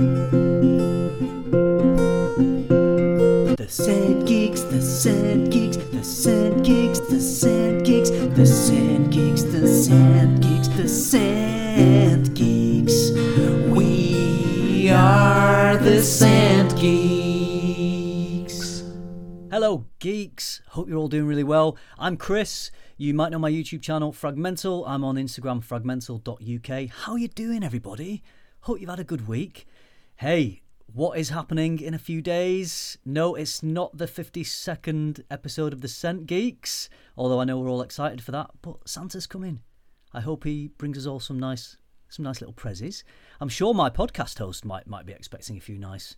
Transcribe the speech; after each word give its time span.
The 0.00 0.06
Scent 3.68 4.26
Geeks, 4.26 4.62
the 4.62 4.80
Scent 4.80 5.52
Geeks, 5.52 5.76
the 5.76 6.02
Scent 6.02 6.64
Geeks, 6.64 7.00
the 7.00 7.20
Scent 7.20 7.84
Geeks, 7.84 8.08
the 8.08 8.46
Scent 8.46 9.12
Geeks, 9.12 9.42
the 9.42 9.68
Scent 9.68 10.40
Geeks, 10.40 10.68
the 10.68 10.88
Scent 10.88 12.34
Geeks. 12.34 13.10
We 13.68 14.88
are 14.88 15.76
the 15.76 16.02
Scent 16.02 16.74
Geeks. 16.78 18.82
Hello, 19.50 19.84
geeks. 19.98 20.62
Hope 20.68 20.88
you're 20.88 20.96
all 20.96 21.08
doing 21.08 21.26
really 21.26 21.44
well. 21.44 21.76
I'm 21.98 22.16
Chris. 22.16 22.70
You 22.96 23.12
might 23.12 23.32
know 23.32 23.38
my 23.38 23.50
YouTube 23.50 23.82
channel, 23.82 24.14
Fragmental. 24.14 24.84
I'm 24.86 25.04
on 25.04 25.16
Instagram, 25.16 25.62
fragmental.uk. 25.62 26.88
How 26.88 27.12
are 27.12 27.18
you 27.18 27.28
doing, 27.28 27.62
everybody? 27.62 28.22
Hope 28.60 28.80
you've 28.80 28.88
had 28.88 28.98
a 28.98 29.04
good 29.04 29.28
week. 29.28 29.66
Hey, 30.20 30.60
what 30.92 31.18
is 31.18 31.30
happening 31.30 31.80
in 31.80 31.94
a 31.94 31.98
few 31.98 32.20
days? 32.20 32.98
No, 33.06 33.34
it's 33.34 33.62
not 33.62 33.96
the 33.96 34.04
52nd 34.04 35.24
episode 35.30 35.72
of 35.72 35.80
the 35.80 35.88
Scent 35.88 36.26
Geeks, 36.26 36.90
although 37.16 37.40
I 37.40 37.44
know 37.44 37.58
we're 37.58 37.70
all 37.70 37.80
excited 37.80 38.22
for 38.22 38.30
that. 38.32 38.50
But 38.60 38.86
Santa's 38.86 39.26
coming. 39.26 39.62
I 40.12 40.20
hope 40.20 40.44
he 40.44 40.72
brings 40.76 40.98
us 40.98 41.06
all 41.06 41.20
some 41.20 41.38
nice, 41.38 41.78
some 42.10 42.22
nice 42.22 42.42
little 42.42 42.52
prezzies. 42.52 43.02
I'm 43.40 43.48
sure 43.48 43.72
my 43.72 43.88
podcast 43.88 44.38
host 44.38 44.62
might 44.62 44.86
might 44.86 45.06
be 45.06 45.14
expecting 45.14 45.56
a 45.56 45.60
few 45.60 45.78
nice 45.78 46.16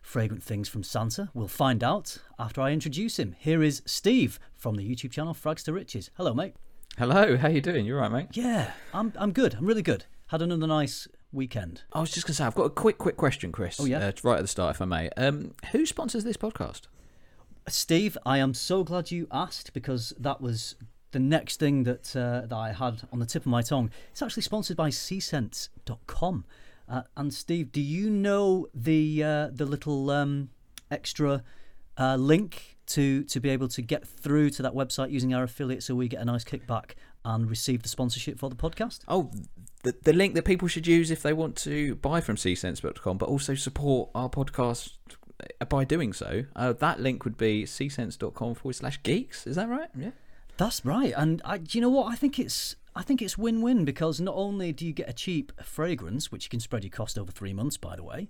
fragrant 0.00 0.42
things 0.42 0.70
from 0.70 0.82
Santa. 0.82 1.28
We'll 1.34 1.46
find 1.46 1.84
out 1.84 2.16
after 2.38 2.62
I 2.62 2.70
introduce 2.70 3.18
him. 3.18 3.36
Here 3.38 3.62
is 3.62 3.82
Steve 3.84 4.40
from 4.56 4.76
the 4.76 4.90
YouTube 4.90 5.12
channel 5.12 5.34
Frags 5.34 5.62
to 5.64 5.74
Riches. 5.74 6.08
Hello, 6.16 6.32
mate. 6.32 6.54
Hello, 6.96 7.36
how 7.36 7.48
you 7.48 7.60
doing? 7.60 7.84
You 7.84 7.96
are 7.96 8.00
right, 8.00 8.12
mate? 8.12 8.28
Yeah, 8.32 8.72
I'm 8.94 9.12
I'm 9.18 9.32
good. 9.32 9.56
I'm 9.56 9.66
really 9.66 9.82
good. 9.82 10.06
Had 10.28 10.40
another 10.40 10.66
nice 10.66 11.06
weekend. 11.32 11.82
I 11.92 12.00
was 12.00 12.10
just 12.10 12.26
going 12.26 12.32
to 12.32 12.36
say, 12.36 12.44
I've 12.44 12.54
got 12.54 12.64
a 12.64 12.70
quick, 12.70 12.98
quick 12.98 13.16
question, 13.16 13.52
Chris. 13.52 13.80
Oh, 13.80 13.84
yeah? 13.84 13.98
Uh, 13.98 14.12
right 14.22 14.36
at 14.36 14.42
the 14.42 14.48
start, 14.48 14.76
if 14.76 14.82
I 14.82 14.84
may. 14.84 15.10
Um, 15.16 15.52
who 15.72 15.86
sponsors 15.86 16.24
this 16.24 16.36
podcast? 16.36 16.82
Steve, 17.68 18.18
I 18.26 18.38
am 18.38 18.54
so 18.54 18.82
glad 18.84 19.10
you 19.10 19.28
asked 19.30 19.72
because 19.72 20.12
that 20.18 20.40
was 20.40 20.74
the 21.12 21.20
next 21.20 21.60
thing 21.60 21.84
that 21.84 22.16
uh, 22.16 22.46
that 22.46 22.56
I 22.56 22.72
had 22.72 23.02
on 23.12 23.20
the 23.20 23.26
tip 23.26 23.42
of 23.42 23.46
my 23.46 23.62
tongue. 23.62 23.90
It's 24.10 24.22
actually 24.22 24.42
sponsored 24.42 24.76
by 24.76 24.90
Csense.com. 24.90 26.44
Uh, 26.88 27.02
and 27.16 27.32
Steve, 27.32 27.70
do 27.70 27.80
you 27.80 28.10
know 28.10 28.66
the 28.74 29.22
uh, 29.22 29.48
the 29.52 29.64
little 29.64 30.10
um, 30.10 30.50
extra 30.90 31.44
uh, 31.96 32.16
link 32.16 32.76
to 32.86 33.22
to 33.24 33.40
be 33.40 33.50
able 33.50 33.68
to 33.68 33.82
get 33.82 34.06
through 34.06 34.50
to 34.50 34.62
that 34.62 34.72
website 34.72 35.10
using 35.10 35.32
our 35.32 35.44
affiliate, 35.44 35.82
so 35.82 35.94
we 35.94 36.08
get 36.08 36.20
a 36.20 36.24
nice 36.24 36.44
kickback 36.44 36.92
and 37.24 37.48
receive 37.48 37.82
the 37.82 37.88
sponsorship 37.88 38.38
for 38.38 38.50
the 38.50 38.56
podcast? 38.56 39.00
Oh, 39.06 39.30
the, 39.82 39.94
the 40.02 40.12
link 40.12 40.34
that 40.34 40.44
people 40.44 40.68
should 40.68 40.86
use 40.86 41.10
if 41.10 41.22
they 41.22 41.32
want 41.32 41.56
to 41.56 41.96
buy 41.96 42.20
from 42.20 42.36
csense.com, 42.36 43.18
but 43.18 43.28
also 43.28 43.54
support 43.54 44.10
our 44.14 44.28
podcast 44.28 44.92
by 45.68 45.84
doing 45.84 46.12
so. 46.12 46.44
Uh, 46.54 46.72
that 46.72 47.00
link 47.00 47.24
would 47.24 47.36
be 47.36 47.64
csense.com 47.64 48.54
forward 48.54 48.74
slash 48.74 49.02
geeks. 49.02 49.46
Is 49.46 49.56
that 49.56 49.68
right? 49.68 49.88
Yeah. 49.96 50.10
That's 50.56 50.84
right, 50.84 51.14
and 51.16 51.40
I, 51.44 51.58
do 51.58 51.78
you 51.78 51.82
know 51.82 51.88
what? 51.88 52.12
I 52.12 52.14
think 52.14 52.38
it's 52.38 52.76
I 52.94 53.02
think 53.02 53.22
it's 53.22 53.38
win-win 53.38 53.86
because 53.86 54.20
not 54.20 54.34
only 54.34 54.70
do 54.72 54.86
you 54.86 54.92
get 54.92 55.08
a 55.08 55.14
cheap 55.14 55.50
fragrance, 55.62 56.30
which 56.30 56.44
you 56.44 56.50
can 56.50 56.60
spread 56.60 56.84
your 56.84 56.90
cost 56.90 57.18
over 57.18 57.32
three 57.32 57.54
months, 57.54 57.78
by 57.78 57.96
the 57.96 58.04
way, 58.04 58.28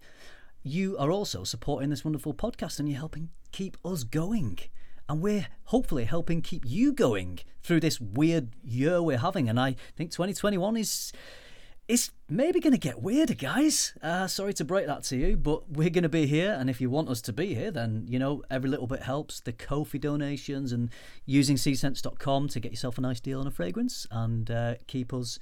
you 0.62 0.96
are 0.98 1.10
also 1.10 1.42
supporting 1.42 1.90
this 1.90 2.04
wonderful 2.04 2.32
podcast 2.32 2.78
and 2.78 2.88
you're 2.88 2.98
helping 2.98 3.30
keep 3.50 3.76
us 3.84 4.04
going, 4.04 4.58
and 5.12 5.20
we're 5.20 5.46
hopefully 5.64 6.06
helping 6.06 6.40
keep 6.40 6.64
you 6.66 6.90
going 6.90 7.38
through 7.62 7.80
this 7.80 8.00
weird 8.00 8.48
year 8.64 9.02
we're 9.02 9.18
having. 9.18 9.46
And 9.46 9.60
I 9.60 9.76
think 9.94 10.10
2021 10.10 10.74
is 10.78 11.12
is 11.86 12.12
maybe 12.30 12.60
going 12.60 12.72
to 12.72 12.78
get 12.78 13.02
weirder, 13.02 13.34
guys. 13.34 13.92
Uh, 14.00 14.26
sorry 14.26 14.54
to 14.54 14.64
break 14.64 14.86
that 14.86 15.04
to 15.04 15.16
you, 15.16 15.36
but 15.36 15.70
we're 15.70 15.90
going 15.90 16.04
to 16.04 16.08
be 16.08 16.26
here, 16.26 16.56
and 16.58 16.70
if 16.70 16.80
you 16.80 16.88
want 16.88 17.10
us 17.10 17.20
to 17.20 17.32
be 17.32 17.54
here, 17.54 17.70
then 17.70 18.06
you 18.08 18.18
know 18.18 18.42
every 18.50 18.70
little 18.70 18.86
bit 18.86 19.02
helps. 19.02 19.40
The 19.40 19.52
Ko-fi 19.52 19.98
donations 19.98 20.72
and 20.72 20.88
using 21.26 21.56
csense.com 21.56 22.48
to 22.48 22.60
get 22.60 22.72
yourself 22.72 22.96
a 22.96 23.02
nice 23.02 23.20
deal 23.20 23.40
on 23.40 23.46
a 23.46 23.50
fragrance 23.50 24.06
and 24.10 24.50
uh, 24.50 24.76
keep 24.86 25.12
us 25.12 25.38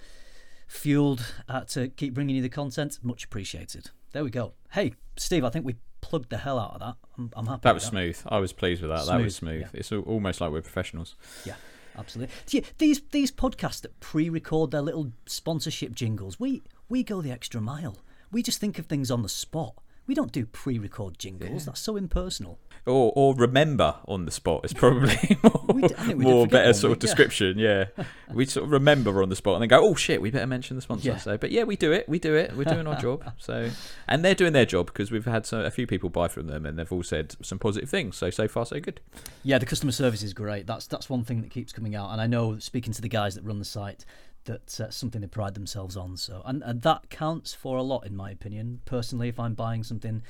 fueled 0.67 1.33
uh, 1.49 1.61
to 1.67 1.91
keep 1.91 2.13
bringing 2.15 2.35
you 2.35 2.43
the 2.43 2.49
content. 2.49 2.99
Much 3.03 3.23
appreciated. 3.23 3.91
There 4.11 4.25
we 4.25 4.31
go. 4.31 4.55
Hey, 4.73 4.95
Steve, 5.17 5.45
I 5.45 5.51
think 5.51 5.65
we 5.65 5.77
plugged 6.01 6.31
the 6.31 6.39
hell 6.39 6.59
out 6.59 6.75
of 6.75 6.81
that. 6.81 6.97
I'm, 7.19 7.31
I'm 7.35 7.47
happy. 7.47 7.61
That 7.63 7.75
was 7.75 7.85
smooth. 7.85 8.19
I 8.27 8.39
was 8.39 8.53
pleased 8.53 8.83
with 8.83 8.91
that. 8.91 9.07
That 9.07 9.21
was 9.23 9.37
Smooth, 9.37 9.51
smooth. 9.53 9.61
yeah. 9.75 9.81
It's 9.81 9.93
almost 9.93 10.41
like 10.41 10.51
we're 10.53 10.63
professionals. 10.63 11.15
Yeah, 11.45 11.55
absolutely. 11.97 12.35
You- 12.51 12.63
these 12.79 13.01
these 13.11 13.31
podcasts 13.33 13.81
that 13.83 13.99
pre-record 14.01 14.71
their 14.71 14.83
little 14.83 15.13
sponsorship 15.27 15.93
jingles, 15.95 16.39
we 16.41 16.63
we 16.89 17.03
go 17.03 17.21
the 17.21 17.31
extra 17.33 17.61
mile. 17.61 17.97
We 18.33 18.43
just 18.43 18.61
think 18.61 18.79
of 18.79 18.87
things 18.87 19.11
on 19.11 19.23
the 19.23 19.29
spot. 19.29 19.75
We 20.11 20.17
don't 20.17 20.33
do 20.33 20.45
pre-record 20.45 21.21
jingles. 21.21 21.67
That's 21.67 21.79
so 21.79 21.95
impersonal. 21.95 22.59
Or, 22.85 23.13
or 23.15 23.33
remember 23.33 23.95
on 24.09 24.25
the 24.25 24.33
spot 24.33 24.65
is 24.65 24.73
probably 24.73 25.39
more, 25.45 25.89
d- 25.89 25.95
I 25.97 26.03
think 26.05 26.19
we 26.19 26.25
did 26.25 26.31
more 26.33 26.47
better 26.49 26.65
one 26.65 26.75
sort 26.75 26.93
of 26.95 26.97
yeah. 26.97 27.01
description. 27.01 27.59
Yeah, 27.61 27.85
we 28.33 28.45
sort 28.45 28.65
of 28.65 28.73
remember 28.73 29.23
on 29.23 29.29
the 29.29 29.37
spot 29.37 29.55
and 29.55 29.63
then 29.63 29.69
go, 29.69 29.81
oh 29.81 29.95
shit, 29.95 30.21
we 30.21 30.33
better 30.33 30.49
mention 30.49 30.75
the 30.75 30.83
sponsor. 30.83 31.11
Yeah. 31.11 31.19
So, 31.19 31.39
but 31.39 31.53
yeah, 31.53 31.63
we 31.63 31.77
do 31.77 31.93
it. 31.93 32.09
We 32.09 32.19
do 32.19 32.35
it. 32.35 32.57
We're 32.57 32.65
doing 32.65 32.89
our 32.89 32.97
job. 33.01 33.23
So, 33.39 33.71
and 34.09 34.25
they're 34.25 34.35
doing 34.35 34.53
their 34.53 34.67
job 34.67 34.87
because 34.87 35.13
we've 35.13 35.27
had 35.27 35.47
so, 35.47 35.61
a 35.61 35.71
few 35.71 35.87
people 35.87 36.11
buy 36.11 36.27
from 36.27 36.49
them 36.49 36.67
and 36.67 36.77
they've 36.77 36.91
all 36.91 37.05
said 37.05 37.37
some 37.41 37.61
positive 37.61 37.89
things. 37.89 38.17
So 38.17 38.31
so 38.31 38.49
far 38.49 38.67
so 38.67 38.81
good. 38.81 39.01
Yeah, 39.45 39.59
the 39.59 39.67
customer 39.67 39.93
service 39.93 40.25
is 40.25 40.35
great. 40.35 40.67
That's 40.67 40.89
that's 40.89 41.09
one 41.09 41.23
thing 41.23 41.41
that 41.43 41.53
keeps 41.53 41.73
coming 41.73 41.95
out, 41.95 42.11
and 42.11 42.21
I 42.21 42.27
know 42.27 42.59
speaking 42.59 42.93
to 42.95 43.01
the 43.01 43.09
guys 43.09 43.37
that 43.37 43.45
run 43.45 43.61
the 43.61 43.65
site, 43.65 44.05
that's 44.45 44.81
uh, 44.81 44.91
something 44.91 45.21
they 45.21 45.27
pride 45.27 45.55
themselves 45.55 45.97
on. 45.97 46.17
So, 46.17 46.43
and, 46.45 46.63
and 46.65 46.83
that 46.83 47.11
counts 47.11 47.55
for 47.55 47.77
a 47.77 47.83
lot, 47.83 48.07
in 48.07 48.17
my 48.17 48.31
opinion. 48.31 48.81
Personally, 48.85 49.29
if 49.29 49.39
I'm 49.39 49.55
buying 49.55 49.83
something, 49.83 50.23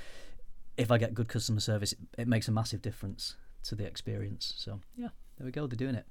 if 0.76 0.90
I 0.90 0.98
get 0.98 1.14
good 1.14 1.28
customer 1.28 1.60
service, 1.60 1.92
it, 1.92 1.98
it 2.18 2.28
makes 2.28 2.48
a 2.48 2.52
massive 2.52 2.82
difference 2.82 3.36
to 3.64 3.74
the 3.74 3.86
experience. 3.86 4.54
So, 4.56 4.80
yeah, 4.96 5.08
there 5.38 5.44
we 5.44 5.52
go. 5.52 5.66
They're 5.66 5.76
doing 5.76 5.94
it. 5.94 6.06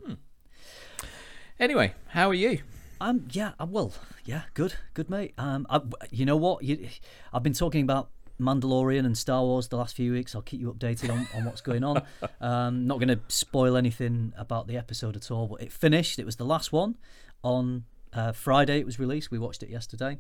Anyway, 1.60 1.94
how 2.08 2.30
are 2.30 2.34
you? 2.34 2.60
Um, 3.02 3.28
yeah, 3.32 3.52
uh, 3.60 3.66
well, 3.70 3.94
yeah, 4.26 4.44
good, 4.54 4.76
good, 4.94 5.10
mate. 5.10 5.34
Um, 5.38 5.66
I, 5.70 5.82
you 6.12 6.26
know 6.26 6.36
what? 6.36 6.64
You, 6.64 6.90
I've 7.34 7.44
been 7.44 7.54
talking 7.54 7.82
about 7.82 8.10
Mandalorian 8.40 9.06
and 9.06 9.18
Star 9.18 9.42
Wars 9.42 9.68
the 9.68 9.78
last 9.78 9.96
few 9.96 10.12
weeks. 10.14 10.36
I'll 10.36 10.42
keep 10.42 10.60
you 10.60 10.74
updated 10.74 11.12
on, 11.12 11.28
on 11.36 11.46
what's 11.46 11.62
going 11.62 11.84
on. 11.84 12.02
Um, 12.42 12.88
not 12.88 13.00
going 13.00 13.10
to 13.10 13.20
spoil 13.28 13.76
anything 13.76 14.32
about 14.38 14.68
the 14.68 14.78
episode 14.78 15.18
at 15.18 15.30
all, 15.30 15.48
but 15.48 15.62
it 15.62 15.74
finished. 15.74 16.20
It 16.20 16.26
was 16.26 16.38
the 16.38 16.46
last 16.46 16.72
one 16.72 16.96
on 17.44 17.86
uh, 18.14 18.32
Friday. 18.32 18.80
It 18.80 18.86
was 18.86 19.00
released. 19.00 19.32
We 19.32 19.40
watched 19.40 19.64
it 19.64 19.70
yesterday. 19.70 20.18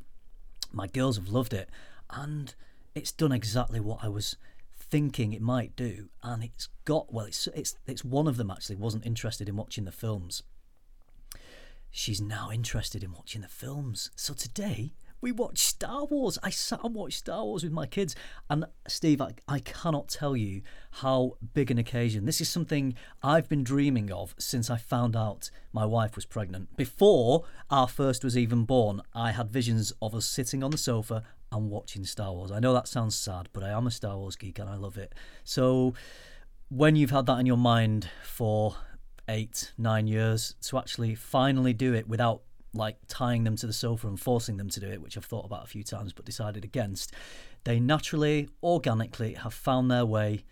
My 0.72 0.88
girls 0.88 1.18
have 1.18 1.30
loved 1.30 1.54
it, 1.54 1.70
and 2.10 2.54
it's 2.96 3.12
done 3.12 3.32
exactly 3.32 3.80
what 3.80 4.00
I 4.04 4.10
was 4.10 4.38
thinking 4.78 5.34
it 5.34 5.42
might 5.42 5.76
do. 5.76 6.10
And 6.24 6.44
it's 6.44 6.70
got 6.86 7.14
well, 7.14 7.26
it's 7.26 7.48
it's 7.48 7.76
it's 7.88 8.04
one 8.04 8.28
of 8.28 8.38
them 8.38 8.52
actually 8.52 8.76
wasn't 8.76 9.06
interested 9.06 9.50
in 9.50 9.56
watching 9.56 9.86
the 9.86 9.92
films 9.92 10.44
she's 11.92 12.22
now 12.22 12.50
interested 12.52 13.04
in 13.04 13.12
watching 13.12 13.42
the 13.42 13.48
films. 13.48 14.12
So 14.16 14.34
today 14.34 14.94
we 15.22 15.32
watched 15.32 15.60
Star 15.60 16.06
Wars. 16.06 16.38
I 16.44 16.50
sat 16.50 16.84
and 16.84 16.96
watched 16.96 17.20
Star 17.20 17.44
Wars 17.44 17.64
with 17.64 17.72
my 17.72 17.86
kids. 17.86 18.16
And 18.50 18.66
Steve, 18.88 19.22
I, 19.22 19.32
I 19.48 19.60
cannot 19.60 20.10
tell 20.10 20.36
you 20.36 20.62
how 20.92 21.38
big 21.54 21.72
an 21.72 21.78
occasion. 21.78 22.26
This 22.26 22.42
is 22.42 22.50
something 22.50 22.96
I've 23.22 23.50
been 23.50 23.64
dreaming 23.64 24.12
of 24.12 24.36
since 24.38 24.70
I 24.70 24.78
found 24.78 25.16
out 25.16 25.50
my 25.74 25.86
wife 25.86 26.16
was 26.16 26.26
pregnant. 26.26 26.76
Before 26.78 27.44
our 27.70 27.88
first 27.88 28.24
was 28.24 28.38
even 28.38 28.64
born, 28.66 29.02
I 29.14 29.32
had 29.32 29.52
visions 29.52 29.94
of 30.02 30.16
us 30.16 30.26
sitting 30.26 30.64
on 30.64 30.72
the 30.72 30.78
sofa 30.78 31.24
and 31.52 31.70
watching 31.70 32.06
Star 32.06 32.32
Wars. 32.32 32.52
I 32.52 32.60
know 32.60 32.74
that 32.74 32.88
sounds 32.88 33.16
sad, 33.16 33.50
but 33.54 33.64
I 33.64 33.70
am 33.70 33.88
a 33.88 33.92
Star 33.92 34.18
Wars 34.18 34.36
geek 34.36 34.60
and 34.60 34.70
I 34.70 34.76
love 34.76 34.98
it. 34.98 35.14
So 35.44 35.94
when 36.70 36.96
you've 36.96 37.12
had 37.12 37.26
that 37.26 37.40
in 37.40 37.46
your 37.46 37.58
mind 37.58 38.10
for 38.24 38.76
eight, 39.28 39.74
nine 39.78 40.08
years 40.08 40.56
to 40.62 40.78
actually 40.78 41.16
finally 41.16 41.74
do 41.74 41.94
it 41.94 42.08
without 42.08 42.42
like 42.74 42.98
tying 43.08 43.44
them 43.44 43.56
to 43.58 43.68
the 43.68 43.74
sofa 43.74 44.08
and 44.08 44.20
forcing 44.20 44.58
them 44.58 44.70
to 44.70 44.80
do 44.80 44.88
it, 44.88 45.02
which 45.02 45.18
I've 45.18 45.26
thought 45.26 45.46
about 45.46 45.64
a 45.64 45.68
few 45.68 45.84
times 45.84 46.14
but 46.14 46.26
decided 46.26 46.64
against, 46.64 47.14
they 47.64 47.80
naturally, 47.80 48.50
organically 48.62 49.34
have 49.34 49.54
found 49.54 49.90
their 49.90 50.06
way 50.06 50.44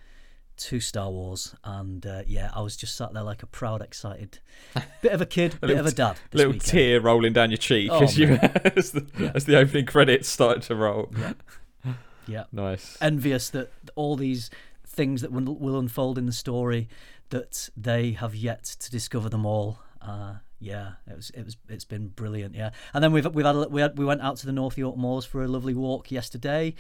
to 0.58 0.80
Star 0.80 1.10
Wars. 1.12 1.54
And 1.64 2.06
uh, 2.06 2.24
yeah, 2.26 2.50
I 2.54 2.62
was 2.62 2.76
just 2.76 2.96
sat 2.96 3.14
there 3.14 3.24
like 3.24 3.44
a 3.44 3.48
proud, 3.48 3.82
excited 3.82 4.40
bit 5.02 5.12
of 5.12 5.22
a 5.22 5.26
kid, 5.26 5.56
a 5.62 5.68
bit 5.68 5.78
of 5.78 5.86
a 5.86 5.92
dad. 5.92 6.18
Little 6.34 6.54
weekend. 6.54 6.70
tear 6.72 7.02
rolling 7.02 7.34
down 7.34 7.52
your 7.52 7.58
cheek 7.58 7.90
Oh, 7.92 8.04
as 8.04 8.18
you 8.18 8.28
as, 8.76 8.92
the, 8.92 9.32
as 9.36 9.46
the 9.46 9.58
opening 9.58 9.86
credits 9.86 10.28
started 10.28 10.64
to 10.64 10.76
roll. 10.76 11.12
Yeah. 11.18 11.34
Nice. 12.52 12.98
envious 13.00 13.50
that 13.52 13.72
all 13.96 14.18
these 14.18 14.50
things 14.86 15.22
that 15.22 15.32
will, 15.32 15.56
will 15.56 15.80
unfold 15.80 16.18
in 16.18 16.26
the 16.26 16.34
story 16.34 16.90
that 17.30 17.70
they 17.78 18.12
have 18.12 18.36
yet 18.36 18.64
to 18.66 18.92
discover 18.92 19.30
them 19.30 19.46
all. 19.46 19.80
Uh, 20.02 20.36
yeah, 20.60 20.94
it 21.10 21.16
was 21.16 21.30
it 21.32 21.44
was 21.44 21.58
it's 21.70 21.86
been 21.86 22.10
brilliant. 22.10 22.56
Yeah, 22.56 22.72
and 22.94 23.04
then 23.04 23.12
we've 23.12 23.26
we've 23.34 23.46
had, 23.46 23.56
a, 23.56 23.68
we 23.68 23.82
had 23.82 23.98
we 23.98 24.06
went 24.06 24.22
out 24.22 24.38
to 24.38 24.46
the 24.46 24.52
North 24.52 24.78
York 24.78 24.98
Moors 24.98 25.26
for 25.26 25.44
a 25.44 25.48
lovely 25.48 25.74
walk 25.74 26.12
yesterday, 26.12 26.74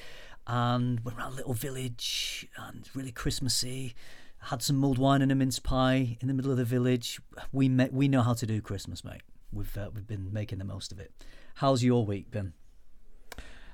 and 0.48 1.00
went 1.02 1.18
around 1.18 1.34
a 1.34 1.36
little 1.36 1.54
village 1.54 2.48
and 2.58 2.90
really 2.94 3.12
Christmassy. 3.12 3.96
Had 4.40 4.62
some 4.62 4.78
mulled 4.78 5.00
wine 5.00 5.24
and 5.24 5.32
a 5.32 5.36
mince 5.36 5.58
pie 5.60 6.18
in 6.22 6.28
the 6.28 6.34
middle 6.34 6.52
of 6.52 6.58
the 6.58 6.66
village. 6.66 7.20
We 7.52 7.70
ma- 7.70 7.88
we 7.92 8.08
know 8.08 8.22
how 8.22 8.34
to 8.36 8.46
do 8.46 8.62
Christmas, 8.62 9.04
mate. 9.04 9.22
We've 9.52 9.78
uh, 9.78 9.90
we've 9.94 10.08
been 10.08 10.32
making 10.32 10.60
the 10.60 10.66
most 10.66 10.92
of 10.92 11.00
it. 11.00 11.12
How's 11.56 11.84
your 11.84 12.06
week 12.06 12.30
been? 12.30 12.54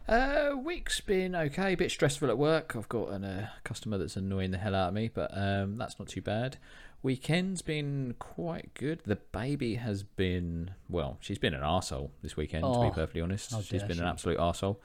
Uh, 0.07 0.55
week's 0.61 0.99
been 0.99 1.35
okay. 1.35 1.73
A 1.73 1.77
bit 1.77 1.91
stressful 1.91 2.29
at 2.29 2.37
work. 2.37 2.75
I've 2.75 2.89
got 2.89 3.09
a 3.09 3.15
uh, 3.15 3.47
customer 3.63 3.97
that's 3.97 4.17
annoying 4.17 4.51
the 4.51 4.57
hell 4.57 4.75
out 4.75 4.89
of 4.89 4.93
me, 4.93 5.09
but 5.13 5.31
um, 5.33 5.77
that's 5.77 5.97
not 5.97 6.07
too 6.07 6.21
bad. 6.21 6.57
Weekend's 7.03 7.61
been 7.61 8.15
quite 8.17 8.73
good. 8.75 9.01
The 9.05 9.17
baby 9.17 9.75
has 9.75 10.03
been 10.03 10.71
well. 10.89 11.17
She's 11.19 11.37
been 11.37 11.53
an 11.53 11.61
arsehole 11.61 12.11
this 12.21 12.37
weekend, 12.37 12.63
to 12.63 12.69
Oh, 12.69 12.83
be 12.89 12.95
perfectly 12.95 13.21
honest. 13.21 13.51
how 13.51 13.61
She's 13.61 13.83
been 13.83 13.97
she. 13.97 13.99
an 14.01 14.07
absolute 14.07 14.37
arsehole. 14.39 14.77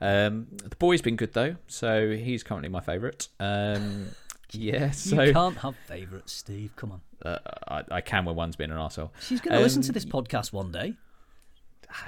Um, 0.00 0.48
the 0.62 0.76
boy's 0.76 1.00
been 1.00 1.16
good 1.16 1.32
though, 1.32 1.56
so 1.66 2.10
he's 2.12 2.42
currently 2.42 2.68
my 2.68 2.80
favourite. 2.80 3.28
Um, 3.40 4.08
yeah, 4.52 4.90
so 4.90 5.22
you 5.22 5.32
can't 5.32 5.56
have 5.58 5.74
favourites, 5.86 6.32
Steve. 6.32 6.72
Come 6.76 6.92
on. 6.92 7.00
uh, 7.24 7.38
I, 7.68 7.82
I 7.90 8.00
can 8.02 8.24
when 8.26 8.36
one's 8.36 8.56
been 8.56 8.70
an 8.70 8.76
arsehole. 8.78 9.10
She's 9.20 9.40
going 9.40 9.56
to 9.56 9.62
listen 9.62 9.80
to 9.82 9.88
Um, 9.90 9.94
this 9.94 10.04
podcast 10.04 10.52
one 10.52 10.72
day. 10.72 10.94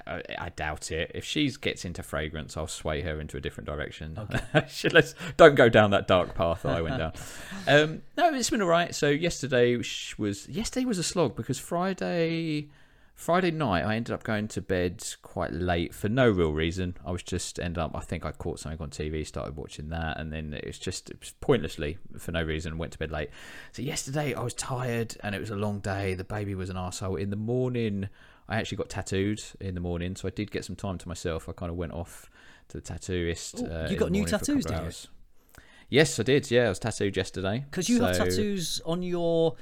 I, 0.07 0.23
I 0.39 0.49
doubt 0.51 0.91
it. 0.91 1.11
If 1.15 1.25
she 1.25 1.51
gets 1.51 1.85
into 1.85 2.03
fragrance, 2.03 2.57
I'll 2.57 2.67
sway 2.67 3.03
her 3.03 3.21
into 3.21 3.37
a 3.37 3.41
different 3.41 3.67
direction. 3.69 4.19
She- 4.69 4.89
Let's 4.89 5.15
don't 5.37 5.55
go 5.55 5.69
down 5.69 5.91
that 5.91 6.07
dark 6.07 6.35
path 6.35 6.63
that 6.63 6.77
I 6.77 6.83
went 6.83 6.99
down. 6.99 7.13
um, 7.69 8.03
no, 8.17 8.33
it's 8.35 8.51
been 8.51 8.63
all 8.63 8.69
right. 8.69 8.95
So 8.95 9.09
yesterday 9.09 9.77
was 9.77 10.49
yesterday 10.49 10.85
was 10.85 10.99
a 10.99 11.03
slog 11.03 11.37
because 11.37 11.59
Friday 11.59 12.69
Friday 13.15 13.53
night 13.53 13.85
I 13.85 13.95
ended 13.95 14.13
up 14.13 14.25
going 14.25 14.49
to 14.49 14.61
bed 14.61 15.05
quite 15.23 15.53
late 15.53 15.95
for 15.95 16.09
no 16.09 16.29
real 16.29 16.53
reason. 16.53 16.97
I 17.07 17.13
was 17.13 17.23
just 17.23 17.61
ended 17.61 17.79
up. 17.79 17.93
I 17.95 18.01
think 18.01 18.27
I 18.27 18.33
caught 18.33 18.59
something 18.59 18.81
on 18.81 18.91
TV, 18.91 19.25
started 19.27 19.57
watching 19.57 19.89
that, 19.91 20.19
and 20.19 20.33
then 20.33 20.53
it 20.53 20.67
was 20.67 20.79
just 20.79 21.11
it 21.11 21.21
was 21.21 21.33
pointlessly 21.41 21.99
for 22.19 22.33
no 22.33 22.43
reason. 22.43 22.77
Went 22.77 22.93
to 22.93 22.99
bed 22.99 23.13
late. 23.13 23.31
So 23.73 23.83
yesterday 23.83 24.35
I 24.35 24.43
was 24.43 24.55
tired 24.55 25.17
and 25.23 25.35
it 25.35 25.41
was 25.41 25.51
a 25.51 25.57
long 25.57 25.79
day. 25.79 26.15
The 26.15 26.25
baby 26.25 26.55
was 26.55 26.71
an 26.71 26.77
arsehole. 26.77 27.21
In 27.21 27.31
the 27.31 27.37
morning, 27.37 28.09
I 28.49 28.57
actually 28.57 28.77
got 28.77 28.89
tattooed 28.89 29.43
in 29.61 29.75
the 29.75 29.81
morning, 29.81 30.17
so 30.17 30.29
I 30.29 30.31
did 30.31 30.51
get 30.51 30.65
some 30.65 30.77
time 30.77 30.99
to 30.99 31.09
myself. 31.09 31.49
I 31.49 31.53
kind 31.53 31.71
of 31.71 31.77
went 31.77 31.93
off 31.93 32.31
to 32.69 32.81
the 32.81 32.83
tattooist. 32.83 33.63
Oh, 33.63 33.85
uh, 33.85 33.89
you 33.91 33.97
got 33.97 34.11
new 34.11 34.21
morning 34.21 34.27
for 34.27 34.37
a 34.37 34.39
couple 34.39 34.63
tattoos, 34.63 34.95
did 34.97 35.05
you? 35.09 35.65
Yes, 35.89 36.19
I 36.19 36.23
did. 36.23 36.51
Yeah, 36.51 36.67
I 36.67 36.69
was 36.71 36.79
tattooed 36.79 37.17
yesterday. 37.17 37.65
Because 37.71 37.89
you 37.89 38.03
have 38.03 38.17
tattoos 38.17 38.81
on 38.85 39.03
your 39.03 39.57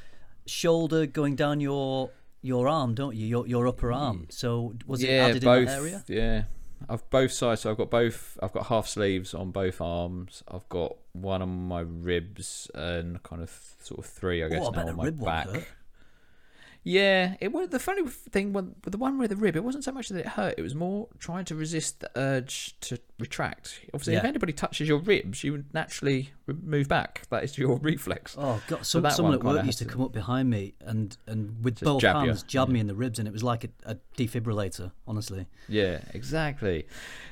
shoulder 0.46 1.06
going 1.06 1.36
down 1.36 1.60
your 1.60 2.10
your 2.42 2.68
arm, 2.68 2.94
don't 2.94 3.14
you? 3.14 3.26
Your 3.26 3.46
your 3.46 3.66
upper 3.68 3.92
arm. 3.92 4.26
So 4.30 4.74
was 4.86 5.02
it 5.02 5.10
yeah, 5.10 5.26
added 5.26 5.42
both. 5.42 5.58
in 5.60 5.64
that 5.66 5.78
area? 5.78 6.04
Yeah, 6.08 6.42
I've 6.88 7.08
both 7.10 7.32
sides. 7.32 7.62
So 7.62 7.70
I've 7.70 7.76
got 7.76 7.90
both. 7.90 8.38
I've 8.42 8.52
got 8.52 8.66
half 8.66 8.88
sleeves 8.88 9.34
on 9.34 9.50
both 9.50 9.80
arms. 9.80 10.42
I've 10.48 10.68
got 10.68 10.96
one 11.12 11.42
on 11.42 11.68
my 11.68 11.80
ribs 11.80 12.70
and 12.74 13.22
kind 13.22 13.42
of 13.42 13.50
sort 13.80 13.98
of 14.00 14.06
three, 14.06 14.42
I 14.42 14.48
guess, 14.48 14.62
Oh, 14.62 14.72
I 14.72 14.76
now 14.76 14.88
on 14.88 14.96
my 14.96 15.04
one 15.04 15.14
back. 15.16 15.46
hurt. 15.48 15.66
Yeah, 16.84 17.36
it 17.40 17.52
was 17.52 17.68
the 17.68 17.78
funny 17.78 18.02
thing 18.08 18.52
when 18.52 18.74
the 18.82 18.98
one 18.98 19.16
with 19.16 19.30
the 19.30 19.36
rib. 19.36 19.54
It 19.54 19.62
wasn't 19.62 19.84
so 19.84 19.92
much 19.92 20.08
that 20.08 20.18
it 20.18 20.26
hurt; 20.26 20.54
it 20.58 20.62
was 20.62 20.74
more 20.74 21.06
trying 21.20 21.44
to 21.44 21.54
resist 21.54 22.00
the 22.00 22.10
urge 22.16 22.74
to 22.80 22.98
retract. 23.20 23.78
Obviously, 23.94 24.16
if 24.16 24.24
anybody 24.24 24.52
touches 24.52 24.88
your 24.88 24.98
ribs, 24.98 25.44
you 25.44 25.52
would 25.52 25.72
naturally 25.72 26.30
move 26.48 26.88
back. 26.88 27.22
That 27.30 27.44
is 27.44 27.56
your 27.56 27.76
reflex. 27.82 28.34
Oh 28.36 28.60
god! 28.66 28.84
Some, 28.84 29.02
that 29.02 29.12
someone 29.12 29.34
at 29.34 29.44
work 29.44 29.64
used 29.64 29.78
to 29.78 29.84
to- 29.84 29.90
come 29.92 30.02
up 30.02 30.12
behind 30.12 30.50
me 30.50 30.74
and 30.80 31.16
and 31.28 31.62
with 31.64 31.78
both 31.78 32.00
jab 32.00 32.16
you. 32.22 32.26
hands 32.30 32.42
jab 32.42 32.68
me 32.68 32.80
in 32.80 32.88
the 32.88 32.96
ribs, 32.96 33.20
and 33.20 33.28
it 33.28 33.32
was 33.32 33.44
like 33.44 33.62
a, 33.62 33.68
a 33.84 33.96
defibrillator. 34.16 34.90
Honestly. 35.06 35.46
Yeah, 35.68 36.00
exactly. 36.14 36.86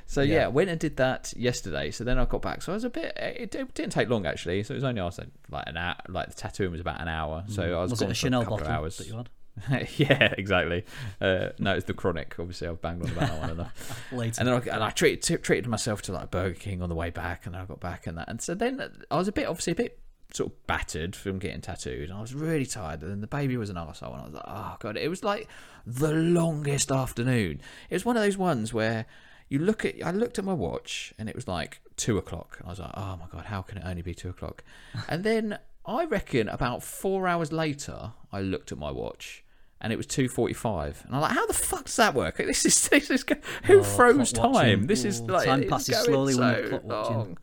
So 0.06 0.20
Yeah. 0.23 0.35
yeah. 0.35 0.47
Went 0.47 0.70
and 0.70 0.79
did 0.79 0.97
that 0.99 1.32
yesterday. 1.37 1.91
So 1.91 2.05
then 2.05 2.19
I 2.19 2.25
got 2.25 2.41
back. 2.43 2.62
So 2.62 2.70
I 2.73 2.76
was 2.76 2.85
a 2.85 2.91
bit. 2.91 3.17
It, 3.17 3.52
it 3.56 3.75
didn't 3.75 3.91
take 3.91 4.08
long 4.08 4.26
actually. 4.26 4.62
So 4.62 4.75
it 4.75 4.76
was 4.76 4.85
only 4.85 5.00
I 5.00 5.05
was 5.06 5.19
like, 5.50 5.64
an 5.67 5.76
hour. 5.76 5.97
Like 6.08 6.29
the 6.29 6.35
tattooing 6.35 6.70
was 6.70 6.81
about 6.81 7.00
an 7.00 7.08
hour. 7.08 7.43
So 7.49 7.62
I 7.64 7.82
was, 7.82 7.91
Mm. 7.91 7.94
was 7.94 8.02
it 8.02 8.11
a 8.11 8.14
Chanel 8.14 8.43
couple 8.43 8.58
bottle 8.58 8.73
of 8.73 8.79
hours. 8.79 8.99
that 8.99 9.08
you 9.08 9.17
had? 9.17 9.29
yeah, 9.97 10.35
exactly. 10.38 10.85
Uh, 11.20 11.49
no, 11.58 11.75
it's 11.75 11.87
the 11.87 11.94
chronic. 11.94 12.35
Obviously, 12.38 12.69
I've 12.69 12.81
banged 12.81 13.02
on 13.02 13.11
about 13.11 13.29
that 13.29 13.41
one 13.41 13.50
enough. 13.50 14.08
Later. 14.12 14.41
And 14.41 14.49
then 14.49 14.55
I, 14.55 14.75
and 14.75 14.85
I 14.85 14.91
treated 14.91 15.23
t- 15.23 15.37
treated 15.37 15.67
myself 15.67 16.02
to 16.02 16.12
like 16.12 16.31
Burger 16.31 16.55
King 16.55 16.82
on 16.82 16.88
the 16.88 16.94
way 16.94 17.11
back, 17.11 17.47
and 17.47 17.55
then 17.55 17.62
I 17.62 17.64
got 17.64 17.81
back 17.81 18.06
and 18.06 18.17
that. 18.19 18.29
And 18.29 18.41
so 18.41 18.55
then 18.55 18.81
I 19.11 19.17
was 19.17 19.29
a 19.29 19.32
bit, 19.32 19.47
obviously, 19.47 19.73
a 19.73 19.76
bit 19.76 19.99
sort 20.32 20.52
of 20.52 20.67
battered 20.67 21.17
from 21.17 21.38
getting 21.38 21.61
tattooed, 21.61 22.08
and 22.08 22.19
I 22.19 22.20
was 22.20 22.35
really 22.35 22.67
tired. 22.67 23.02
And 23.02 23.11
then 23.11 23.20
the 23.20 23.26
baby 23.26 23.56
was 23.56 23.70
an 23.70 23.76
arsehole, 23.76 24.12
and 24.12 24.23
I 24.23 24.25
was 24.25 24.35
like, 24.35 24.44
oh 24.47 24.76
god, 24.79 24.97
it 24.97 25.08
was 25.08 25.25
like 25.25 25.49
the 25.87 26.12
longest 26.12 26.91
afternoon. 26.91 27.61
It 27.88 27.94
was 27.94 28.05
one 28.05 28.17
of 28.17 28.23
those 28.23 28.38
ones 28.38 28.73
where 28.73 29.06
you 29.49 29.58
look 29.58 29.85
at, 29.85 29.97
I 30.05 30.12
looked 30.12 30.38
at 30.38 30.44
my 30.44 30.52
watch, 30.52 31.12
and 31.19 31.29
it 31.29 31.35
was 31.35 31.49
like 31.49 31.81
two 31.97 32.17
o'clock, 32.19 32.56
and 32.58 32.67
I 32.67 32.70
was 32.70 32.79
like, 32.79 32.93
oh 32.94 33.19
my 33.19 33.26
god, 33.31 33.47
how 33.47 33.62
can 33.62 33.79
it 33.79 33.85
only 33.85 34.02
be 34.02 34.14
two 34.14 34.29
o'clock? 34.31 34.64
and 35.08 35.25
then 35.25 35.58
I 35.87 36.05
reckon 36.05 36.49
about 36.49 36.82
four 36.82 37.27
hours 37.27 37.53
later, 37.53 38.12
I 38.32 38.41
looked 38.41 38.73
at 38.73 38.79
my 38.79 38.91
watch. 38.91 39.44
And 39.82 39.94
it 39.94 39.97
was 39.97 40.06
two 40.06 40.29
forty-five, 40.29 41.05
and 41.06 41.15
I'm 41.15 41.23
like, 41.23 41.32
"How 41.32 41.47
the 41.47 41.55
fuck 41.55 41.87
does 41.87 41.97
that 41.97 42.12
work? 42.15 42.37
This 42.47 42.67
is 42.67 42.88
this 42.91 43.09
is 43.11 43.25
who 43.65 43.81
Oh, 43.81 43.82
froze 43.82 44.35
watching. 44.35 44.53
time? 44.53 44.87
This 44.87 45.06
is 45.06 45.23
like 45.23 45.47
time 45.47 45.67
passes 45.69 45.97
slowly 46.05 46.35
when 46.35 46.55
you're 46.55 46.69
clock 46.69 46.85
watching. 46.85 47.38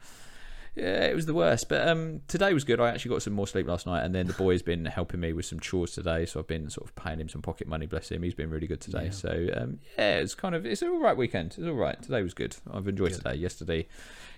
Yeah, 0.75 1.05
it 1.05 1.15
was 1.15 1.25
the 1.25 1.33
worst. 1.33 1.67
But 1.67 1.87
um, 1.87 2.21
today 2.27 2.53
was 2.53 2.63
good. 2.63 2.79
I 2.79 2.89
actually 2.89 3.09
got 3.09 3.23
some 3.23 3.33
more 3.33 3.47
sleep 3.47 3.65
last 3.67 3.87
night, 3.87 4.03
and 4.05 4.13
then 4.13 4.27
the 4.27 4.33
boy's 4.33 4.61
been 4.61 4.85
helping 4.85 5.19
me 5.19 5.33
with 5.33 5.47
some 5.47 5.59
chores 5.59 5.93
today. 5.93 6.27
So 6.27 6.39
I've 6.39 6.45
been 6.45 6.69
sort 6.69 6.87
of 6.87 6.95
paying 6.95 7.19
him 7.19 7.27
some 7.27 7.41
pocket 7.41 7.67
money. 7.67 7.87
Bless 7.87 8.11
him. 8.11 8.21
He's 8.21 8.35
been 8.35 8.51
really 8.51 8.67
good 8.67 8.81
today. 8.81 9.05
Yeah. 9.05 9.09
So 9.09 9.47
um, 9.55 9.79
yeah, 9.97 10.17
it's 10.19 10.35
kind 10.35 10.53
of 10.53 10.63
it's 10.63 10.83
an 10.83 10.89
all 10.89 10.99
right 10.99 11.17
weekend. 11.17 11.55
It's 11.57 11.65
all 11.67 11.73
right. 11.73 11.99
Today 12.03 12.21
was 12.21 12.35
good. 12.35 12.55
I've 12.71 12.87
enjoyed 12.87 13.13
today. 13.13 13.33
Yesterday, 13.33 13.87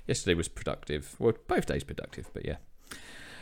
yesterday 0.07 0.36
was 0.36 0.48
productive. 0.48 1.18
Well, 1.19 1.34
both 1.50 1.66
days 1.66 1.84
productive. 1.84 2.30
But 2.34 2.45
yeah. 2.45 2.56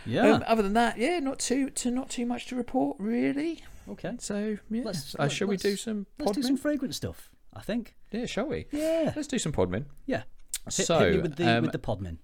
Yeah. 0.07 0.31
Um, 0.35 0.43
other 0.47 0.61
than 0.63 0.73
that, 0.73 0.97
yeah, 0.97 1.19
not 1.19 1.39
too 1.39 1.69
to 1.69 1.91
not 1.91 2.09
too 2.09 2.25
much 2.25 2.47
to 2.47 2.55
report 2.55 2.97
really. 2.99 3.63
okay. 3.89 4.15
So 4.19 4.57
yeah, 4.69 4.81
Let's- 4.85 5.15
uh, 5.19 5.27
shall 5.27 5.47
we 5.47 5.57
do 5.57 5.75
some 5.75 6.05
Let's 6.19 6.31
do 6.31 6.43
some 6.43 6.57
fragrance 6.57 6.95
stuff. 6.97 7.29
I 7.53 7.61
think. 7.61 7.95
Yeah, 8.11 8.25
shall 8.27 8.45
we? 8.45 8.67
Yeah. 8.71 9.11
Let's 9.15 9.27
do 9.27 9.39
some 9.39 9.51
podmin. 9.51 9.85
Yeah. 10.05 10.23
Hit, 10.65 10.85
so 10.85 10.99
hit 10.99 11.11
me 11.15 11.21
with 11.21 11.35
the 11.37 11.47
um, 11.57 11.61
with 11.63 11.71
the 11.71 11.79
podmin. 11.79 12.17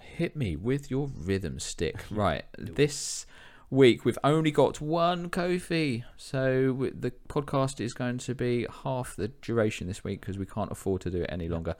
Hit 0.00 0.36
me 0.36 0.56
with 0.56 0.90
your 0.90 1.08
rhythm 1.16 1.58
stick. 1.58 2.04
Right. 2.10 2.44
This 2.58 3.26
week 3.68 4.04
we've 4.04 4.18
only 4.22 4.50
got 4.52 4.80
one 4.80 5.28
Ko-fi. 5.28 6.04
So 6.16 6.90
the 6.94 7.12
podcast 7.28 7.80
is 7.80 7.92
going 7.92 8.18
to 8.18 8.34
be 8.34 8.66
half 8.84 9.16
the 9.16 9.28
duration 9.28 9.88
this 9.88 10.04
week 10.04 10.20
because 10.20 10.38
we 10.38 10.46
can't 10.46 10.70
afford 10.70 11.00
to 11.02 11.10
do 11.10 11.22
it 11.22 11.30
any 11.30 11.48
longer. 11.48 11.74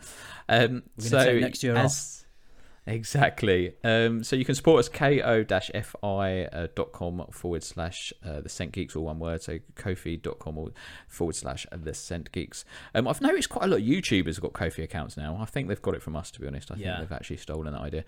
Um, 0.48 0.82
so 0.98 1.38
next 1.38 1.62
year 1.62 1.76
as- 1.76 2.25
Exactly. 2.86 3.72
Um, 3.82 4.22
so 4.22 4.36
you 4.36 4.44
can 4.44 4.54
support 4.54 4.78
us 4.78 4.88
ko-fi.com 4.88 5.96
forward 7.32 7.64
slash 7.64 8.12
uh, 8.24 8.40
the 8.40 8.48
Scent 8.48 8.72
Geeks, 8.72 8.94
all 8.96 9.04
one 9.04 9.18
word. 9.18 9.42
So 9.42 9.58
ko-fi.com 9.74 10.58
or 10.58 10.70
forward 11.08 11.34
slash 11.34 11.66
the 11.72 11.94
Scent 11.94 12.30
Geeks. 12.32 12.64
Um, 12.94 13.08
I've 13.08 13.20
noticed 13.20 13.48
quite 13.48 13.64
a 13.64 13.68
lot 13.68 13.80
of 13.80 13.86
YouTubers 13.86 14.36
have 14.36 14.42
got 14.42 14.52
Ko-fi 14.52 14.82
accounts 14.82 15.16
now. 15.16 15.36
I 15.40 15.44
think 15.46 15.68
they've 15.68 15.80
got 15.82 15.94
it 15.94 16.02
from 16.02 16.16
us, 16.16 16.30
to 16.32 16.40
be 16.40 16.46
honest. 16.46 16.70
I 16.70 16.76
Yeah. 16.76 16.96
think 16.98 17.08
they've 17.08 17.16
actually 17.16 17.36
stolen 17.38 17.72
that 17.72 17.80
idea. 17.80 18.04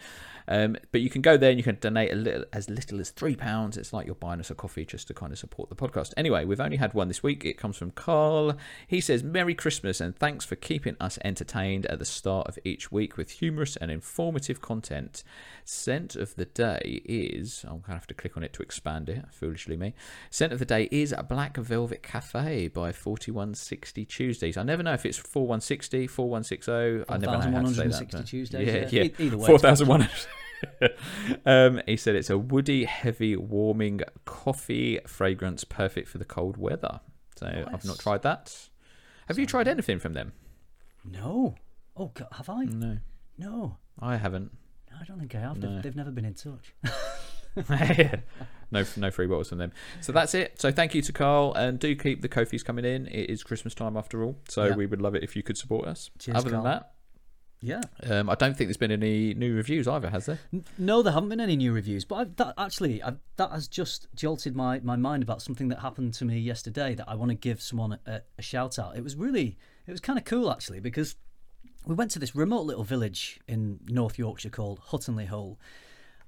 Um, 0.46 0.76
but 0.92 1.00
you 1.00 1.10
can 1.10 1.22
go 1.22 1.36
there 1.36 1.50
and 1.50 1.58
you 1.58 1.64
can 1.64 1.78
donate 1.80 2.12
a 2.12 2.16
little, 2.16 2.44
as 2.52 2.68
little 2.70 3.00
as 3.00 3.10
three 3.10 3.36
pounds. 3.36 3.76
It's 3.76 3.92
like 3.92 4.06
you're 4.06 4.14
buying 4.14 4.40
us 4.40 4.50
a 4.50 4.54
coffee 4.54 4.84
just 4.84 5.08
to 5.08 5.14
kind 5.14 5.32
of 5.32 5.38
support 5.38 5.68
the 5.70 5.76
podcast. 5.76 6.12
Anyway, 6.16 6.44
we've 6.44 6.60
only 6.60 6.76
had 6.76 6.94
one 6.94 7.08
this 7.08 7.22
week. 7.22 7.44
It 7.44 7.58
comes 7.58 7.76
from 7.76 7.90
Carl. 7.92 8.56
He 8.86 9.00
says, 9.00 9.22
"Merry 9.22 9.54
Christmas 9.54 10.00
and 10.00 10.16
thanks 10.16 10.44
for 10.44 10.56
keeping 10.56 10.96
us 11.00 11.18
entertained 11.24 11.86
at 11.86 11.98
the 11.98 12.04
start 12.04 12.46
of 12.48 12.58
each 12.64 12.90
week 12.92 13.16
with 13.16 13.30
humorous 13.30 13.76
and 13.76 13.90
informative 13.90 14.60
content. 14.68 15.24
Scent 15.64 16.14
of 16.16 16.34
the 16.36 16.44
day 16.44 17.02
is 17.04 17.64
I'm 17.68 17.80
gonna 17.80 17.94
have 17.94 18.06
to 18.08 18.14
click 18.14 18.36
on 18.36 18.42
it 18.42 18.52
to 18.54 18.62
expand 18.62 19.08
it. 19.08 19.24
Foolishly 19.32 19.76
me. 19.76 19.94
Scent 20.30 20.52
of 20.52 20.58
the 20.58 20.64
day 20.64 20.88
is 20.90 21.12
a 21.16 21.22
Black 21.22 21.56
Velvet 21.56 22.02
Cafe 22.02 22.68
by 22.68 22.92
4160 22.92 24.04
Tuesdays. 24.04 24.56
I 24.56 24.62
never 24.62 24.82
know 24.82 24.92
if 24.92 25.06
it's 25.06 25.18
4160, 25.18 26.06
4160. 26.06 26.72
I 27.08 27.16
never 27.18 27.50
know 27.50 27.58
how 27.58 27.62
to 27.62 27.74
say 27.74 27.88
that. 27.88 28.12
4160 28.12 28.16
but- 28.16 28.26
Tuesdays, 28.26 28.68
Yeah, 28.68 28.74
yeah. 28.74 28.88
yeah. 28.90 29.02
E- 29.04 29.14
either 29.26 29.38
way, 29.38 29.46
Four 29.46 29.58
thousand 29.58 29.88
one. 29.88 30.08
um, 31.46 31.80
he 31.86 31.96
said 31.96 32.14
it's 32.16 32.30
a 32.30 32.38
woody, 32.38 32.84
heavy, 32.84 33.36
warming 33.36 34.00
coffee 34.24 34.98
fragrance, 35.06 35.64
perfect 35.64 36.08
for 36.08 36.18
the 36.18 36.24
cold 36.24 36.56
weather. 36.56 37.00
So 37.36 37.46
I've 37.72 37.84
not 37.84 37.98
tried 37.98 38.22
that. 38.22 38.68
Have 39.28 39.38
you 39.38 39.46
tried 39.46 39.68
anything 39.68 39.98
from 39.98 40.14
them? 40.14 40.32
No. 41.04 41.54
Oh, 41.96 42.10
God, 42.14 42.28
have 42.32 42.48
I? 42.48 42.64
No, 42.64 42.98
No. 43.36 43.76
I 44.00 44.16
haven't. 44.16 44.52
No, 44.90 44.96
I 45.00 45.04
don't 45.04 45.18
think 45.18 45.34
I 45.34 45.40
have. 45.40 45.58
No. 45.58 45.74
They've, 45.74 45.82
they've 45.82 45.96
never 45.96 46.10
been 46.10 46.24
in 46.24 46.34
touch. 46.34 46.74
no, 48.70 48.84
no 48.96 49.10
free 49.10 49.26
bottles 49.26 49.48
from 49.48 49.58
them. 49.58 49.72
So 50.00 50.12
that's 50.12 50.34
it. 50.34 50.60
So 50.60 50.70
thank 50.70 50.94
you 50.94 51.02
to 51.02 51.12
Carl, 51.12 51.54
and 51.54 51.78
do 51.78 51.94
keep 51.96 52.22
the 52.22 52.28
Ko-fi's 52.28 52.62
coming 52.62 52.84
in. 52.84 53.06
It 53.08 53.30
is 53.30 53.42
Christmas 53.42 53.74
time 53.74 53.96
after 53.96 54.22
all, 54.22 54.36
so 54.48 54.66
Yeah. 54.66 54.76
we 54.76 54.86
would 54.86 55.00
love 55.02 55.14
it 55.14 55.22
if 55.22 55.34
you 55.36 55.42
could 55.42 55.56
support 55.58 55.86
us. 55.86 56.10
Cheers, 56.18 56.36
Other 56.36 56.50
Carl. 56.50 56.62
than 56.62 56.72
that, 56.72 56.92
Yeah. 57.60 57.80
um, 58.10 58.30
I 58.30 58.34
don't 58.36 58.56
think 58.56 58.68
there's 58.68 58.76
been 58.76 58.92
any 58.92 59.34
new 59.34 59.54
reviews 59.56 59.88
either, 59.88 60.10
has 60.10 60.26
there? 60.26 60.38
No, 60.76 61.02
there 61.02 61.12
haven't 61.12 61.30
been 61.30 61.40
any 61.40 61.56
new 61.56 61.72
reviews, 61.72 62.04
but 62.04 62.14
I've, 62.16 62.36
that 62.36 62.54
actually 62.58 63.02
i 63.02 63.14
that 63.36 63.50
has 63.50 63.66
just 63.66 64.06
jolted 64.14 64.54
my, 64.54 64.80
my 64.80 64.96
mind 64.96 65.22
about 65.22 65.42
something 65.42 65.68
that 65.68 65.80
happened 65.80 66.14
to 66.14 66.24
me 66.24 66.38
yesterday 66.38 66.94
that 66.94 67.08
I 67.08 67.14
want 67.16 67.30
to 67.30 67.34
give 67.36 67.60
someone 67.60 67.98
a, 68.06 68.20
a 68.38 68.42
shout 68.42 68.78
out. 68.78 68.96
It 68.96 69.02
was 69.02 69.16
really 69.16 69.58
it 69.86 69.90
was 69.90 70.00
kind 70.00 70.18
of 70.18 70.24
cool 70.24 70.50
actually 70.52 70.80
because 70.80 71.16
we 71.86 71.94
went 71.94 72.10
to 72.12 72.18
this 72.18 72.34
remote 72.34 72.66
little 72.66 72.84
village 72.84 73.40
in 73.48 73.80
North 73.88 74.18
Yorkshire 74.18 74.50
called 74.50 74.78
Hutton-le-Hole, 74.86 75.58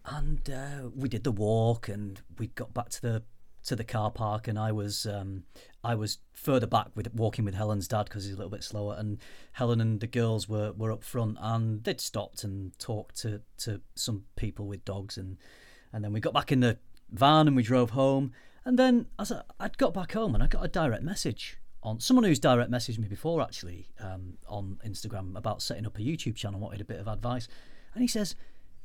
and 0.07 0.49
uh, 0.49 0.89
we 0.95 1.09
did 1.09 1.25
the 1.25 1.33
walk 1.33 1.89
and 1.89 2.21
we 2.39 2.49
got 2.49 2.73
back 2.73 2.89
to 2.91 3.03
the 3.03 3.23
to 3.63 3.77
the 3.77 3.85
car 3.85 4.11
park, 4.11 4.49
and 4.49 4.59
I 4.59 4.73
was 4.73 5.07
um, 5.07 5.45
I 5.85 5.95
was 5.95 6.19
further 6.33 6.67
back 6.67 6.89
with 6.95 7.13
walking 7.15 7.45
with 7.45 7.55
Helen's 7.55 7.89
dad 7.89 8.05
because 8.05 8.25
he's 8.25 8.35
a 8.35 8.37
little 8.37 8.51
bit 8.51 8.65
slower, 8.65 8.97
and 8.99 9.19
Helen 9.53 9.81
and 9.81 10.01
the 10.01 10.07
girls 10.07 10.49
were, 10.49 10.73
were 10.73 10.93
up 10.93 11.05
front, 11.05 11.37
and 11.41 11.85
they'd 11.85 12.01
stopped 12.01 12.43
and 12.43 12.79
talked 12.79 13.19
to, 13.21 13.43
to 13.59 13.83
some 13.95 14.25
people 14.37 14.67
with 14.67 14.85
dogs, 14.85 15.19
and 15.19 15.37
and 15.93 16.03
then 16.05 16.13
we 16.13 16.21
got 16.21 16.33
back 16.33 16.51
in 16.51 16.61
the 16.61 16.79
van 17.11 17.47
and 17.47 17.57
we 17.57 17.63
drove 17.63 17.91
home, 17.91 18.33
and 18.65 18.79
then 18.79 19.07
as 19.19 19.31
I, 19.31 19.43
I'd 19.59 19.77
got 19.77 19.93
back 19.93 20.13
home 20.13 20.35
and 20.35 20.43
I 20.43 20.47
got 20.47 20.65
a 20.65 20.69
direct 20.69 21.03
message 21.03 21.60
on 21.83 22.01
someone 22.01 22.25
who's 22.25 22.39
direct 22.39 22.71
messaged 22.71 22.99
me 22.99 23.09
before 23.09 23.41
actually 23.41 23.89
um, 24.01 24.39
on 24.49 24.79
Instagram 24.87 25.37
about 25.37 25.63
setting 25.63 25.87
up 25.87 25.99
a 25.99 26.03
YouTube 26.03 26.37
channel, 26.37 26.61
wanted 26.61 26.81
a 26.81 26.85
bit 26.85 27.01
of 27.01 27.09
advice, 27.09 27.49
and 27.95 28.03
he 28.03 28.09
says, 28.09 28.35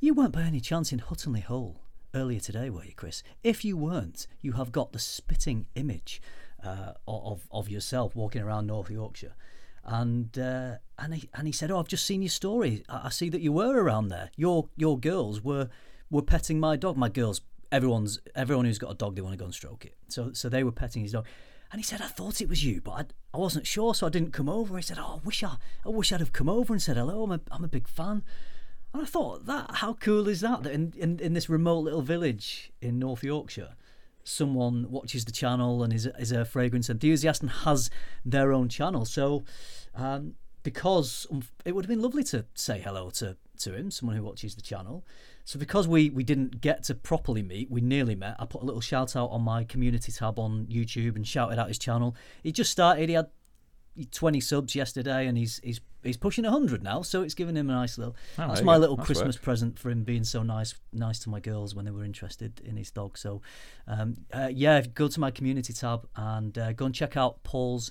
"You 0.00 0.14
weren't 0.14 0.32
by 0.32 0.42
any 0.42 0.60
chance 0.60 0.92
in 0.92 1.00
Hutton-le-Hole 1.00 1.80
Earlier 2.16 2.40
today, 2.40 2.70
were 2.70 2.84
you, 2.84 2.94
Chris? 2.94 3.22
If 3.44 3.62
you 3.62 3.76
weren't, 3.76 4.26
you 4.40 4.52
have 4.52 4.72
got 4.72 4.92
the 4.92 4.98
spitting 4.98 5.66
image 5.74 6.22
uh, 6.64 6.92
of 7.06 7.46
of 7.50 7.68
yourself 7.68 8.16
walking 8.16 8.40
around 8.40 8.66
North 8.66 8.90
Yorkshire, 8.90 9.34
and 9.84 10.38
uh, 10.38 10.76
and 10.98 11.14
he 11.14 11.28
and 11.34 11.46
he 11.46 11.52
said, 11.52 11.70
"Oh, 11.70 11.78
I've 11.78 11.88
just 11.88 12.06
seen 12.06 12.22
your 12.22 12.30
story. 12.30 12.84
I, 12.88 13.02
I 13.04 13.08
see 13.10 13.28
that 13.28 13.42
you 13.42 13.52
were 13.52 13.82
around 13.82 14.08
there. 14.08 14.30
Your 14.34 14.70
your 14.76 14.98
girls 14.98 15.42
were 15.42 15.68
were 16.10 16.22
petting 16.22 16.58
my 16.58 16.76
dog. 16.76 16.96
My 16.96 17.10
girls, 17.10 17.42
everyone's 17.70 18.18
everyone 18.34 18.64
who's 18.64 18.78
got 18.78 18.92
a 18.92 18.94
dog, 18.94 19.14
they 19.14 19.20
want 19.20 19.34
to 19.34 19.38
go 19.38 19.44
and 19.44 19.54
stroke 19.54 19.84
it. 19.84 19.96
So 20.08 20.32
so 20.32 20.48
they 20.48 20.64
were 20.64 20.72
petting 20.72 21.02
his 21.02 21.12
dog." 21.12 21.26
And 21.76 21.84
he 21.84 21.86
said, 21.86 22.00
"I 22.00 22.06
thought 22.06 22.40
it 22.40 22.48
was 22.48 22.64
you, 22.64 22.80
but 22.80 22.90
I, 22.92 23.04
I 23.34 23.36
wasn't 23.36 23.66
sure, 23.66 23.94
so 23.94 24.06
I 24.06 24.08
didn't 24.08 24.32
come 24.32 24.48
over." 24.48 24.78
He 24.78 24.82
said, 24.82 24.96
"Oh, 24.98 25.20
I 25.22 25.26
wish 25.26 25.42
I, 25.44 25.58
I 25.84 25.90
wish 25.90 26.10
I'd 26.10 26.20
have 26.20 26.32
come 26.32 26.48
over 26.48 26.72
and 26.72 26.80
said 26.80 26.96
hello. 26.96 27.22
I'm 27.24 27.32
a, 27.32 27.40
I'm 27.50 27.64
a 27.64 27.68
big 27.68 27.86
fan." 27.86 28.22
And 28.94 29.02
I 29.02 29.04
thought 29.04 29.44
that 29.44 29.70
how 29.74 29.92
cool 29.92 30.26
is 30.26 30.40
that 30.40 30.62
that 30.62 30.72
in, 30.72 30.94
in, 30.96 31.20
in 31.20 31.34
this 31.34 31.50
remote 31.50 31.80
little 31.80 32.00
village 32.00 32.72
in 32.80 32.98
North 32.98 33.22
Yorkshire, 33.22 33.74
someone 34.24 34.90
watches 34.90 35.26
the 35.26 35.32
channel 35.32 35.82
and 35.82 35.92
is 35.92 36.06
is 36.18 36.32
a 36.32 36.46
fragrance 36.46 36.88
enthusiast 36.88 37.42
and 37.42 37.50
has 37.50 37.90
their 38.24 38.54
own 38.54 38.70
channel. 38.70 39.04
So, 39.04 39.44
um, 39.94 40.36
because 40.62 41.26
um, 41.30 41.42
it 41.66 41.74
would 41.74 41.84
have 41.84 41.90
been 41.90 42.00
lovely 42.00 42.24
to 42.24 42.46
say 42.54 42.80
hello 42.80 43.10
to 43.10 43.36
to 43.58 43.74
him, 43.74 43.90
someone 43.90 44.16
who 44.16 44.22
watches 44.22 44.54
the 44.54 44.62
channel. 44.62 45.04
So 45.46 45.60
because 45.60 45.86
we 45.86 46.10
we 46.10 46.24
didn't 46.24 46.60
get 46.60 46.82
to 46.84 46.94
properly 46.94 47.42
meet, 47.42 47.70
we 47.70 47.80
nearly 47.80 48.16
met. 48.16 48.34
I 48.40 48.46
put 48.46 48.62
a 48.62 48.64
little 48.64 48.80
shout 48.80 49.14
out 49.14 49.28
on 49.28 49.42
my 49.42 49.62
community 49.62 50.10
tab 50.10 50.40
on 50.40 50.66
YouTube 50.66 51.14
and 51.14 51.26
shouted 51.26 51.56
out 51.56 51.68
his 51.68 51.78
channel. 51.78 52.16
He 52.42 52.50
just 52.50 52.70
started. 52.72 53.08
He 53.08 53.14
had 53.14 53.28
20 54.10 54.40
subs 54.40 54.74
yesterday 54.74 55.26
and 55.26 55.38
he's 55.38 55.58
he's 55.64 55.80
he's 56.02 56.18
pushing 56.18 56.44
100 56.44 56.82
now 56.82 57.00
so 57.00 57.22
it's 57.22 57.32
given 57.32 57.56
him 57.56 57.70
a 57.70 57.72
nice 57.72 57.96
little 57.96 58.14
Oh, 58.38 58.48
that's 58.48 58.60
my 58.60 58.76
little 58.76 58.98
Nice 58.98 59.06
christmas 59.06 59.36
work. 59.36 59.42
present 59.42 59.78
for 59.78 59.88
him 59.88 60.02
being 60.04 60.22
so 60.22 60.42
nice 60.42 60.74
nice 60.92 61.18
to 61.20 61.30
my 61.30 61.40
girls 61.40 61.74
when 61.74 61.86
they 61.86 61.90
were 61.90 62.04
interested 62.04 62.60
in 62.62 62.76
his 62.76 62.90
dog 62.90 63.16
so 63.16 63.40
um, 63.86 64.18
uh, 64.34 64.50
yeah 64.52 64.82
go 64.82 65.08
to 65.08 65.18
my 65.18 65.30
community 65.30 65.72
tab 65.72 66.06
and 66.14 66.58
uh, 66.58 66.74
go 66.74 66.84
and 66.84 66.94
check 66.94 67.16
out 67.16 67.42
paul's 67.42 67.90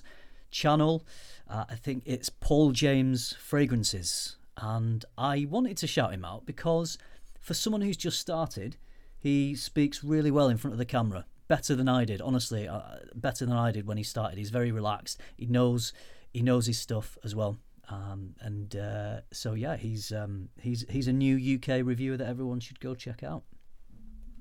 channel 0.52 1.04
uh, 1.50 1.64
i 1.68 1.74
think 1.74 2.04
it's 2.06 2.28
paul 2.28 2.70
james 2.70 3.34
fragrances 3.40 4.36
and 4.58 5.04
i 5.18 5.44
wanted 5.50 5.76
to 5.78 5.88
shout 5.88 6.14
him 6.14 6.24
out 6.24 6.46
because 6.46 6.98
for 7.46 7.54
someone 7.54 7.80
who's 7.80 7.96
just 7.96 8.18
started 8.18 8.76
he 9.16 9.54
speaks 9.54 10.02
really 10.02 10.32
well 10.32 10.48
in 10.48 10.56
front 10.56 10.72
of 10.72 10.78
the 10.78 10.84
camera 10.84 11.24
better 11.46 11.76
than 11.76 11.88
i 11.88 12.04
did 12.04 12.20
honestly 12.20 12.66
uh, 12.66 12.80
better 13.14 13.46
than 13.46 13.56
i 13.56 13.70
did 13.70 13.86
when 13.86 13.96
he 13.96 14.02
started 14.02 14.36
he's 14.36 14.50
very 14.50 14.72
relaxed 14.72 15.20
he 15.36 15.46
knows 15.46 15.92
he 16.32 16.42
knows 16.42 16.66
his 16.66 16.76
stuff 16.76 17.16
as 17.22 17.36
well 17.36 17.56
um, 17.88 18.34
and 18.40 18.74
uh, 18.74 19.20
so 19.32 19.54
yeah 19.54 19.76
he's 19.76 20.10
um, 20.10 20.48
he's 20.60 20.84
he's 20.90 21.06
a 21.06 21.12
new 21.12 21.54
uk 21.54 21.68
reviewer 21.68 22.16
that 22.16 22.26
everyone 22.26 22.58
should 22.58 22.80
go 22.80 22.94
check 22.96 23.22
out 23.22 23.44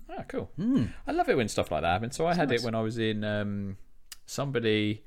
Ah, 0.08 0.24
cool. 0.28 0.52
I 1.08 1.12
love 1.12 1.30
it 1.30 1.36
when 1.36 1.48
stuff 1.48 1.72
like 1.72 1.82
that 1.82 1.94
happens. 1.94 2.16
So 2.16 2.28
I 2.28 2.36
had 2.36 2.50
nice. 2.50 2.62
it 2.62 2.66
when 2.66 2.76
I 2.76 2.82
was 2.82 3.00
in 3.00 3.24
um, 3.24 3.78
somebody. 4.28 5.04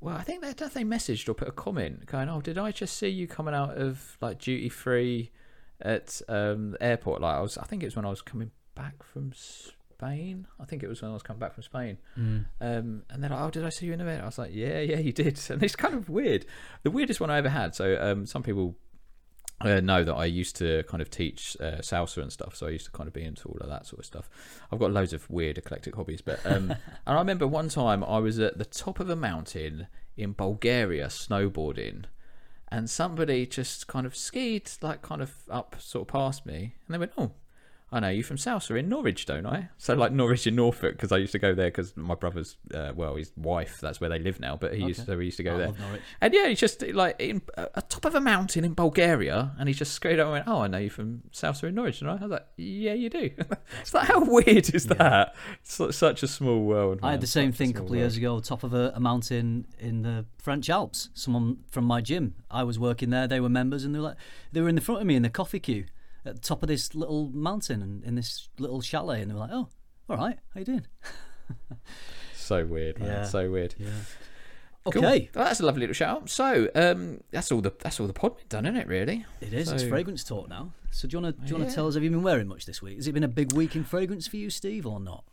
Well, 0.00 0.16
I 0.16 0.22
think 0.22 0.42
they, 0.42 0.52
they 0.52 0.84
messaged 0.84 1.28
or 1.28 1.34
put 1.34 1.48
a 1.48 1.52
comment 1.52 2.06
going, 2.06 2.30
"Oh, 2.30 2.40
did 2.40 2.56
I 2.56 2.72
just 2.72 2.96
see 2.96 3.08
you 3.08 3.28
coming 3.28 3.54
out 3.54 3.76
of 3.76 4.16
like 4.22 4.38
duty 4.38 4.70
free 4.70 5.30
at 5.82 6.20
um, 6.28 6.72
the 6.72 6.82
airport?" 6.82 7.20
Like 7.20 7.36
I 7.36 7.40
was, 7.40 7.58
I 7.58 7.64
think 7.64 7.82
it 7.82 7.86
was 7.86 7.96
when 7.96 8.04
I 8.04 8.10
was 8.10 8.22
coming 8.22 8.50
back 8.74 9.02
from 9.02 9.32
Spain. 9.34 10.46
I 10.60 10.64
think 10.64 10.82
it 10.82 10.88
was 10.88 11.02
when 11.02 11.10
I 11.10 11.14
was 11.14 11.22
coming 11.22 11.40
back 11.40 11.54
from 11.54 11.62
Spain. 11.62 11.98
Um, 12.60 13.02
and 13.10 13.22
they're 13.22 13.30
like, 13.30 13.40
"Oh, 13.40 13.50
did 13.50 13.64
I 13.64 13.70
see 13.70 13.86
you 13.86 13.92
in 13.92 14.00
a 14.00 14.04
minute?" 14.04 14.22
I 14.22 14.26
was 14.26 14.38
like, 14.38 14.52
"Yeah, 14.54 14.80
yeah, 14.80 14.98
you 14.98 15.12
did." 15.12 15.40
And 15.50 15.62
it's 15.62 15.76
kind 15.76 15.94
of 15.94 16.08
weird. 16.08 16.46
The 16.82 16.90
weirdest 16.90 17.20
one 17.20 17.30
I 17.30 17.38
ever 17.38 17.48
had. 17.50 17.74
So 17.74 17.96
um, 18.00 18.26
some 18.26 18.42
people 18.42 18.76
uh, 19.64 19.80
know 19.80 20.04
that 20.04 20.14
I 20.14 20.24
used 20.24 20.56
to 20.56 20.82
kind 20.84 21.00
of 21.00 21.10
teach 21.10 21.56
uh, 21.60 21.78
salsa 21.78 22.22
and 22.22 22.32
stuff, 22.32 22.56
so 22.56 22.66
I 22.66 22.70
used 22.70 22.86
to 22.86 22.90
kind 22.90 23.06
of 23.06 23.12
be 23.12 23.22
into 23.22 23.48
all 23.48 23.58
of 23.60 23.68
that 23.68 23.86
sort 23.86 24.00
of 24.00 24.06
stuff. 24.06 24.28
I've 24.70 24.78
got 24.78 24.90
loads 24.90 25.12
of 25.12 25.28
weird 25.30 25.58
eclectic 25.58 25.94
hobbies, 25.94 26.20
but 26.20 26.40
um, 26.44 26.70
and 27.06 27.16
I 27.16 27.18
remember 27.18 27.46
one 27.46 27.68
time 27.68 28.02
I 28.04 28.18
was 28.18 28.38
at 28.38 28.58
the 28.58 28.64
top 28.64 29.00
of 29.00 29.08
a 29.08 29.16
mountain 29.16 29.86
in 30.16 30.32
Bulgaria 30.32 31.06
snowboarding, 31.06 32.04
and 32.72 32.88
somebody 32.88 33.44
just 33.44 33.86
kind 33.86 34.06
of 34.06 34.16
skied 34.16 34.70
like 34.80 35.02
kind 35.02 35.20
of 35.20 35.34
up 35.50 35.76
sort 35.78 36.08
of 36.08 36.12
past 36.12 36.46
me, 36.46 36.74
and 36.86 36.94
they 36.94 36.98
went, 36.98 37.12
"Oh." 37.18 37.32
I 37.94 38.00
know 38.00 38.08
you 38.08 38.22
from 38.22 38.38
Salsa 38.38 38.78
in 38.78 38.88
Norwich, 38.88 39.26
don't 39.26 39.44
I? 39.44 39.68
So 39.76 39.92
like 39.92 40.12
Norwich 40.12 40.46
in 40.46 40.56
Norfolk, 40.56 40.92
because 40.92 41.12
I 41.12 41.18
used 41.18 41.32
to 41.32 41.38
go 41.38 41.54
there 41.54 41.68
because 41.68 41.94
my 41.94 42.14
brother's, 42.14 42.56
uh, 42.72 42.92
well, 42.96 43.16
his 43.16 43.32
wife, 43.36 43.80
that's 43.82 44.00
where 44.00 44.08
they 44.08 44.18
live 44.18 44.40
now. 44.40 44.56
But 44.56 44.72
he 44.72 44.82
used 44.82 45.00
Okay. 45.00 45.12
so 45.12 45.18
we 45.18 45.26
used 45.26 45.36
to 45.36 45.42
go 45.42 45.56
I 45.56 45.58
there. 45.58 45.74
And 46.22 46.32
yeah, 46.32 46.48
he's 46.48 46.58
just 46.58 46.82
like 46.82 47.16
in 47.20 47.42
uh, 47.54 47.66
top 47.90 48.06
of 48.06 48.14
a 48.14 48.20
mountain 48.20 48.64
in 48.64 48.72
Bulgaria, 48.72 49.52
and 49.58 49.68
he 49.68 49.74
just 49.74 49.92
straight 49.92 50.18
up 50.18 50.24
and 50.24 50.32
went, 50.32 50.44
"Oh, 50.48 50.62
I 50.62 50.68
know 50.68 50.78
you 50.78 50.88
from 50.88 51.22
Salsa 51.32 51.64
in 51.64 51.74
Norwich," 51.74 52.00
and 52.00 52.08
I 52.10 52.14
I 52.14 52.22
was 52.22 52.30
like, 52.30 52.46
"Yeah, 52.56 52.94
you 52.94 53.10
do." 53.10 53.30
it's 53.82 53.92
like, 53.92 54.08
how 54.08 54.24
weird 54.24 54.74
is 54.74 54.86
that? 54.86 55.34
It's 55.60 55.96
such 55.96 56.22
a 56.22 56.28
small 56.28 56.62
world. 56.62 57.00
I 57.02 57.10
had 57.10 57.20
the 57.20 57.26
same 57.26 57.52
such 57.52 57.58
thing 57.58 57.70
a 57.70 57.72
couple 57.74 57.92
of 57.92 57.98
years 57.98 58.16
ago, 58.16 58.40
top 58.40 58.62
of 58.64 58.72
a, 58.72 58.92
a 58.94 59.00
mountain 59.00 59.66
in 59.78 60.00
the 60.00 60.24
French 60.38 60.70
Alps. 60.70 61.10
Someone 61.12 61.58
from 61.70 61.84
my 61.84 62.00
gym, 62.00 62.36
I 62.50 62.64
was 62.64 62.78
working 62.78 63.10
there. 63.10 63.28
They 63.28 63.40
were 63.40 63.50
members, 63.50 63.84
and 63.84 63.94
they 63.94 63.98
were 63.98 64.06
like, 64.06 64.16
they 64.50 64.62
were 64.62 64.68
in 64.70 64.76
the 64.76 64.80
front 64.80 65.02
of 65.02 65.06
me 65.06 65.14
in 65.14 65.22
the 65.22 65.30
coffee 65.30 65.60
queue 65.60 65.84
at 66.24 66.34
the 66.36 66.40
top 66.40 66.62
of 66.62 66.68
this 66.68 66.94
little 66.94 67.30
mountain 67.32 67.82
and 67.82 68.04
in 68.04 68.14
this 68.14 68.48
little 68.58 68.80
chalet, 68.80 69.20
and 69.22 69.30
they 69.30 69.34
were 69.34 69.40
like, 69.40 69.50
"Oh, 69.52 69.68
all 70.08 70.16
right, 70.16 70.38
how 70.54 70.60
you 70.60 70.64
doing?" 70.66 70.86
So 72.34 72.66
weird, 72.66 72.98
man. 72.98 73.08
Yeah. 73.08 73.24
So 73.24 73.50
weird. 73.50 73.74
Yeah. 73.78 73.88
Cool. 74.92 75.04
Okay, 75.04 75.30
Well, 75.34 75.44
that's 75.44 75.60
a 75.60 75.64
lovely 75.64 75.80
little 75.80 75.94
shout. 75.94 76.28
So, 76.28 76.68
um, 76.74 77.20
that's 77.30 77.52
all 77.52 77.60
the 77.60 77.72
that's 77.78 78.00
all 78.00 78.08
the 78.08 78.12
pod 78.12 78.36
been 78.36 78.46
done, 78.48 78.66
isn't 78.66 78.76
it? 78.80 78.88
Really? 78.88 79.24
it 79.40 79.52
is. 79.52 79.70
It's 79.70 79.84
fragrance 79.84 80.24
talk 80.24 80.48
now. 80.48 80.72
So 80.90 81.06
do 81.06 81.16
you 81.16 81.22
want 81.22 81.36
to 81.36 81.42
do 81.42 81.48
you 81.50 81.54
want 81.54 81.64
Yeah. 81.66 81.70
to 81.70 81.74
tell 81.76 81.86
us? 81.86 81.94
Have 81.94 82.02
you 82.02 82.10
been 82.10 82.22
wearing 82.24 82.48
much 82.48 82.66
this 82.66 82.82
week? 82.82 82.96
Has 82.96 83.06
it 83.06 83.12
been 83.12 83.22
a 83.22 83.28
big 83.28 83.52
week 83.52 83.76
in 83.76 83.84
fragrance 83.84 84.26
for 84.26 84.38
you, 84.38 84.50
Steve, 84.50 84.84
or 84.86 84.98
not? 84.98 85.24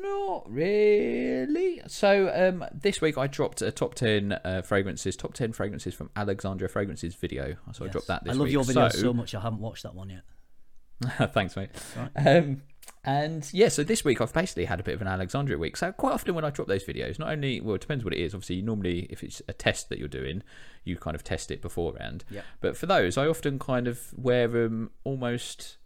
Not 0.00 0.50
really. 0.50 1.80
So 1.86 2.30
um, 2.34 2.64
this 2.72 3.00
week 3.00 3.16
I 3.18 3.26
dropped 3.26 3.62
a 3.62 3.70
top 3.70 3.94
ten 3.94 4.32
uh, 4.32 4.62
fragrances, 4.62 5.16
top 5.16 5.34
ten 5.34 5.52
fragrances 5.52 5.94
from 5.94 6.10
Alexandria 6.16 6.68
Fragrances 6.68 7.14
video. 7.14 7.56
So 7.72 7.84
I 7.84 7.86
Yes. 7.86 7.92
dropped 7.92 8.06
that 8.08 8.24
this 8.24 8.32
week. 8.32 8.36
I 8.36 8.38
love 8.38 8.46
week. 8.46 8.52
your 8.52 8.64
video 8.64 8.88
so, 8.88 8.98
so 8.98 9.12
much. 9.12 9.34
I 9.34 9.40
haven't 9.40 9.60
watched 9.60 9.82
that 9.84 9.94
one 9.94 10.10
yet. 10.10 11.30
Thanks, 11.32 11.56
mate. 11.56 11.70
Right. 11.96 12.26
Um, 12.26 12.62
and 13.04 13.48
yeah, 13.52 13.68
so 13.68 13.84
this 13.84 14.04
week 14.04 14.20
I've 14.20 14.32
basically 14.32 14.64
had 14.66 14.80
a 14.80 14.82
bit 14.82 14.94
of 14.94 15.00
an 15.00 15.06
Alexandria 15.08 15.56
week. 15.56 15.76
So 15.76 15.92
quite 15.92 16.12
often 16.12 16.34
when 16.34 16.44
I 16.44 16.50
drop 16.50 16.68
those 16.68 16.84
videos, 16.84 17.18
not 17.18 17.30
only 17.30 17.60
well, 17.60 17.76
it 17.76 17.80
depends 17.80 18.04
what 18.04 18.12
it 18.12 18.20
is. 18.20 18.34
Obviously, 18.34 18.60
normally 18.62 19.06
if 19.08 19.22
it's 19.22 19.40
a 19.48 19.52
test 19.52 19.88
that 19.88 19.98
you're 19.98 20.08
doing, 20.08 20.42
you 20.84 20.96
kind 20.96 21.14
of 21.14 21.22
test 21.24 21.50
it 21.50 21.62
beforehand. 21.62 22.24
Yep. 22.30 22.44
But 22.60 22.76
for 22.76 22.86
those, 22.86 23.16
I 23.16 23.26
often 23.26 23.58
kind 23.58 23.86
of 23.86 24.12
wear 24.16 24.48
them 24.48 24.90
almost 25.04 25.77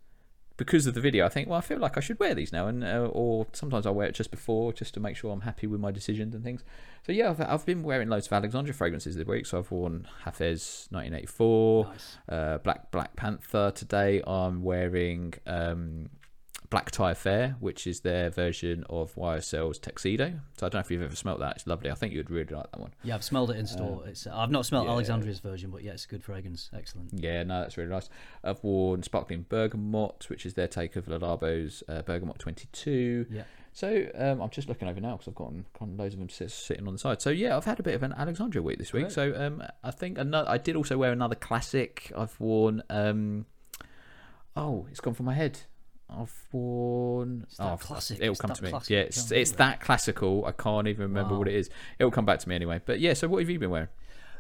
because 0.57 0.87
of 0.87 0.95
the 0.95 1.01
video. 1.01 1.25
I 1.27 1.29
think, 1.29 1.49
well, 1.49 1.59
I 1.59 1.63
feel 1.63 1.79
like 1.79 1.97
I 1.97 2.01
should 2.01 2.19
wear 2.21 2.35
these 2.35 2.53
now, 2.53 2.67
and 2.67 2.85
uh, 2.85 3.09
or 3.13 3.47
sometimes 3.53 3.87
I 3.87 3.91
wear 3.91 4.07
it 4.07 4.15
just 4.15 4.31
before, 4.31 4.73
just 4.73 4.95
to 4.95 5.01
make 5.01 5.17
sure 5.17 5.33
I'm 5.33 5.41
happy 5.43 5.67
with 5.67 5.81
my 5.81 5.91
decisions 5.91 6.35
and 6.35 6.45
things. 6.45 6.63
So 7.07 7.13
yeah, 7.13 7.31
I've, 7.31 7.41
I've 7.41 7.67
been 7.67 7.83
wearing 7.83 8.09
loads 8.09 8.27
of 8.27 8.33
Alexandria 8.33 8.75
fragrances 8.75 9.17
this 9.17 9.27
week. 9.27 9.47
So 9.47 9.59
I've 9.59 9.71
worn 9.71 10.07
Hafez 10.25 10.91
1984 10.93 11.85
Nice. 11.87 12.17
uh, 12.29 12.59
Black 12.59 12.91
Black 12.91 13.17
Panther. 13.17 13.73
Today 13.75 14.23
I'm 14.27 14.63
wearing 14.63 15.35
um, 15.47 16.11
Black 16.73 16.91
Tie 16.91 17.13
Fair, 17.13 17.57
which 17.61 17.87
is 17.87 18.01
their 18.01 18.31
version 18.31 18.83
of 18.89 19.15
YSL's 19.15 19.79
Tuxedo. 19.79 20.41
So 20.57 20.65
I 20.65 20.71
don't 20.71 20.79
know 20.79 20.81
if 20.81 20.91
you've 20.91 21.03
ever 21.03 21.15
smelt 21.15 21.39
that. 21.41 21.57
It's 21.57 21.67
lovely. 21.67 21.91
I 21.91 21.95
think 21.95 22.15
you'd 22.15 22.31
really 22.31 22.55
like 22.55 22.71
that 22.73 22.81
one. 22.81 22.95
Yeah, 23.05 23.15
I've 23.15 23.23
smelled 23.23 23.51
it 23.51 23.59
in 23.59 23.67
store. 23.67 24.05
it's 24.07 24.27
I've 24.27 24.51
not 24.51 24.65
smelled 24.65 24.87
yeah. 24.87 24.93
Alexandria's 24.93 25.41
version, 25.41 25.71
but 25.71 25.83
yeah, 25.83 25.93
it's 25.93 26.07
a 26.07 26.09
good 26.09 26.25
fragrance. 26.25 26.71
Excellent. 26.75 27.11
Yeah, 27.13 27.43
no, 27.43 27.61
that's 27.61 27.77
really 27.77 27.91
nice. 27.91 28.09
I've 28.43 28.65
worn 28.65 29.03
Sparkling 29.03 29.45
Bergamot, 29.51 30.31
which 30.31 30.47
is 30.47 30.55
their 30.55 30.67
take 30.67 30.97
of 30.97 31.09
Le 31.09 31.17
Labo's 31.17 31.83
uh, 31.91 32.01
Bergamot 32.01 32.39
22. 32.39 33.27
Yeah. 33.31 33.43
So 33.75 34.07
um, 34.15 34.41
I'm 34.41 34.49
just 34.49 34.67
looking 34.67 34.89
over 34.89 34.99
now 34.99 35.17
because 35.19 35.29
I've 35.29 35.35
got 35.35 35.53
of 35.53 35.99
loads 35.99 36.15
of 36.15 36.21
them 36.21 36.31
sitting 36.31 36.87
on 36.87 36.95
the 36.95 36.99
side. 36.99 37.21
So 37.21 37.29
yeah, 37.29 37.55
I've 37.55 37.67
had 37.67 37.81
a 37.81 37.83
bit 37.83 37.95
of 37.95 38.03
an 38.03 38.15
Alexandria 38.15 38.63
week 38.63 38.79
this 38.79 38.95
week. 38.95 39.11
So 39.11 39.35
um, 39.37 39.63
I 39.85 39.91
think 39.91 40.17
another. 40.17 40.49
I 40.49 40.57
did 40.57 40.77
also 40.77 40.97
wear 40.97 41.13
another 41.13 41.35
classic. 41.35 42.11
I've 42.17 42.41
worn. 42.41 42.83
Um, 42.89 43.45
oh, 44.57 44.87
it's 44.91 45.01
gone 45.01 45.13
from 45.13 45.27
my 45.27 45.35
head. 45.35 45.61
I've 46.19 46.49
worn. 46.53 47.45
It's 47.49 47.59
oh, 47.59 47.65
that 47.65 47.73
oh, 47.73 47.77
classic. 47.79 48.19
It'll 48.21 48.33
It's 48.33 48.41
come 48.41 48.53
to 48.53 48.63
me. 48.63 48.71
classic, 48.71 48.91
Yeah, 48.91 49.01
it's, 49.01 49.31
it's 49.31 49.51
remember 49.51 49.57
that 49.59 49.81
classical. 49.81 50.45
I 50.45 50.53
can't 50.53 50.89
even 50.89 51.03
remember 51.03 51.39
what 51.39 51.49
it 51.49 51.55
is. 51.55 51.71
It'll 51.99 52.11
come 52.11 52.27
back 52.27 52.39
to 52.41 52.49
me 52.49 52.55
anyway. 52.55 52.81
But 52.85 53.01
yeah. 53.01 53.15
So 53.15 53.29
what 53.29 53.41
have 53.41 53.51
you 53.51 53.59
been 53.59 53.71
wearing? 53.71 53.89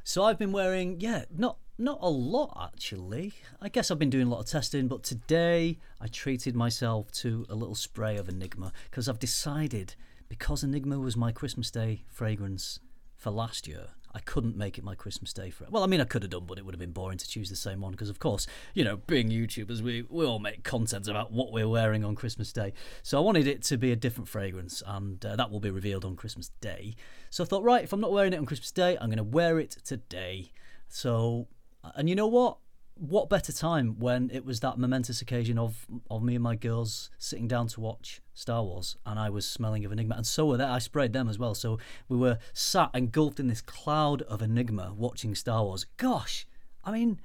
So 0.04 0.24
I've 0.24 0.38
been 0.38 0.52
wearing, 0.52 1.00
yeah, 1.00 1.24
not 1.36 1.58
not 1.78 1.98
a 2.00 2.08
lot 2.08 2.70
actually. 2.72 3.32
I 3.60 3.68
guess 3.68 3.90
I've 3.90 3.98
been 3.98 4.10
doing 4.10 4.26
a 4.26 4.30
lot 4.30 4.40
of 4.40 4.46
testing, 4.46 4.88
but 4.88 5.02
today 5.02 5.78
I 6.00 6.06
treated 6.06 6.54
myself 6.54 7.10
to 7.12 7.46
a 7.48 7.54
little 7.54 7.74
spray 7.74 8.16
of 8.16 8.28
Enigma 8.28 8.72
because 8.90 9.08
I've 9.08 9.18
decided 9.18 9.94
because 10.28 10.62
Enigma 10.64 10.98
was 10.98 11.16
my 11.16 11.32
Christmas 11.32 11.70
Day 11.70 12.04
fragrance 12.08 12.80
for 13.22 13.30
last 13.30 13.68
year, 13.68 13.90
I 14.12 14.18
couldn't 14.18 14.56
make 14.56 14.78
it 14.78 14.84
my 14.84 14.96
Christmas 14.96 15.32
Day 15.32 15.48
for 15.48 15.62
it. 15.62 15.70
Well, 15.70 15.84
I 15.84 15.86
mean, 15.86 16.00
I 16.00 16.04
could 16.04 16.22
have 16.22 16.30
done, 16.30 16.44
but 16.44 16.58
it 16.58 16.64
would 16.66 16.74
have 16.74 16.80
been 16.80 16.90
boring 16.90 17.18
to 17.18 17.28
choose 17.28 17.48
the 17.48 17.56
same 17.56 17.80
one 17.80 17.92
because, 17.92 18.10
of 18.10 18.18
course, 18.18 18.48
you 18.74 18.82
know, 18.82 18.96
being 18.96 19.30
YouTubers, 19.30 19.80
we, 19.80 20.04
we 20.10 20.26
all 20.26 20.40
make 20.40 20.64
content 20.64 21.06
about 21.06 21.30
what 21.30 21.52
we're 21.52 21.68
wearing 21.68 22.04
on 22.04 22.16
Christmas 22.16 22.52
Day. 22.52 22.72
So 23.04 23.16
I 23.16 23.20
wanted 23.20 23.46
it 23.46 23.62
to 23.62 23.78
be 23.78 23.92
a 23.92 23.96
different 23.96 24.28
fragrance, 24.28 24.82
and 24.84 25.24
uh, 25.24 25.36
that 25.36 25.52
will 25.52 25.60
be 25.60 25.70
revealed 25.70 26.04
on 26.04 26.16
Christmas 26.16 26.50
Day. 26.60 26.96
So 27.30 27.44
I 27.44 27.46
thought, 27.46 27.62
right, 27.62 27.84
if 27.84 27.92
I'm 27.92 28.00
not 28.00 28.12
wearing 28.12 28.32
it 28.32 28.38
on 28.38 28.44
Christmas 28.44 28.72
Day, 28.72 28.98
I'm 29.00 29.06
going 29.06 29.18
to 29.18 29.22
wear 29.22 29.60
it 29.60 29.76
today. 29.84 30.50
So, 30.88 31.46
and 31.94 32.08
you 32.08 32.16
know 32.16 32.26
what? 32.26 32.58
What 32.94 33.28
better 33.28 33.52
time 33.52 33.99
when 33.99 34.30
it 34.32 34.44
was 34.44 34.61
that 34.61 34.78
momentous 34.78 35.20
occasion 35.20 35.58
of 35.58 35.87
of 36.11 36.22
me 36.22 36.34
and 36.34 36.42
my 36.42 36.56
girls 36.56 37.11
sitting 37.18 37.49
down 37.49 37.66
to 37.68 37.80
watch 37.80 38.20
Star 38.34 38.62
Wars, 38.62 38.96
and 39.06 39.18
I 39.18 39.30
was 39.30 39.46
smelling 39.46 39.84
of 39.84 39.92
Enigma, 39.92 40.16
and 40.16 40.26
so 40.26 40.46
were 40.46 40.56
they. 40.56 40.64
I 40.64 40.78
sprayed 40.78 41.12
them 41.12 41.28
as 41.28 41.38
well, 41.38 41.54
so 41.54 41.78
we 42.08 42.16
were 42.16 42.38
sat 42.52 42.90
engulfed 42.94 43.40
in 43.40 43.49
this 43.49 43.61
cloud 43.61 44.22
of 44.22 44.42
Enigma 44.42 44.92
watching 44.96 45.34
Star 45.34 45.64
Wars. 45.64 45.87
Gosh, 45.96 46.46
I 46.84 46.92
mean, 46.92 47.20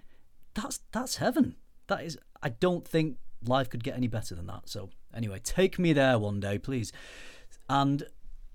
that's 0.54 0.80
that's 0.92 1.18
heaven. 1.18 1.56
That 1.88 2.04
is, 2.04 2.18
I 2.42 2.50
don't 2.50 2.88
think 2.88 3.18
life 3.46 3.70
could 3.70 3.84
get 3.84 3.96
any 3.96 4.08
better 4.08 4.36
than 4.36 4.48
that. 4.48 4.70
So 4.70 4.90
anyway, 5.14 5.40
take 5.44 5.80
me 5.80 5.94
there 5.94 6.18
one 6.20 6.40
day, 6.40 6.58
please. 6.58 6.92
And 7.70 8.04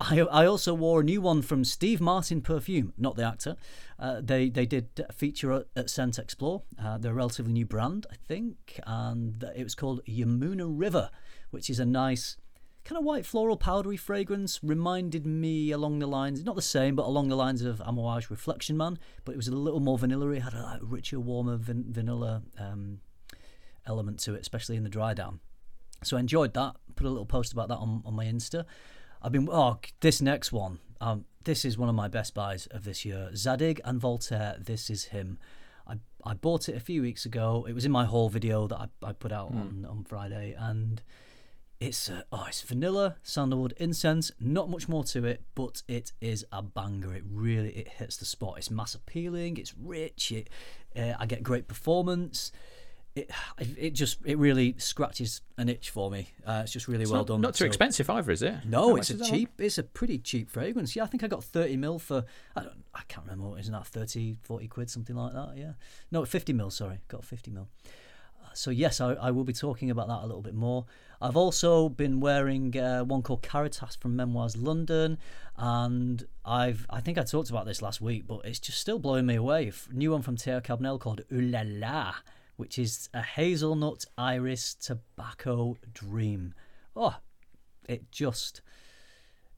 I, 0.09 0.19
I 0.19 0.45
also 0.45 0.73
wore 0.73 0.99
a 0.99 1.03
new 1.03 1.21
one 1.21 1.41
from 1.41 1.63
Steve 1.63 2.01
Martin 2.01 2.41
Perfume, 2.41 2.93
not 2.97 3.15
the 3.15 3.23
actor. 3.23 3.55
Uh, 3.97 4.19
they 4.21 4.49
they 4.49 4.65
did 4.65 4.87
a 5.07 5.13
feature 5.13 5.65
at, 5.75 5.89
Scent 5.89 6.19
Explore. 6.19 6.63
Uh, 6.81 6.97
they're 6.97 7.13
a 7.13 7.15
relatively 7.15 7.53
new 7.53 7.65
brand, 7.65 8.05
I 8.11 8.15
think, 8.15 8.79
and 8.85 9.43
it 9.55 9.63
was 9.63 9.75
called 9.75 10.01
Yamuna 10.05 10.67
River, 10.67 11.09
which 11.51 11.69
is 11.69 11.79
a 11.79 11.85
nice 11.85 12.35
kind 12.83 12.99
of 12.99 13.05
white 13.05 13.25
floral 13.25 13.55
powdery 13.55 13.95
fragrance. 13.95 14.59
Reminded 14.61 15.25
me 15.25 15.71
along 15.71 15.99
the 15.99 16.07
lines, 16.07 16.43
not 16.43 16.55
the 16.55 16.61
same, 16.61 16.95
but 16.95 17.05
along 17.05 17.29
the 17.29 17.37
lines 17.37 17.61
of 17.61 17.79
Amouage 17.79 18.29
Reflection 18.29 18.75
Man, 18.75 18.99
but 19.23 19.31
it 19.31 19.37
was 19.37 19.47
a 19.47 19.55
little 19.55 19.79
more 19.79 19.97
vanilla. 19.97 20.29
It 20.31 20.41
had 20.41 20.53
a 20.53 20.79
richer, 20.81 21.19
warmer 21.19 21.55
van- 21.55 21.85
vanilla 21.87 22.41
um, 22.59 22.99
element 23.87 24.19
to 24.21 24.35
it, 24.35 24.41
especially 24.41 24.75
in 24.75 24.83
the 24.83 24.89
dry 24.89 25.13
down. 25.13 25.39
So 26.03 26.17
I 26.17 26.19
enjoyed 26.19 26.53
that. 26.55 26.75
Put 26.95 27.07
a 27.07 27.09
little 27.09 27.25
post 27.25 27.53
about 27.53 27.69
that 27.69 27.77
on, 27.77 28.01
on 28.05 28.13
my 28.13 28.25
Insta. 28.25 28.65
I've 29.23 29.31
been 29.31 29.47
oh 29.51 29.79
this 30.01 30.21
next 30.21 30.51
one. 30.51 30.79
Um, 30.99 31.25
this 31.45 31.63
is 31.65 31.77
one 31.77 31.89
of 31.89 31.95
my 31.95 32.07
best 32.07 32.33
buys 32.33 32.67
of 32.67 32.83
this 32.83 33.05
year. 33.05 33.29
Zadig 33.35 33.79
and 33.85 33.99
Voltaire. 33.99 34.57
This 34.59 34.89
is 34.89 35.05
him. 35.05 35.39
I 35.87 35.95
I 36.25 36.33
bought 36.33 36.67
it 36.67 36.75
a 36.75 36.81
few 36.81 37.01
weeks 37.01 37.25
ago. 37.25 37.65
It 37.67 37.73
was 37.73 37.85
in 37.85 37.91
my 37.91 38.05
haul 38.05 38.29
video 38.29 38.67
that 38.67 38.77
I, 38.77 38.87
I 39.01 39.13
put 39.13 39.31
out 39.31 39.51
on 39.51 39.87
on 39.89 40.03
Friday, 40.03 40.55
and 40.57 41.01
it's 41.79 42.09
uh, 42.09 42.23
oh 42.33 42.45
it's 42.47 42.61
vanilla, 42.61 43.15
sandalwood, 43.23 43.73
incense. 43.77 44.31
Not 44.39 44.69
much 44.69 44.89
more 44.89 45.05
to 45.05 45.25
it, 45.25 45.41
but 45.55 45.83
it 45.87 46.11
is 46.19 46.45
a 46.51 46.61
banger. 46.61 47.13
It 47.13 47.23
really 47.25 47.69
it 47.69 47.87
hits 47.87 48.17
the 48.17 48.25
spot. 48.25 48.55
It's 48.57 48.69
mass 48.69 48.93
appealing. 48.93 49.55
It's 49.57 49.73
rich. 49.77 50.31
It 50.31 50.49
uh, 50.97 51.13
I 51.17 51.25
get 51.25 51.43
great 51.43 51.67
performance. 51.69 52.51
It, 53.15 53.29
it 53.59 53.91
just 53.91 54.17
it 54.25 54.39
really 54.39 54.73
scratches 54.79 55.41
an 55.57 55.69
itch 55.69 55.91
for 55.91 56.09
me. 56.09 56.29
Uh, 56.47 56.61
it's 56.63 56.71
just 56.71 56.87
really 56.87 57.03
It's 57.03 57.11
well 57.11 57.21
not, 57.21 57.27
done. 57.27 57.41
Not 57.41 57.53
too 57.53 57.59
So- 57.59 57.65
expensive 57.67 58.09
either, 58.09 58.31
is 58.31 58.41
it? 58.41 58.55
No, 58.65 58.95
much 58.95 59.11
it's 59.11 59.21
a 59.21 59.23
cheap. 59.31 59.51
It's 59.59 59.77
a 59.77 59.83
pretty 59.83 60.17
cheap 60.17 60.49
fragrance. 60.49 60.95
Yeah, 60.95 61.03
I 61.03 61.05
think 61.07 61.23
I 61.23 61.27
got 61.27 61.43
thirty 61.43 61.77
mil 61.77 61.99
for. 61.99 62.25
I 62.55 62.63
don't. 62.63 62.83
I 62.95 63.01
can't 63.07 63.25
remember. 63.27 63.49
what 63.49 63.59
Isn't 63.59 63.73
that 63.73 63.85
30, 63.87 64.37
40 64.43 64.67
quid, 64.67 64.89
something 64.89 65.15
like 65.15 65.33
that? 65.33 65.53
Yeah. 65.57 65.73
No, 66.11 66.25
fifty 66.25 66.53
mil. 66.53 66.71
Sorry, 66.71 66.99
got 67.07 67.23
fifty 67.23 67.51
mil. 67.51 67.69
Uh, 68.43 68.47
So 68.55 68.71
yes, 68.71 68.99
I, 68.99 69.13
I 69.13 69.29
will 69.29 69.43
be 69.43 69.53
talking 69.53 69.91
about 69.91 70.07
that 70.07 70.21
a 70.23 70.25
little 70.25 70.41
bit 70.41 70.55
more. 70.55 70.85
I've 71.21 71.37
also 71.37 71.89
been 71.89 72.19
wearing 72.19 72.75
uh, 72.77 73.03
one 73.03 73.21
called 73.21 73.43
Caritas 73.43 73.95
from 73.95 74.17
Memoize 74.17 74.55
London, 74.61 75.17
and 75.57 76.25
I've 76.43 76.85
I 76.89 76.99
think 76.99 77.17
I 77.19 77.23
talked 77.23 77.49
about 77.51 77.65
this 77.65 77.81
last 77.81 78.01
week, 78.01 78.25
but 78.27 78.41
it's 78.43 78.59
just 78.59 78.79
still 78.79 78.99
blowing 78.99 79.25
me 79.27 79.35
away. 79.35 79.71
New 79.91 80.11
one 80.11 80.21
from 80.23 80.35
Thierry 80.35 80.61
Cabanel 80.61 80.99
called 80.99 81.21
Ooh 81.31 81.41
La 81.41 81.61
La, 81.65 82.13
which 82.55 82.77
is 82.77 83.09
a 83.13 83.21
hazelnut 83.21 84.05
iris 84.17 84.73
tobacco 84.75 85.77
dream. 85.93 86.53
Oh, 86.95 87.15
it 87.87 88.11
just 88.11 88.61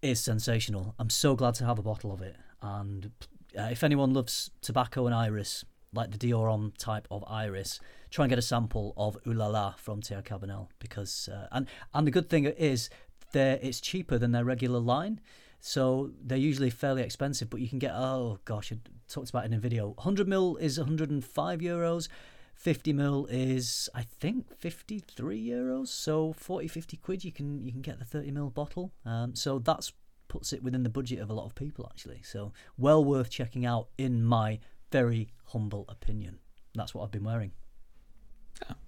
is 0.01 0.19
sensational. 0.19 0.95
I'm 0.99 1.09
so 1.09 1.35
glad 1.35 1.55
to 1.55 1.65
have 1.65 1.79
a 1.79 1.83
bottle 1.83 2.11
of 2.11 2.21
it. 2.21 2.35
And 2.61 3.11
uh, 3.57 3.69
if 3.71 3.83
anyone 3.83 4.13
loves 4.13 4.51
tobacco 4.61 5.05
and 5.05 5.15
iris, 5.15 5.65
like 5.93 6.11
the 6.11 6.17
Dior 6.17 6.49
Homme 6.49 6.73
type 6.77 7.07
of 7.09 7.23
iris, 7.27 7.79
try 8.11 8.25
and 8.25 8.29
get 8.29 8.39
a 8.39 8.43
sample 8.43 8.93
of 8.97 9.17
Ooh 9.27 9.33
La 9.33 9.47
La 9.47 9.71
from 9.77 10.01
Thierry 10.01 10.23
Cabanel 10.23 10.67
because 10.79 11.29
uh, 11.31 11.47
and 11.51 11.67
and 11.93 12.05
the 12.05 12.11
good 12.11 12.29
thing 12.29 12.45
is 12.45 12.89
they 13.31 13.59
it's 13.61 13.79
cheaper 13.79 14.17
than 14.17 14.31
their 14.31 14.45
regular 14.45 14.79
line. 14.79 15.21
So 15.59 16.11
they're 16.23 16.37
usually 16.37 16.69
fairly 16.69 17.01
expensive, 17.01 17.49
but 17.49 17.61
you 17.61 17.67
can 17.67 17.79
get 17.79 17.93
oh 17.93 18.39
gosh, 18.45 18.71
I 18.71 18.77
talked 19.07 19.29
about 19.29 19.45
it 19.45 19.47
in 19.47 19.53
a 19.53 19.59
video. 19.59 19.89
100 19.89 20.27
mil 20.27 20.57
is 20.57 20.77
105 20.77 21.59
euros. 21.59 22.07
50 22.55 22.93
mil 22.93 23.27
is 23.29 23.89
I 23.93 24.03
think 24.03 24.57
53 24.57 25.45
euros. 25.45 25.87
So 25.89 26.33
40 26.33 26.67
50 26.67 26.97
quid 26.97 27.23
you 27.23 27.31
can 27.31 27.61
you 27.61 27.71
can 27.71 27.81
get 27.81 27.99
the 27.99 28.05
30 28.05 28.31
mil 28.31 28.49
bottle. 28.49 28.91
Um, 29.05 29.35
so 29.35 29.59
that's 29.59 29.93
puts 30.27 30.51
it 30.51 30.63
within 30.63 30.83
the 30.83 30.89
budget 30.89 31.19
of 31.19 31.29
a 31.29 31.33
lot 31.33 31.45
of 31.45 31.55
people 31.55 31.87
actually. 31.89 32.21
So 32.23 32.51
well 32.77 33.03
worth 33.03 33.29
checking 33.29 33.65
out 33.65 33.89
in 33.97 34.23
my 34.23 34.59
very 34.91 35.29
humble 35.45 35.85
opinion. 35.89 36.39
That's 36.73 36.93
what 36.93 37.03
I've 37.03 37.11
been 37.11 37.23
wearing. 37.23 37.51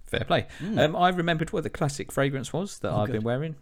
Fair 0.06 0.24
play. 0.24 0.46
Um, 0.76 0.96
I 0.96 1.10
remembered 1.10 1.52
what 1.52 1.62
the 1.62 1.70
classic 1.70 2.10
fragrance 2.10 2.52
was 2.52 2.78
that. 2.78 2.90
Oh, 2.90 3.00
I've 3.00 3.06
good. 3.08 3.12
been 3.14 3.24
wearing. 3.24 3.56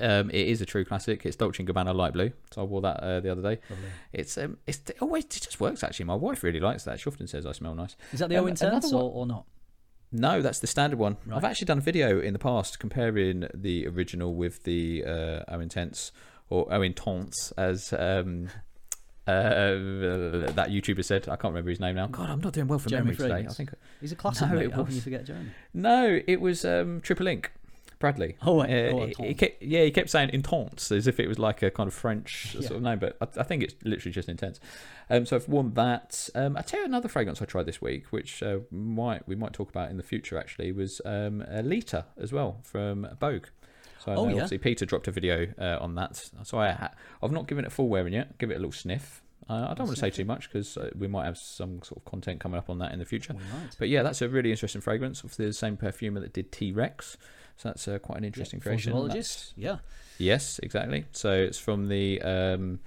Um, 0.00 0.28
it 0.30 0.46
is 0.48 0.60
a 0.60 0.66
true 0.66 0.84
classic. 0.84 1.24
It's 1.24 1.36
Dolce 1.36 1.64
Gabbana 1.64 1.94
light 1.94 2.12
blue. 2.12 2.30
So 2.52 2.60
I 2.62 2.64
wore 2.64 2.82
that 2.82 3.02
uh, 3.02 3.20
the 3.20 3.32
other 3.32 3.40
day. 3.42 3.58
Lovely. 3.70 3.88
It's 4.12 4.36
um, 4.36 4.58
it's 4.66 4.80
it 4.90 4.98
always 5.00 5.24
it 5.24 5.30
just 5.30 5.60
works 5.60 5.82
actually. 5.82 6.04
My 6.04 6.14
wife 6.14 6.42
really 6.42 6.60
likes 6.60 6.84
that. 6.84 7.00
She 7.00 7.08
often 7.08 7.26
says 7.26 7.46
I 7.46 7.52
smell 7.52 7.74
nice. 7.74 7.96
Is 8.12 8.18
that 8.20 8.28
the 8.28 8.36
Um, 8.36 8.44
Eau 8.44 8.48
intense 8.48 8.92
or, 8.92 9.10
or 9.10 9.26
not? 9.26 9.44
No, 10.12 10.40
that's 10.42 10.60
the 10.60 10.66
standard 10.66 10.98
one. 10.98 11.16
Right. 11.26 11.36
I've 11.38 11.44
actually 11.44 11.66
done 11.66 11.78
a 11.78 11.82
video 11.82 12.20
in 12.20 12.32
the 12.32 12.38
past 12.38 12.78
comparing 12.78 13.46
the 13.54 13.86
original 13.86 14.34
with 14.34 14.62
the 14.64 15.04
uh, 15.06 15.54
Eau 15.54 15.60
Intense 15.60 16.12
or 16.50 16.66
Eau 16.72 16.80
Intense 16.82 17.52
as 17.58 17.92
um, 17.92 18.48
uh, 19.26 19.32
that 20.52 20.68
YouTuber 20.70 21.04
said. 21.04 21.28
I 21.28 21.36
can't 21.36 21.52
remember 21.52 21.70
his 21.70 21.80
name 21.80 21.94
now. 21.96 22.06
God, 22.06 22.30
I'm 22.30 22.40
not 22.40 22.52
doing 22.54 22.68
well 22.68 22.78
for 22.78 22.88
Jeremy 22.88 23.12
memory 23.12 23.28
today. 23.28 23.46
I 23.48 23.52
think 23.52 23.70
He's 24.00 24.12
a 24.12 24.16
classic 24.16 24.48
No, 24.50 24.54
mate. 24.56 24.64
it 24.66 24.72
How 24.72 24.82
can 24.84 24.92
you 24.92 24.96
was- 24.96 25.04
forget 25.04 25.24
Jeremy? 25.26 25.50
no, 25.74 26.20
it 26.26 26.40
was 26.40 26.64
um, 26.64 27.00
Triple 27.00 27.24
Link. 27.24 27.52
Bradley. 27.98 28.36
Oh, 28.42 28.56
wait. 28.60 28.70
Uh, 28.90 28.96
Oh, 28.96 29.06
he- 29.06 29.28
he 29.28 29.34
kept, 29.34 29.62
yeah, 29.62 29.82
he 29.82 29.90
kept 29.90 30.08
saying 30.10 30.30
intense 30.32 30.92
as 30.92 31.06
if 31.06 31.18
it 31.18 31.26
was 31.26 31.38
like 31.38 31.62
a 31.62 31.70
kind 31.70 31.88
of 31.88 31.94
French 31.94 32.54
Yeah. 32.54 32.60
sort 32.60 32.76
of 32.76 32.82
name, 32.82 32.98
but 33.00 33.16
I, 33.20 33.40
I 33.40 33.42
think 33.42 33.62
it's 33.62 33.74
literally 33.84 34.12
just 34.12 34.28
intense. 34.28 34.60
Um, 35.10 35.26
so 35.26 35.36
I've 35.36 35.48
worn 35.48 35.74
that. 35.74 36.28
Um, 36.34 36.56
I 36.56 36.62
tell 36.62 36.80
you 36.80 36.86
another 36.86 37.08
fragrance 37.08 37.42
I 37.42 37.44
tried 37.44 37.66
this 37.66 37.82
week, 37.82 38.06
which 38.12 38.42
uh, 38.42 38.58
might 38.70 39.26
we 39.26 39.34
might 39.34 39.52
talk 39.52 39.68
about 39.70 39.90
in 39.90 39.96
the 39.96 40.02
future. 40.02 40.38
Actually, 40.38 40.70
was 40.72 41.00
um, 41.04 41.44
a 41.48 41.62
Lita 41.62 42.04
as 42.20 42.32
well 42.32 42.60
from 42.62 43.08
Vogue. 43.18 43.46
So 44.04 44.12
I 44.12 44.14
Oh, 44.14 44.24
yeah. 44.26 44.32
obviously 44.34 44.58
Peter 44.58 44.86
dropped 44.86 45.08
a 45.08 45.10
video 45.10 45.48
uh, 45.58 45.78
on 45.80 45.96
that. 45.96 46.30
So 46.44 46.58
I 46.58 46.70
ha- 46.70 46.92
I've 47.20 47.32
not 47.32 47.48
given 47.48 47.64
it 47.64 47.68
a 47.68 47.70
full 47.70 47.88
wearing 47.88 48.12
yet. 48.12 48.38
Give 48.38 48.50
it 48.50 48.54
a 48.54 48.58
little 48.58 48.70
sniff. 48.72 49.22
Uh, 49.50 49.68
I 49.70 49.74
don't 49.74 49.86
want 49.86 49.96
to 49.96 50.00
say 50.00 50.10
too 50.10 50.26
much 50.26 50.48
because 50.52 50.76
uh, 50.76 50.90
we 50.94 51.08
might 51.08 51.24
have 51.24 51.38
some 51.38 51.82
sort 51.82 51.96
of 51.98 52.04
content 52.04 52.38
coming 52.38 52.58
up 52.58 52.68
on 52.70 52.78
that 52.80 52.92
in 52.92 52.98
the 52.98 53.06
future. 53.06 53.34
But 53.78 53.88
yeah, 53.88 54.02
that's 54.02 54.20
a 54.22 54.28
really 54.28 54.50
interesting 54.52 54.82
fragrance. 54.82 55.20
Obviously, 55.20 55.46
the 55.46 55.52
same 55.54 55.76
perfumer 55.78 56.20
that 56.20 56.32
did 56.34 56.52
T 56.52 56.70
Rex. 56.70 57.16
So 57.58 57.68
that's 57.68 57.86
uh, 57.88 57.98
quite 57.98 58.18
an 58.18 58.24
interesting 58.24 58.60
creation. 58.60 58.92
Yeah. 59.56 59.78
Yes, 60.16 60.58
exactly. 60.62 61.04
So 61.12 61.32
it's 61.32 61.58
from 61.58 61.88
the 61.88 62.22
um, 62.22 62.78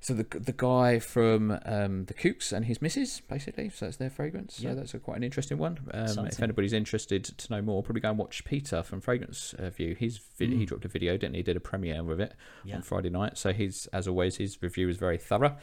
so 0.00 0.14
the 0.14 0.24
the 0.38 0.52
guy 0.52 0.98
from 1.00 1.50
um, 1.64 2.04
the 2.04 2.14
Kooks 2.14 2.52
and 2.52 2.64
his 2.64 2.80
missus, 2.80 3.20
basically. 3.28 3.70
So 3.70 3.86
that's 3.86 3.96
their 3.96 4.10
fragrance. 4.10 4.60
Yeah. 4.60 4.70
So 4.70 4.76
that's 4.76 4.94
a 4.94 4.98
quite 5.00 5.16
an 5.16 5.24
interesting 5.24 5.58
one. 5.58 5.78
Um, 5.92 6.26
if 6.26 6.40
anybody's 6.42 6.72
interested 6.72 7.24
to 7.24 7.52
know 7.52 7.60
more, 7.60 7.82
probably 7.82 8.02
go 8.02 8.10
and 8.10 8.18
watch 8.18 8.44
Peter 8.44 8.82
from 8.84 9.00
Fragrance 9.00 9.52
uh, 9.58 9.70
View. 9.70 9.96
He's 9.98 10.18
vid- 10.38 10.50
he 10.50 10.64
Mm. 10.64 10.66
dropped 10.68 10.84
a 10.84 10.88
video, 10.88 11.16
didn't 11.16 11.34
he? 11.34 11.42
Did 11.42 11.56
a 11.56 11.60
premiere 11.60 12.02
with 12.04 12.20
it 12.20 12.34
Yeah. 12.64 12.76
on 12.76 12.82
Friday 12.82 13.10
night. 13.10 13.36
So 13.36 13.52
he's 13.52 13.86
as 13.92 14.06
always 14.06 14.36
his 14.36 14.62
review 14.62 14.88
is 14.88 14.96
very 14.96 15.18
thorough. 15.18 15.56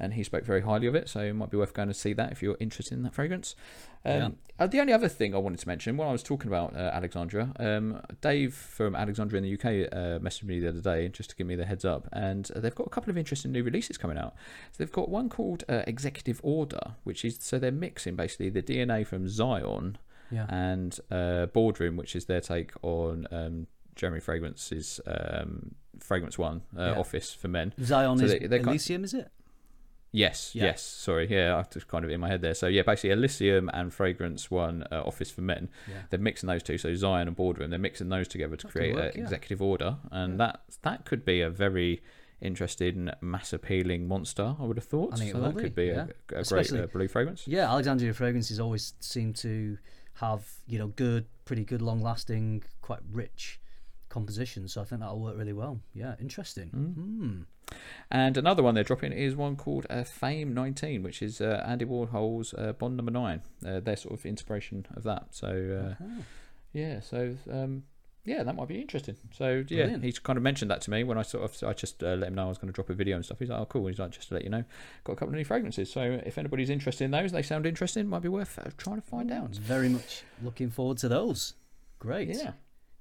And 0.00 0.14
he 0.14 0.22
spoke 0.22 0.44
very 0.44 0.60
highly 0.60 0.86
of 0.86 0.94
it, 0.94 1.08
so 1.08 1.20
it 1.20 1.32
might 1.32 1.50
be 1.50 1.56
worth 1.56 1.74
going 1.74 1.88
to 1.88 1.94
see 1.94 2.12
that 2.12 2.30
if 2.30 2.42
you're 2.42 2.56
interested 2.60 2.94
in 2.96 3.02
that 3.02 3.14
fragrance. 3.14 3.56
Um, 4.04 4.36
uh, 4.58 4.66
the 4.68 4.78
only 4.80 4.92
other 4.92 5.08
thing 5.08 5.34
I 5.34 5.38
wanted 5.38 5.58
to 5.60 5.66
mention, 5.68 5.96
when 5.96 6.06
I 6.06 6.12
was 6.12 6.22
talking 6.22 6.46
about 6.48 6.74
uh, 6.74 6.78
Alexandria, 6.94 7.52
um, 7.58 8.00
Dave 8.20 8.54
from 8.54 8.94
Alexandria 8.94 9.42
in 9.42 9.44
the 9.44 9.54
UK 9.54 9.92
uh, 9.92 10.18
messaged 10.20 10.44
me 10.44 10.60
the 10.60 10.68
other 10.68 10.80
day 10.80 11.08
just 11.08 11.30
to 11.30 11.36
give 11.36 11.46
me 11.48 11.56
the 11.56 11.64
heads 11.66 11.84
up, 11.84 12.08
and 12.12 12.48
they've 12.54 12.74
got 12.74 12.86
a 12.86 12.90
couple 12.90 13.10
of 13.10 13.18
interesting 13.18 13.50
new 13.50 13.62
releases 13.64 13.98
coming 13.98 14.16
out. 14.18 14.34
So 14.72 14.84
they've 14.84 14.92
got 14.92 15.08
one 15.08 15.28
called 15.28 15.64
uh, 15.68 15.82
Executive 15.86 16.40
Order, 16.44 16.94
which 17.04 17.24
is 17.24 17.38
so 17.40 17.58
they're 17.58 17.72
mixing 17.72 18.14
basically 18.14 18.50
the 18.50 18.62
DNA 18.62 19.04
from 19.06 19.28
Zion 19.28 19.98
Yeah. 20.30 20.46
and 20.48 20.96
uh, 21.10 21.46
Boardroom, 21.46 21.96
which 21.96 22.14
is 22.14 22.26
their 22.26 22.40
take 22.40 22.70
on 22.82 23.26
um, 23.32 23.66
Jeremy 23.96 24.20
Fragrance's 24.20 25.00
um, 25.08 25.74
Fragrance 25.98 26.38
One 26.38 26.62
uh, 26.78 26.92
Yeah. 26.94 26.98
Office 27.00 27.34
for 27.34 27.48
Men. 27.48 27.74
Zion 27.82 28.18
So 28.18 28.26
is 28.26 28.48
they- 28.48 28.58
Elysium, 28.60 29.02
is 29.02 29.12
it? 29.14 29.30
Yes, 30.10 30.54
Yeah. 30.54 30.64
yes. 30.64 30.82
Sorry, 30.82 31.28
yeah, 31.30 31.56
I 31.56 31.64
just 31.70 31.88
kind 31.88 32.04
of 32.04 32.10
in 32.10 32.20
my 32.20 32.28
head 32.28 32.40
there. 32.40 32.54
So 32.54 32.66
yeah, 32.66 32.82
basically 32.82 33.10
Elysium 33.10 33.70
and 33.72 33.92
Fragrance 33.92 34.50
One 34.50 34.84
uh, 34.90 35.02
Office 35.04 35.30
for 35.30 35.42
Men. 35.42 35.68
Yeah. 35.86 36.02
They're 36.10 36.18
mixing 36.18 36.46
those 36.46 36.62
two. 36.62 36.78
So 36.78 36.94
Zion 36.94 37.28
and 37.28 37.36
Boardroom. 37.36 37.70
They're 37.70 37.78
mixing 37.78 38.08
those 38.08 38.28
together 38.28 38.56
to 38.56 38.66
That 38.66 38.72
create 38.72 38.96
an 38.96 39.12
yeah. 39.14 39.22
executive 39.22 39.60
order, 39.60 39.96
and 40.10 40.40
that 40.40 40.62
that 40.82 41.04
could 41.04 41.24
be 41.24 41.40
a 41.40 41.50
very 41.50 42.02
interesting, 42.40 43.10
mass 43.20 43.52
appealing 43.52 44.06
monster. 44.08 44.54
I 44.58 44.64
would 44.64 44.76
have 44.76 44.86
thought. 44.86 45.14
I 45.14 45.16
think 45.16 45.30
it 45.30 45.32
so 45.32 45.40
that 45.40 45.56
be, 45.56 45.62
could 45.62 45.74
be 45.74 45.90
a, 45.90 46.08
a 46.34 46.42
great 46.44 46.72
uh, 46.72 46.86
blue 46.86 47.08
fragrance. 47.08 47.46
Yeah, 47.46 47.70
Alexandria 47.70 48.14
fragrances 48.14 48.60
always 48.60 48.94
seem 49.00 49.32
to 49.34 49.76
have 50.14 50.50
you 50.66 50.78
know 50.78 50.88
good, 50.88 51.26
pretty 51.44 51.64
good, 51.64 51.82
long-lasting, 51.82 52.62
quite 52.80 53.00
rich 53.12 53.60
composition. 54.08 54.68
So 54.68 54.80
I 54.80 54.84
think 54.84 55.00
that'll 55.00 55.20
work 55.20 55.36
really 55.36 55.52
well. 55.52 55.80
Yeah, 55.94 56.14
interesting. 56.20 56.70
Mm. 56.70 57.76
And 58.10 58.36
another 58.36 58.62
one 58.62 58.74
they're 58.74 58.84
dropping 58.84 59.12
is 59.12 59.36
one 59.36 59.56
called 59.56 59.86
uh, 59.90 60.02
Fame 60.04 60.54
19, 60.54 61.02
which 61.02 61.20
is 61.22 61.40
uh, 61.40 61.62
Andy 61.66 61.84
Warhol's 61.84 62.54
uh, 62.54 62.72
Bond 62.72 62.96
Number 62.96 63.12
Nine. 63.12 63.42
Uh, 63.66 63.80
their 63.80 63.96
sort 63.96 64.18
of 64.18 64.24
inspiration 64.24 64.86
of 64.96 65.02
that. 65.04 65.26
So 65.34 65.48
uh, 65.48 66.02
Uh-huh. 66.04 66.22
yeah, 66.72 67.00
so 67.00 67.36
um, 67.52 67.82
yeah, 68.24 68.42
that 68.42 68.54
might 68.56 68.68
be 68.68 68.80
interesting. 68.80 69.16
So 69.32 69.64
yeah, 69.68 69.82
Brilliant. 69.84 70.04
he's 70.04 70.18
kind 70.18 70.36
of 70.38 70.42
mentioned 70.42 70.70
that 70.70 70.80
to 70.82 70.90
me 70.90 71.04
when 71.04 71.18
I 71.18 71.22
sort 71.22 71.44
of 71.44 71.68
I 71.68 71.74
just 71.74 72.02
uh, 72.02 72.14
let 72.14 72.28
him 72.28 72.34
know 72.34 72.46
I 72.46 72.48
was 72.48 72.56
going 72.58 72.68
to 72.68 72.74
drop 72.74 72.88
a 72.88 72.94
video 72.94 73.16
and 73.16 73.24
stuff. 73.24 73.38
He's 73.38 73.50
like, 73.50 73.60
oh 73.60 73.66
cool. 73.66 73.86
He's 73.86 73.98
like, 73.98 74.12
just 74.12 74.28
to 74.28 74.34
let 74.34 74.44
you 74.44 74.50
know, 74.50 74.64
got 75.04 75.12
a 75.12 75.16
couple 75.16 75.34
of 75.34 75.38
new 75.38 75.44
fragrances. 75.44 75.92
So 75.92 76.20
if 76.24 76.38
anybody's 76.38 76.70
interested 76.70 77.04
in 77.04 77.10
those, 77.10 77.32
they 77.32 77.42
sound 77.42 77.66
interesting. 77.66 78.06
Might 78.08 78.22
be 78.22 78.28
worth 78.28 78.58
uh, 78.58 78.70
trying 78.78 78.96
to 79.00 79.06
find 79.06 79.30
out. 79.30 79.54
Very 79.56 79.90
much 79.90 80.22
looking 80.42 80.70
forward 80.70 80.96
to 80.98 81.08
those. 81.08 81.54
Great. 81.98 82.28
Yeah, 82.28 82.52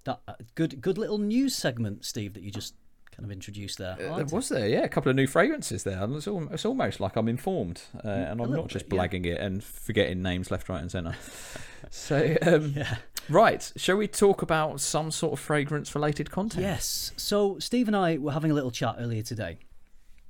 That 0.07 0.19
uh, 0.27 0.33
good, 0.55 0.81
good 0.81 0.97
little 0.97 1.17
news 1.17 1.53
segment, 1.55 2.05
Steve, 2.05 2.33
that 2.33 2.41
you 2.43 2.49
just 2.49 2.73
kind 3.11 3.25
of 3.25 3.31
introduced 3.31 3.77
there. 3.77 3.93
Uh, 3.93 3.97
there 3.97 4.11
liked 4.11 4.31
it. 4.31 4.35
was 4.35 4.49
there, 4.49 4.67
yeah, 4.67 4.83
a 4.83 4.87
couple 4.89 5.09
of 5.09 5.15
new 5.15 5.27
fragrances 5.27 5.83
there. 5.83 6.01
And 6.01 6.15
It's, 6.15 6.27
al- 6.27 6.47
it's 6.51 6.65
almost 6.65 6.99
like 6.99 7.15
I'm 7.17 7.27
informed, 7.27 7.81
uh, 8.05 8.07
and 8.07 8.39
a 8.39 8.43
I'm 8.43 8.51
not 8.53 8.67
just 8.69 8.87
bit, 8.87 8.95
yeah. 8.95 9.07
blagging 9.07 9.25
it 9.25 9.37
and 9.39 9.63
forgetting 9.63 10.21
names 10.21 10.49
left, 10.49 10.69
right, 10.69 10.81
and 10.81 10.89
centre. 10.89 11.15
so, 11.89 12.37
um, 12.41 12.73
Yeah. 12.75 12.95
right, 13.27 13.69
shall 13.75 13.97
we 13.97 14.07
talk 14.07 14.41
about 14.41 14.79
some 14.81 15.11
sort 15.11 15.33
of 15.33 15.39
fragrance-related 15.39 16.31
content? 16.31 16.63
Yes. 16.63 17.11
So 17.17 17.59
Steve 17.59 17.87
and 17.87 17.95
I 17.95 18.17
were 18.17 18.31
having 18.31 18.51
a 18.51 18.53
little 18.53 18.71
chat 18.71 18.95
earlier 18.99 19.23
today, 19.23 19.59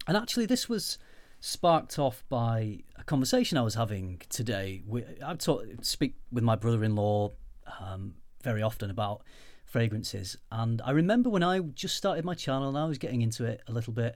and 0.07 0.17
actually 0.17 0.45
this 0.47 0.67
was 0.67 0.97
sparked 1.39 1.99
off 1.99 2.23
by 2.29 2.79
a 2.97 3.03
conversation 3.03 3.59
I 3.59 3.61
was 3.61 3.75
having 3.75 4.21
today. 4.29 4.81
I 5.23 5.35
talk, 5.35 5.65
speak 5.81 6.15
with 6.31 6.43
my 6.43 6.55
brother-in-law 6.55 7.31
um, 7.79 8.15
very 8.43 8.63
often 8.63 8.89
about 8.89 9.21
fragrances, 9.77 10.35
and 10.51 10.81
I 10.83 10.89
remember 10.89 11.29
when 11.29 11.43
I 11.43 11.59
just 11.59 11.95
started 11.95 12.25
my 12.25 12.33
channel 12.33 12.69
and 12.69 12.75
I 12.75 12.85
was 12.85 12.97
getting 12.97 13.21
into 13.21 13.45
it 13.45 13.61
a 13.67 13.71
little 13.71 13.93
bit, 13.93 14.15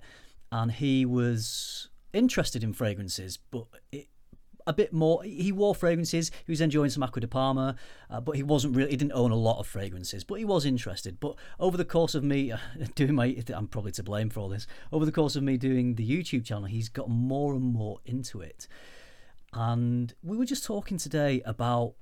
and 0.52 0.72
he 0.72 1.06
was 1.06 1.90
interested 2.14 2.64
in 2.64 2.74
fragrances, 2.74 3.38
but 3.38 3.68
it, 3.92 4.08
a 4.66 4.74
bit 4.74 4.92
more. 4.92 5.22
He 5.22 5.52
wore 5.52 5.76
fragrances. 5.76 6.32
He 6.48 6.52
was 6.52 6.62
enjoying 6.62 6.90
some 6.90 7.04
Acqua 7.04 7.22
di 7.22 7.28
Parma, 7.28 7.76
uh, 8.10 8.20
but 8.20 8.38
he 8.38 8.42
wasn't 8.42 8.76
really. 8.76 8.90
He 8.90 8.98
didn't 8.98 9.12
own 9.14 9.30
a 9.30 9.36
lot 9.36 9.60
of 9.60 9.68
fragrances, 9.68 10.24
but 10.24 10.40
he 10.40 10.46
was 10.46 10.66
interested. 10.66 11.20
But 11.20 11.36
over 11.60 11.78
the 11.78 11.86
course 11.86 12.16
of 12.16 12.24
me 12.24 12.52
doing 12.96 13.14
my, 13.14 13.38
I'm 13.54 13.68
probably 13.68 13.92
to 13.92 14.04
blame 14.04 14.32
for 14.32 14.40
all 14.40 14.50
this. 14.50 14.66
Over 14.92 15.06
the 15.06 15.12
course 15.12 15.36
of 15.36 15.44
me 15.44 15.58
doing 15.58 15.94
the 15.94 16.10
YouTube 16.10 16.44
channel, 16.44 16.66
he's 16.66 16.90
got 16.90 17.08
more 17.08 17.54
and 17.54 17.62
more 17.62 18.00
into 18.04 18.42
it. 18.42 18.68
And 19.54 20.12
we 20.24 20.38
were 20.38 20.46
just 20.46 20.64
talking 20.64 20.98
today 20.98 21.44
about 21.46 21.94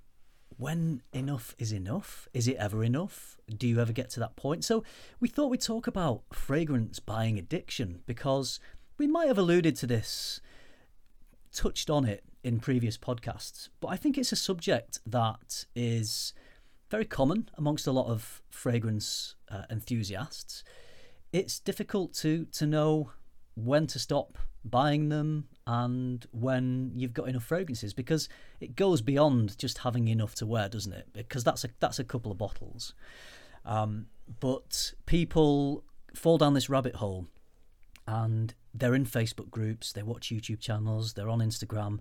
when 0.59 1.01
enough 1.13 1.55
is 1.57 1.71
enough. 1.71 2.27
Is 2.33 2.45
it 2.45 2.57
ever 2.57 2.83
enough? 2.83 3.37
Do 3.47 3.65
you 3.65 3.79
ever 3.79 3.93
get 3.93 4.09
to 4.11 4.19
that 4.19 4.35
point? 4.35 4.65
So 4.65 4.83
we 5.21 5.29
thought 5.29 5.49
we'd 5.49 5.61
talk 5.61 5.87
about 5.87 6.23
fragrance 6.33 6.99
buying 6.99 7.39
addiction 7.39 8.01
because 8.05 8.59
we 8.97 9.07
might 9.07 9.29
have 9.29 9.37
alluded 9.37 9.77
to 9.77 9.87
this 9.87 10.41
touched 11.53 11.89
on 11.89 12.03
it 12.03 12.25
in 12.43 12.59
previous 12.59 12.97
podcasts, 12.97 13.69
but 13.79 13.87
I 13.87 13.95
think 13.95 14.17
it's 14.17 14.33
a 14.33 14.35
subject 14.35 14.99
that 15.05 15.65
is 15.75 16.33
very 16.91 17.05
common 17.05 17.49
amongst 17.57 17.87
a 17.87 17.91
lot 17.91 18.07
of 18.07 18.41
fragrance 18.49 19.35
uh, 19.49 19.63
enthusiasts. 19.69 20.63
It's 21.31 21.59
difficult 21.59 22.13
to 22.15 22.45
to 22.51 22.65
know 22.65 23.11
when 23.65 23.87
to 23.87 23.99
stop 23.99 24.37
buying 24.65 25.09
them 25.09 25.45
and 25.65 26.25
when 26.31 26.91
you've 26.95 27.13
got 27.13 27.29
enough 27.29 27.43
fragrances 27.43 27.93
because 27.93 28.27
it 28.59 28.75
goes 28.75 29.01
beyond 29.01 29.57
just 29.57 29.79
having 29.79 30.07
enough 30.07 30.35
to 30.35 30.45
wear, 30.45 30.67
doesn't 30.67 30.93
it? 30.93 31.07
Because 31.13 31.43
that's 31.43 31.63
a 31.63 31.69
that's 31.79 31.99
a 31.99 32.03
couple 32.03 32.31
of 32.31 32.37
bottles. 32.37 32.93
Um, 33.65 34.07
but 34.39 34.93
people 35.05 35.83
fall 36.15 36.37
down 36.37 36.53
this 36.53 36.69
rabbit 36.69 36.95
hole 36.95 37.27
and 38.07 38.53
they're 38.73 38.95
in 38.95 39.05
Facebook 39.05 39.49
groups, 39.49 39.93
they 39.93 40.03
watch 40.03 40.29
YouTube 40.29 40.59
channels, 40.59 41.13
they're 41.13 41.29
on 41.29 41.39
Instagram, 41.39 41.99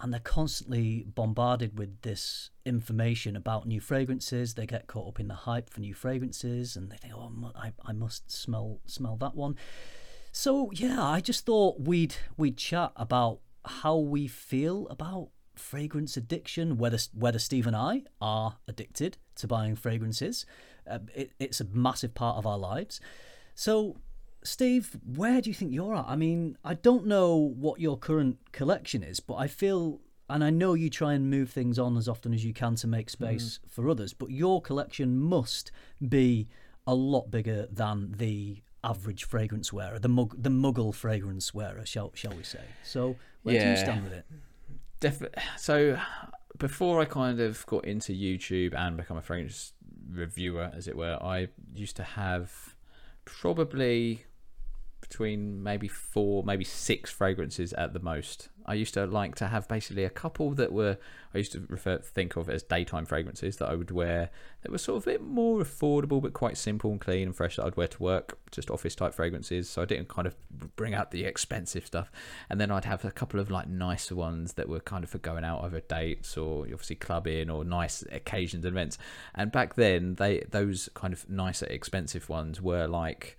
and 0.00 0.12
they're 0.12 0.20
constantly 0.20 1.04
bombarded 1.14 1.78
with 1.78 2.00
this 2.02 2.50
information 2.64 3.36
about 3.36 3.66
new 3.66 3.80
fragrances. 3.80 4.54
They 4.54 4.66
get 4.66 4.86
caught 4.86 5.08
up 5.08 5.20
in 5.20 5.28
the 5.28 5.34
hype 5.34 5.70
for 5.70 5.80
new 5.80 5.94
fragrances, 5.94 6.76
and 6.76 6.90
they 6.90 6.96
think, 6.96 7.14
"Oh, 7.14 7.52
I, 7.54 7.72
I 7.84 7.92
must 7.92 8.30
smell 8.30 8.80
smell 8.86 9.16
that 9.16 9.34
one." 9.34 9.56
So 10.36 10.72
yeah, 10.72 11.00
I 11.00 11.20
just 11.20 11.46
thought 11.46 11.78
we'd 11.78 12.16
we'd 12.36 12.56
chat 12.56 12.90
about 12.96 13.38
how 13.64 13.96
we 13.96 14.26
feel 14.26 14.88
about 14.88 15.28
fragrance 15.54 16.16
addiction, 16.16 16.76
whether 16.76 16.98
whether 17.12 17.38
Steve 17.38 17.68
and 17.68 17.76
I 17.76 18.02
are 18.20 18.56
addicted 18.66 19.16
to 19.36 19.46
buying 19.46 19.76
fragrances. 19.76 20.44
Uh, 20.90 20.98
it, 21.14 21.30
it's 21.38 21.60
a 21.60 21.66
massive 21.66 22.14
part 22.14 22.36
of 22.36 22.48
our 22.48 22.58
lives. 22.58 23.00
So 23.54 23.98
Steve, 24.42 24.98
where 25.06 25.40
do 25.40 25.50
you 25.50 25.54
think 25.54 25.72
you're 25.72 25.94
at? 25.94 26.06
I 26.08 26.16
mean, 26.16 26.58
I 26.64 26.74
don't 26.74 27.06
know 27.06 27.36
what 27.36 27.78
your 27.78 27.96
current 27.96 28.38
collection 28.50 29.04
is, 29.04 29.20
but 29.20 29.36
I 29.36 29.46
feel, 29.46 30.00
and 30.28 30.42
I 30.42 30.50
know 30.50 30.74
you 30.74 30.90
try 30.90 31.12
and 31.12 31.30
move 31.30 31.50
things 31.50 31.78
on 31.78 31.96
as 31.96 32.08
often 32.08 32.34
as 32.34 32.44
you 32.44 32.52
can 32.52 32.74
to 32.74 32.88
make 32.88 33.08
space 33.08 33.60
for 33.68 33.88
others, 33.88 34.12
but 34.12 34.32
your 34.32 34.60
collection 34.60 35.16
must 35.16 35.70
be 36.06 36.48
a 36.88 36.94
lot 36.94 37.30
bigger 37.30 37.68
than 37.70 38.16
the 38.18 38.62
average 38.84 39.24
fragrance 39.24 39.72
wearer, 39.72 39.98
the 39.98 40.08
mug, 40.08 40.34
the 40.40 40.50
muggle 40.50 40.94
fragrance 40.94 41.52
wearer, 41.54 41.84
shall 41.84 42.12
shall 42.14 42.34
we 42.36 42.44
say? 42.44 42.64
So, 42.82 43.16
where 43.42 43.60
do 43.60 43.70
you 43.70 43.76
stand 43.76 44.04
with 44.04 44.12
it? 44.12 44.26
Definitely. 45.00 45.42
So 45.58 45.98
before 46.58 47.00
I 47.00 47.04
kind 47.04 47.40
of 47.40 47.64
got 47.66 47.84
into 47.84 48.12
YouTube 48.12 48.74
and 48.74 48.96
become 48.96 49.16
a 49.16 49.22
fragrance 49.22 49.72
reviewer, 50.10 50.70
as 50.74 50.88
it 50.88 50.96
were, 50.96 51.18
I 51.22 51.48
used 51.74 51.96
to 51.96 52.04
have 52.04 52.74
probably 53.24 54.24
between 55.08 55.62
maybe 55.62 55.86
four, 55.86 56.42
maybe 56.44 56.64
six 56.64 57.10
fragrances 57.10 57.74
at 57.74 57.92
the 57.92 58.00
most. 58.00 58.48
I 58.66 58.72
used 58.72 58.94
to 58.94 59.04
like 59.06 59.34
to 59.36 59.48
have 59.48 59.68
basically 59.68 60.04
a 60.04 60.10
couple 60.10 60.52
that 60.54 60.72
were 60.72 60.96
I 61.34 61.38
used 61.38 61.52
to 61.52 61.66
refer 61.68 61.98
think 61.98 62.36
of 62.36 62.48
as 62.48 62.62
daytime 62.62 63.04
fragrances 63.04 63.58
that 63.58 63.68
I 63.68 63.74
would 63.74 63.90
wear 63.90 64.30
that 64.62 64.72
were 64.72 64.78
sort 64.78 64.96
of 64.96 65.06
a 65.06 65.10
bit 65.10 65.22
more 65.22 65.60
affordable 65.60 66.22
but 66.22 66.32
quite 66.32 66.56
simple 66.56 66.90
and 66.90 67.00
clean 67.00 67.28
and 67.28 67.36
fresh 67.36 67.56
that 67.56 67.66
I'd 67.66 67.76
wear 67.76 67.88
to 67.88 68.02
work, 68.02 68.38
just 68.50 68.70
office 68.70 68.94
type 68.94 69.12
fragrances. 69.12 69.68
So 69.68 69.82
I 69.82 69.84
didn't 69.84 70.08
kind 70.08 70.26
of 70.26 70.36
bring 70.76 70.94
out 70.94 71.10
the 71.10 71.24
expensive 71.24 71.84
stuff. 71.84 72.10
And 72.48 72.58
then 72.58 72.70
I'd 72.70 72.86
have 72.86 73.04
a 73.04 73.10
couple 73.10 73.40
of 73.40 73.50
like 73.50 73.68
nicer 73.68 74.14
ones 74.14 74.54
that 74.54 74.68
were 74.68 74.80
kind 74.80 75.04
of 75.04 75.10
for 75.10 75.18
going 75.18 75.44
out 75.44 75.62
over 75.62 75.80
dates 75.80 76.38
or 76.38 76.62
obviously 76.62 76.96
clubbing 76.96 77.50
or 77.50 77.64
nice 77.64 78.02
occasions 78.10 78.64
and 78.64 78.72
events. 78.72 78.96
And 79.34 79.52
back 79.52 79.74
then 79.74 80.14
they 80.14 80.44
those 80.50 80.88
kind 80.94 81.12
of 81.12 81.28
nicer 81.28 81.66
expensive 81.66 82.30
ones 82.30 82.62
were 82.62 82.86
like 82.86 83.36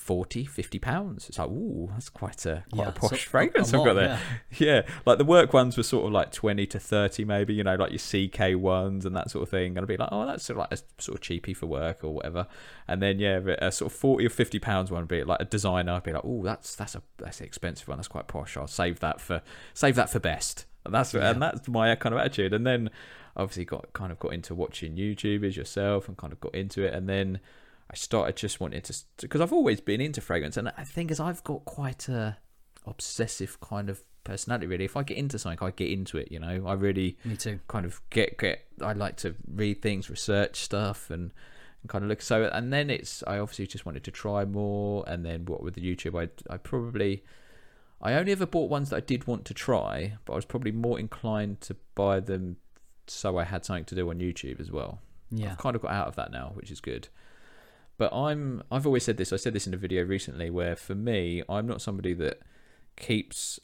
40 0.00 0.44
50 0.46 0.78
pounds. 0.78 1.28
It's 1.28 1.38
like 1.38 1.48
ooh 1.48 1.88
that's 1.92 2.08
quite 2.08 2.44
a 2.46 2.64
quite 2.72 2.82
Yeah, 2.84 2.88
a 2.88 2.92
posh 2.92 3.10
so- 3.10 3.30
fragrance 3.30 3.72
a 3.72 3.76
i've 3.78 3.84
got 3.84 3.94
there. 3.94 4.18
yeah. 4.58 4.82
Like 5.04 5.18
the 5.18 5.24
work 5.24 5.52
ones 5.52 5.76
were 5.76 5.82
sort 5.82 6.06
of 6.06 6.12
like 6.12 6.32
20 6.32 6.66
to 6.66 6.80
30 6.80 7.24
maybe 7.26 7.52
you 7.54 7.62
know 7.62 7.74
like 7.76 7.90
your 7.92 7.98
ck 8.30 8.58
ones 8.60 9.04
and 9.04 9.14
that 9.14 9.30
sort 9.30 9.42
of 9.42 9.50
thing. 9.50 9.76
And 9.76 9.80
i'd 9.84 9.88
be 9.88 9.96
like 9.98 10.08
oh 10.10 10.26
that's 10.26 10.44
sort 10.44 10.56
of 10.58 10.60
like 10.70 10.80
a 10.80 11.02
sort 11.02 11.16
of 11.16 11.20
cheapy 11.20 11.52
for 11.54 11.66
work 11.66 12.02
or 12.02 12.14
whatever. 12.14 12.46
And 12.88 13.02
then 13.02 13.18
yeah 13.18 13.40
a 13.60 13.70
sort 13.70 13.92
of 13.92 13.98
40 13.98 14.26
or 14.26 14.30
50 14.30 14.58
pounds 14.58 14.90
one 14.90 15.02
would 15.02 15.08
be 15.08 15.22
like 15.22 15.40
a 15.40 15.44
designer 15.44 15.92
i'd 15.92 16.02
be 16.02 16.12
like 16.12 16.24
oh 16.24 16.42
that's 16.42 16.74
that's 16.74 16.94
a 16.94 17.02
that's 17.18 17.40
an 17.40 17.46
expensive 17.46 17.86
one. 17.86 17.98
That's 17.98 18.08
quite 18.08 18.26
posh. 18.26 18.56
I'll 18.56 18.66
save 18.66 19.00
that 19.00 19.20
for 19.20 19.42
save 19.74 19.94
that 19.96 20.08
for 20.10 20.18
best. 20.18 20.64
And 20.86 20.94
that's 20.94 21.12
and 21.14 21.42
that's 21.42 21.68
my 21.68 21.94
kind 21.94 22.14
of 22.14 22.20
attitude. 22.20 22.54
And 22.54 22.66
then 22.66 22.88
obviously 23.36 23.66
got 23.66 23.92
kind 23.92 24.10
of 24.10 24.18
got 24.18 24.32
into 24.32 24.54
watching 24.54 24.96
youtubers 24.96 25.54
yourself 25.54 26.08
and 26.08 26.16
kind 26.16 26.32
of 26.32 26.40
got 26.40 26.54
into 26.54 26.82
it. 26.82 26.94
And 26.94 27.06
then 27.08 27.38
I 27.90 27.94
started 27.96 28.36
just 28.36 28.60
wanting 28.60 28.82
to 28.82 28.94
because 29.20 29.40
I've 29.40 29.52
always 29.52 29.80
been 29.80 30.00
into 30.00 30.20
fragrance, 30.20 30.56
and 30.56 30.68
I 30.76 30.84
think 30.84 31.10
as 31.10 31.18
I've 31.18 31.42
got 31.42 31.64
quite 31.64 32.08
a 32.08 32.38
obsessive 32.86 33.60
kind 33.60 33.90
of 33.90 34.02
personality. 34.24 34.66
Really, 34.66 34.84
if 34.84 34.96
I 34.96 35.02
get 35.02 35.16
into 35.16 35.38
something, 35.38 35.66
I 35.66 35.70
get 35.70 35.90
into 35.90 36.18
it. 36.18 36.30
You 36.30 36.38
know, 36.38 36.64
I 36.66 36.74
really 36.74 37.18
Me 37.24 37.36
too. 37.36 37.60
kind 37.68 37.84
of 37.86 38.00
get 38.10 38.38
get. 38.38 38.64
I 38.80 38.92
like 38.92 39.16
to 39.18 39.34
read 39.52 39.82
things, 39.82 40.08
research 40.08 40.60
stuff, 40.60 41.10
and, 41.10 41.32
and 41.82 41.88
kind 41.88 42.04
of 42.04 42.08
look. 42.08 42.22
So, 42.22 42.44
and 42.52 42.72
then 42.72 42.90
it's 42.90 43.24
I 43.26 43.38
obviously 43.38 43.66
just 43.66 43.86
wanted 43.86 44.04
to 44.04 44.10
try 44.10 44.44
more, 44.44 45.04
and 45.06 45.24
then 45.24 45.44
what 45.46 45.62
with 45.62 45.74
the 45.74 45.82
YouTube, 45.82 46.20
I 46.20 46.28
I 46.52 46.56
probably. 46.58 47.24
I 48.02 48.14
only 48.14 48.32
ever 48.32 48.46
bought 48.46 48.70
ones 48.70 48.88
that 48.88 48.96
I 48.96 49.00
did 49.00 49.26
want 49.26 49.44
to 49.44 49.52
try, 49.52 50.14
but 50.24 50.32
I 50.32 50.36
was 50.36 50.46
probably 50.46 50.72
more 50.72 50.98
inclined 50.98 51.60
to 51.62 51.76
buy 51.94 52.20
them 52.20 52.56
so 53.06 53.36
I 53.36 53.44
had 53.44 53.62
something 53.62 53.84
to 53.86 53.94
do 53.94 54.08
on 54.08 54.20
YouTube 54.20 54.58
as 54.58 54.70
well. 54.70 55.00
Yeah. 55.30 55.50
I've 55.50 55.58
kind 55.58 55.76
of 55.76 55.82
got 55.82 55.90
out 55.90 56.08
of 56.08 56.16
that 56.16 56.30
now, 56.32 56.52
which 56.54 56.70
is 56.70 56.80
good. 56.80 57.08
But 58.00 58.14
I'm 58.14 58.62
I've 58.72 58.86
always 58.86 59.04
said 59.04 59.18
this. 59.18 59.30
I 59.30 59.36
said 59.36 59.52
this 59.52 59.66
in 59.66 59.74
a 59.74 59.76
video 59.76 60.02
recently 60.02 60.48
where 60.48 60.74
for 60.74 60.94
me, 60.94 61.42
I'm 61.50 61.66
not 61.66 61.82
somebody 61.82 62.14
that 62.14 62.40
keeps. 62.96 63.60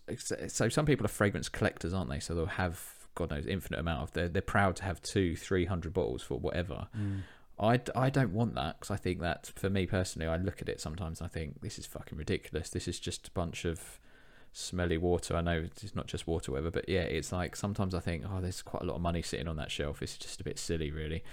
So 0.48 0.68
some 0.68 0.84
people 0.84 1.06
are 1.06 1.08
fragrance 1.08 1.48
collectors, 1.48 1.94
aren't 1.94 2.10
they? 2.10 2.20
So 2.20 2.34
they'll 2.34 2.44
have 2.44 3.08
God 3.14 3.30
knows 3.30 3.46
infinite 3.46 3.80
amount 3.80 4.02
of. 4.02 4.12
They're 4.12 4.28
they're 4.28 4.42
proud 4.42 4.76
to 4.76 4.82
have 4.84 5.00
two, 5.00 5.36
three 5.36 5.64
hundred 5.64 5.94
bottles 5.94 6.22
for 6.22 6.38
whatever. 6.38 6.88
Mm. 6.94 7.22
I, 7.58 7.80
I 7.98 8.10
don't 8.10 8.34
want 8.34 8.54
that 8.56 8.78
because 8.78 8.90
I 8.90 8.98
think 8.98 9.20
that 9.22 9.46
for 9.56 9.70
me 9.70 9.86
personally, 9.86 10.28
I 10.28 10.36
look 10.36 10.60
at 10.60 10.68
it 10.68 10.82
sometimes 10.82 11.22
and 11.22 11.30
I 11.30 11.30
think 11.30 11.62
this 11.62 11.78
is 11.78 11.86
fucking 11.86 12.18
ridiculous. 12.18 12.68
This 12.68 12.86
is 12.86 13.00
just 13.00 13.28
a 13.28 13.30
bunch 13.30 13.64
of 13.64 13.98
smelly 14.52 14.98
water. 14.98 15.34
I 15.34 15.40
know 15.40 15.64
it's 15.64 15.94
not 15.94 16.08
just 16.08 16.26
water, 16.26 16.52
whatever, 16.52 16.70
but 16.70 16.90
yeah, 16.90 17.04
it's 17.04 17.32
like 17.32 17.56
sometimes 17.56 17.94
I 17.94 18.00
think, 18.00 18.24
oh, 18.30 18.42
there's 18.42 18.60
quite 18.60 18.82
a 18.82 18.86
lot 18.86 18.96
of 18.96 19.00
money 19.00 19.22
sitting 19.22 19.48
on 19.48 19.56
that 19.56 19.70
shelf. 19.70 20.02
It's 20.02 20.18
just 20.18 20.42
a 20.42 20.44
bit 20.44 20.58
silly, 20.58 20.90
really. 20.90 21.24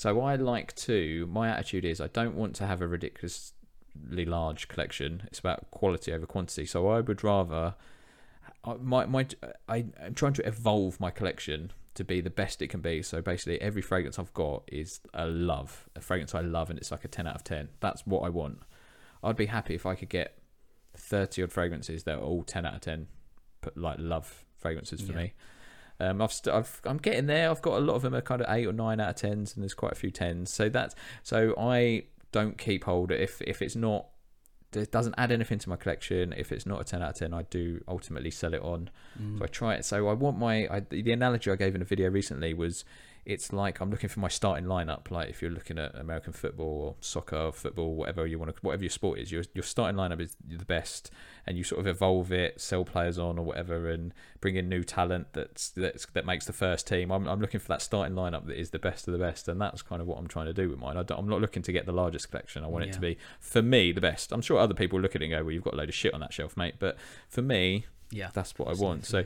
So 0.00 0.22
I 0.22 0.36
like 0.36 0.74
to. 0.76 1.26
My 1.30 1.50
attitude 1.50 1.84
is 1.84 2.00
I 2.00 2.06
don't 2.06 2.34
want 2.34 2.54
to 2.56 2.66
have 2.66 2.80
a 2.80 2.88
ridiculously 2.88 4.24
large 4.24 4.66
collection. 4.66 5.24
It's 5.26 5.40
about 5.40 5.70
quality 5.70 6.10
over 6.14 6.24
quantity. 6.24 6.64
So 6.64 6.88
I 6.88 7.02
would 7.02 7.22
rather. 7.22 7.74
Uh, 8.64 8.76
my 8.80 9.04
my 9.04 9.26
I, 9.68 9.84
I'm 10.02 10.14
trying 10.14 10.32
to 10.32 10.48
evolve 10.48 10.98
my 11.00 11.10
collection 11.10 11.72
to 11.96 12.02
be 12.02 12.22
the 12.22 12.30
best 12.30 12.62
it 12.62 12.68
can 12.68 12.80
be. 12.80 13.02
So 13.02 13.20
basically, 13.20 13.60
every 13.60 13.82
fragrance 13.82 14.18
I've 14.18 14.32
got 14.32 14.62
is 14.68 15.00
a 15.12 15.26
love, 15.26 15.86
a 15.94 16.00
fragrance 16.00 16.34
I 16.34 16.40
love, 16.40 16.70
and 16.70 16.78
it's 16.78 16.90
like 16.90 17.04
a 17.04 17.08
10 17.08 17.26
out 17.26 17.34
of 17.34 17.44
10. 17.44 17.68
That's 17.80 18.06
what 18.06 18.20
I 18.20 18.30
want. 18.30 18.60
I'd 19.22 19.36
be 19.36 19.46
happy 19.46 19.74
if 19.74 19.84
I 19.84 19.96
could 19.96 20.08
get 20.08 20.38
30 20.96 21.42
odd 21.42 21.52
fragrances 21.52 22.04
that 22.04 22.14
are 22.16 22.22
all 22.22 22.42
10 22.42 22.64
out 22.64 22.72
of 22.72 22.80
10, 22.80 23.06
but 23.60 23.76
like 23.76 23.98
love 23.98 24.46
fragrances 24.56 25.02
for 25.02 25.12
Yeah. 25.12 25.18
me. 25.18 25.34
Um, 26.00 26.22
I've, 26.22 26.32
st- 26.32 26.54
I've 26.54 26.80
I'm 26.84 26.96
getting 26.96 27.26
there. 27.26 27.50
I've 27.50 27.62
got 27.62 27.78
a 27.78 27.80
lot 27.80 27.94
of 27.94 28.02
them 28.02 28.14
are 28.14 28.20
kind 28.22 28.40
of 28.40 28.46
eight 28.48 28.66
or 28.66 28.72
nine 28.72 29.00
out 29.00 29.10
of 29.10 29.16
tens, 29.16 29.54
and 29.54 29.62
there's 29.62 29.74
quite 29.74 29.92
a 29.92 29.96
few 29.96 30.10
tens. 30.10 30.50
So 30.50 30.68
that's 30.68 30.94
so 31.22 31.54
I 31.58 32.04
don't 32.32 32.56
keep 32.58 32.84
hold 32.84 33.10
if 33.10 33.42
if 33.42 33.60
it's 33.60 33.76
not 33.76 34.06
it 34.72 34.92
doesn't 34.92 35.14
add 35.18 35.32
anything 35.32 35.58
to 35.58 35.68
my 35.68 35.76
collection. 35.76 36.32
If 36.32 36.52
it's 36.52 36.64
not 36.64 36.80
a 36.80 36.84
ten 36.84 37.02
out 37.02 37.10
of 37.10 37.16
ten, 37.16 37.34
I 37.34 37.42
do 37.42 37.82
ultimately 37.88 38.30
sell 38.30 38.54
it 38.54 38.62
on. 38.62 38.90
Mm. 39.20 39.38
So 39.38 39.44
I 39.44 39.46
try 39.48 39.74
it. 39.74 39.84
So 39.84 40.08
I 40.08 40.12
want 40.12 40.38
my 40.38 40.66
I, 40.68 40.80
the 40.88 41.12
analogy 41.12 41.50
I 41.50 41.56
gave 41.56 41.74
in 41.74 41.82
a 41.82 41.84
video 41.84 42.08
recently 42.08 42.54
was 42.54 42.84
it's 43.24 43.52
like 43.52 43.80
I'm 43.80 43.90
looking 43.90 44.08
for 44.08 44.20
my 44.20 44.28
starting 44.28 44.64
lineup. 44.66 45.10
Like 45.10 45.28
if 45.28 45.42
you're 45.42 45.50
looking 45.50 45.78
at 45.78 45.94
American 45.94 46.32
football 46.32 46.66
or 46.82 46.94
soccer, 47.00 47.36
or 47.36 47.52
football, 47.52 47.94
whatever 47.94 48.26
you 48.26 48.38
want 48.38 48.54
to, 48.54 48.60
whatever 48.62 48.82
your 48.82 48.90
sport 48.90 49.18
is, 49.18 49.30
your 49.30 49.44
your 49.54 49.62
starting 49.62 49.96
lineup 49.98 50.20
is 50.20 50.36
the 50.46 50.64
best, 50.64 51.10
and 51.46 51.56
you 51.58 51.64
sort 51.64 51.80
of 51.80 51.86
evolve 51.86 52.32
it, 52.32 52.60
sell 52.60 52.84
players 52.84 53.18
on 53.18 53.38
or 53.38 53.44
whatever, 53.44 53.88
and 53.90 54.12
bring 54.40 54.56
in 54.56 54.68
new 54.68 54.82
talent 54.82 55.28
that's 55.32 55.70
that's 55.70 56.06
that 56.06 56.24
makes 56.24 56.46
the 56.46 56.52
first 56.52 56.86
team. 56.86 57.10
I'm 57.10 57.26
I'm 57.28 57.40
looking 57.40 57.60
for 57.60 57.68
that 57.68 57.82
starting 57.82 58.16
lineup 58.16 58.46
that 58.46 58.58
is 58.58 58.70
the 58.70 58.78
best 58.78 59.06
of 59.06 59.12
the 59.12 59.18
best, 59.18 59.48
and 59.48 59.60
that's 59.60 59.82
kind 59.82 60.00
of 60.00 60.08
what 60.08 60.18
I'm 60.18 60.26
trying 60.26 60.46
to 60.46 60.54
do 60.54 60.68
with 60.70 60.78
mine. 60.78 60.96
I 60.96 61.04
I'm 61.14 61.28
not 61.28 61.40
looking 61.40 61.62
to 61.62 61.72
get 61.72 61.86
the 61.86 61.92
largest 61.92 62.30
collection. 62.30 62.64
I 62.64 62.68
want 62.68 62.84
it 62.84 62.92
to 62.94 63.00
be 63.00 63.18
for 63.38 63.62
me 63.62 63.92
the 63.92 64.00
best. 64.00 64.32
I'm 64.32 64.42
sure 64.42 64.58
other 64.58 64.74
people 64.74 65.00
look 65.00 65.14
at 65.14 65.22
it 65.22 65.26
and 65.26 65.32
go, 65.32 65.44
"Well, 65.44 65.52
you've 65.52 65.64
got 65.64 65.74
a 65.74 65.76
load 65.76 65.88
of 65.88 65.94
shit 65.94 66.14
on 66.14 66.20
that 66.20 66.32
shelf, 66.32 66.56
mate," 66.56 66.74
but 66.78 66.96
for 67.28 67.42
me, 67.42 67.86
Yeah. 68.10 68.30
that's 68.32 68.58
what 68.58 68.68
I 68.68 68.72
want. 68.74 69.06
So 69.06 69.24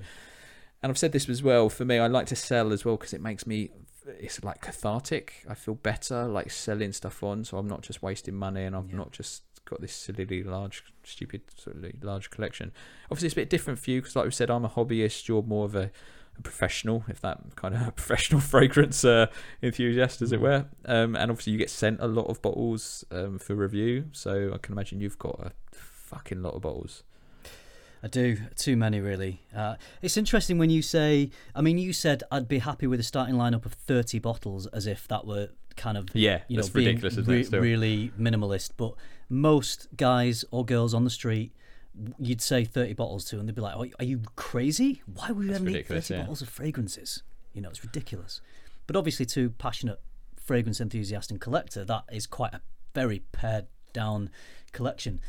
and 0.82 0.90
I've 0.90 0.98
said 0.98 1.12
this 1.12 1.30
as 1.30 1.42
well. 1.42 1.70
For 1.70 1.86
me, 1.86 1.98
I 1.98 2.08
like 2.08 2.26
to 2.26 2.36
sell 2.36 2.70
as 2.70 2.84
well 2.84 2.98
because 2.98 3.14
it 3.14 3.22
makes 3.22 3.46
me. 3.46 3.70
It's 4.06 4.42
like 4.44 4.60
cathartic. 4.60 5.44
I 5.48 5.54
feel 5.54 5.74
better 5.74 6.26
like 6.26 6.50
selling 6.50 6.92
stuff 6.92 7.22
on, 7.22 7.44
so 7.44 7.56
I'm 7.58 7.66
not 7.68 7.82
just 7.82 8.02
wasting 8.02 8.34
money, 8.34 8.64
and 8.64 8.76
I've 8.76 8.90
Yeah. 8.90 8.96
not 8.98 9.12
just 9.12 9.42
got 9.64 9.80
this 9.80 9.94
silly 9.94 10.42
large, 10.42 10.84
stupid, 11.04 11.40
sort 11.56 11.76
of 11.76 12.04
large 12.04 12.30
collection. 12.30 12.70
Obviously, 13.10 13.26
it's 13.26 13.32
a 13.34 13.36
bit 13.36 13.50
different 13.50 13.78
for 13.78 13.90
you 13.90 14.00
because, 14.02 14.14
like 14.16 14.26
we 14.26 14.30
said, 14.30 14.50
I'm 14.50 14.64
a 14.64 14.68
hobbyist. 14.68 15.26
You're 15.26 15.42
more 15.42 15.64
of 15.64 15.74
a, 15.74 15.90
a 16.36 16.42
professional, 16.42 17.04
if 17.08 17.20
that 17.22 17.56
kind 17.56 17.74
of 17.74 17.96
professional 17.96 18.40
fragrance 18.42 19.04
uh, 19.06 19.26
enthusiast, 19.62 20.20
as 20.20 20.32
it 20.32 20.38
Mhm. 20.38 20.42
were. 20.42 20.66
Um, 20.84 21.16
and 21.16 21.30
obviously, 21.30 21.52
you 21.54 21.58
get 21.58 21.70
sent 21.70 21.98
a 22.00 22.06
lot 22.06 22.26
of 22.26 22.42
bottles 22.42 23.04
um, 23.10 23.38
for 23.38 23.54
review, 23.54 24.10
so 24.12 24.52
I 24.52 24.58
can 24.58 24.72
imagine 24.74 25.00
you've 25.00 25.18
got 25.18 25.40
a 25.40 25.52
fucking 25.72 26.42
lot 26.42 26.52
of 26.54 26.60
bottles. 26.62 27.02
I 28.04 28.06
do 28.06 28.36
too 28.54 28.76
many 28.76 29.00
really. 29.00 29.40
Uh, 29.56 29.76
it's 30.02 30.18
interesting 30.18 30.58
when 30.58 30.68
you 30.68 30.82
say. 30.82 31.30
I 31.54 31.62
mean, 31.62 31.78
you 31.78 31.94
said 31.94 32.22
I'd 32.30 32.46
be 32.46 32.58
happy 32.58 32.86
with 32.86 33.00
a 33.00 33.02
starting 33.02 33.36
lineup 33.36 33.64
of 33.64 33.72
thirty 33.72 34.18
bottles, 34.18 34.66
as 34.66 34.86
if 34.86 35.08
that 35.08 35.26
were 35.26 35.48
kind 35.76 35.96
of 35.96 36.10
Yeah, 36.12 36.42
you 36.46 36.58
know 36.58 36.68
being 36.68 37.00
re- 37.00 37.44
really 37.44 38.12
minimalist. 38.20 38.72
But 38.76 38.92
most 39.30 39.88
guys 39.96 40.44
or 40.50 40.66
girls 40.66 40.92
on 40.92 41.04
the 41.04 41.10
street, 41.10 41.52
you'd 42.18 42.42
say 42.42 42.66
thirty 42.66 42.92
bottles 42.92 43.24
to, 43.26 43.38
and 43.38 43.48
they'd 43.48 43.54
be 43.54 43.62
like, 43.62 43.74
"Oh, 43.74 43.86
"Are 43.98 44.04
you 44.04 44.20
crazy? 44.36 45.00
Why 45.06 45.30
would 45.30 45.46
you 45.46 45.54
ever 45.54 45.64
need 45.64 45.86
thirty 45.86 46.12
yeah. 46.12 46.20
bottles 46.20 46.42
of 46.42 46.50
fragrances? 46.50 47.22
You 47.54 47.62
know, 47.62 47.70
it's 47.70 47.82
ridiculous." 47.82 48.42
But 48.86 48.96
obviously, 48.96 49.24
to 49.24 49.48
passionate 49.48 49.98
fragrance 50.36 50.78
enthusiast 50.78 51.30
and 51.30 51.40
collector, 51.40 51.86
that 51.86 52.04
is 52.12 52.26
quite 52.26 52.52
a 52.52 52.60
very 52.92 53.20
pared 53.32 53.64
down 53.94 54.28
collection. 54.72 55.20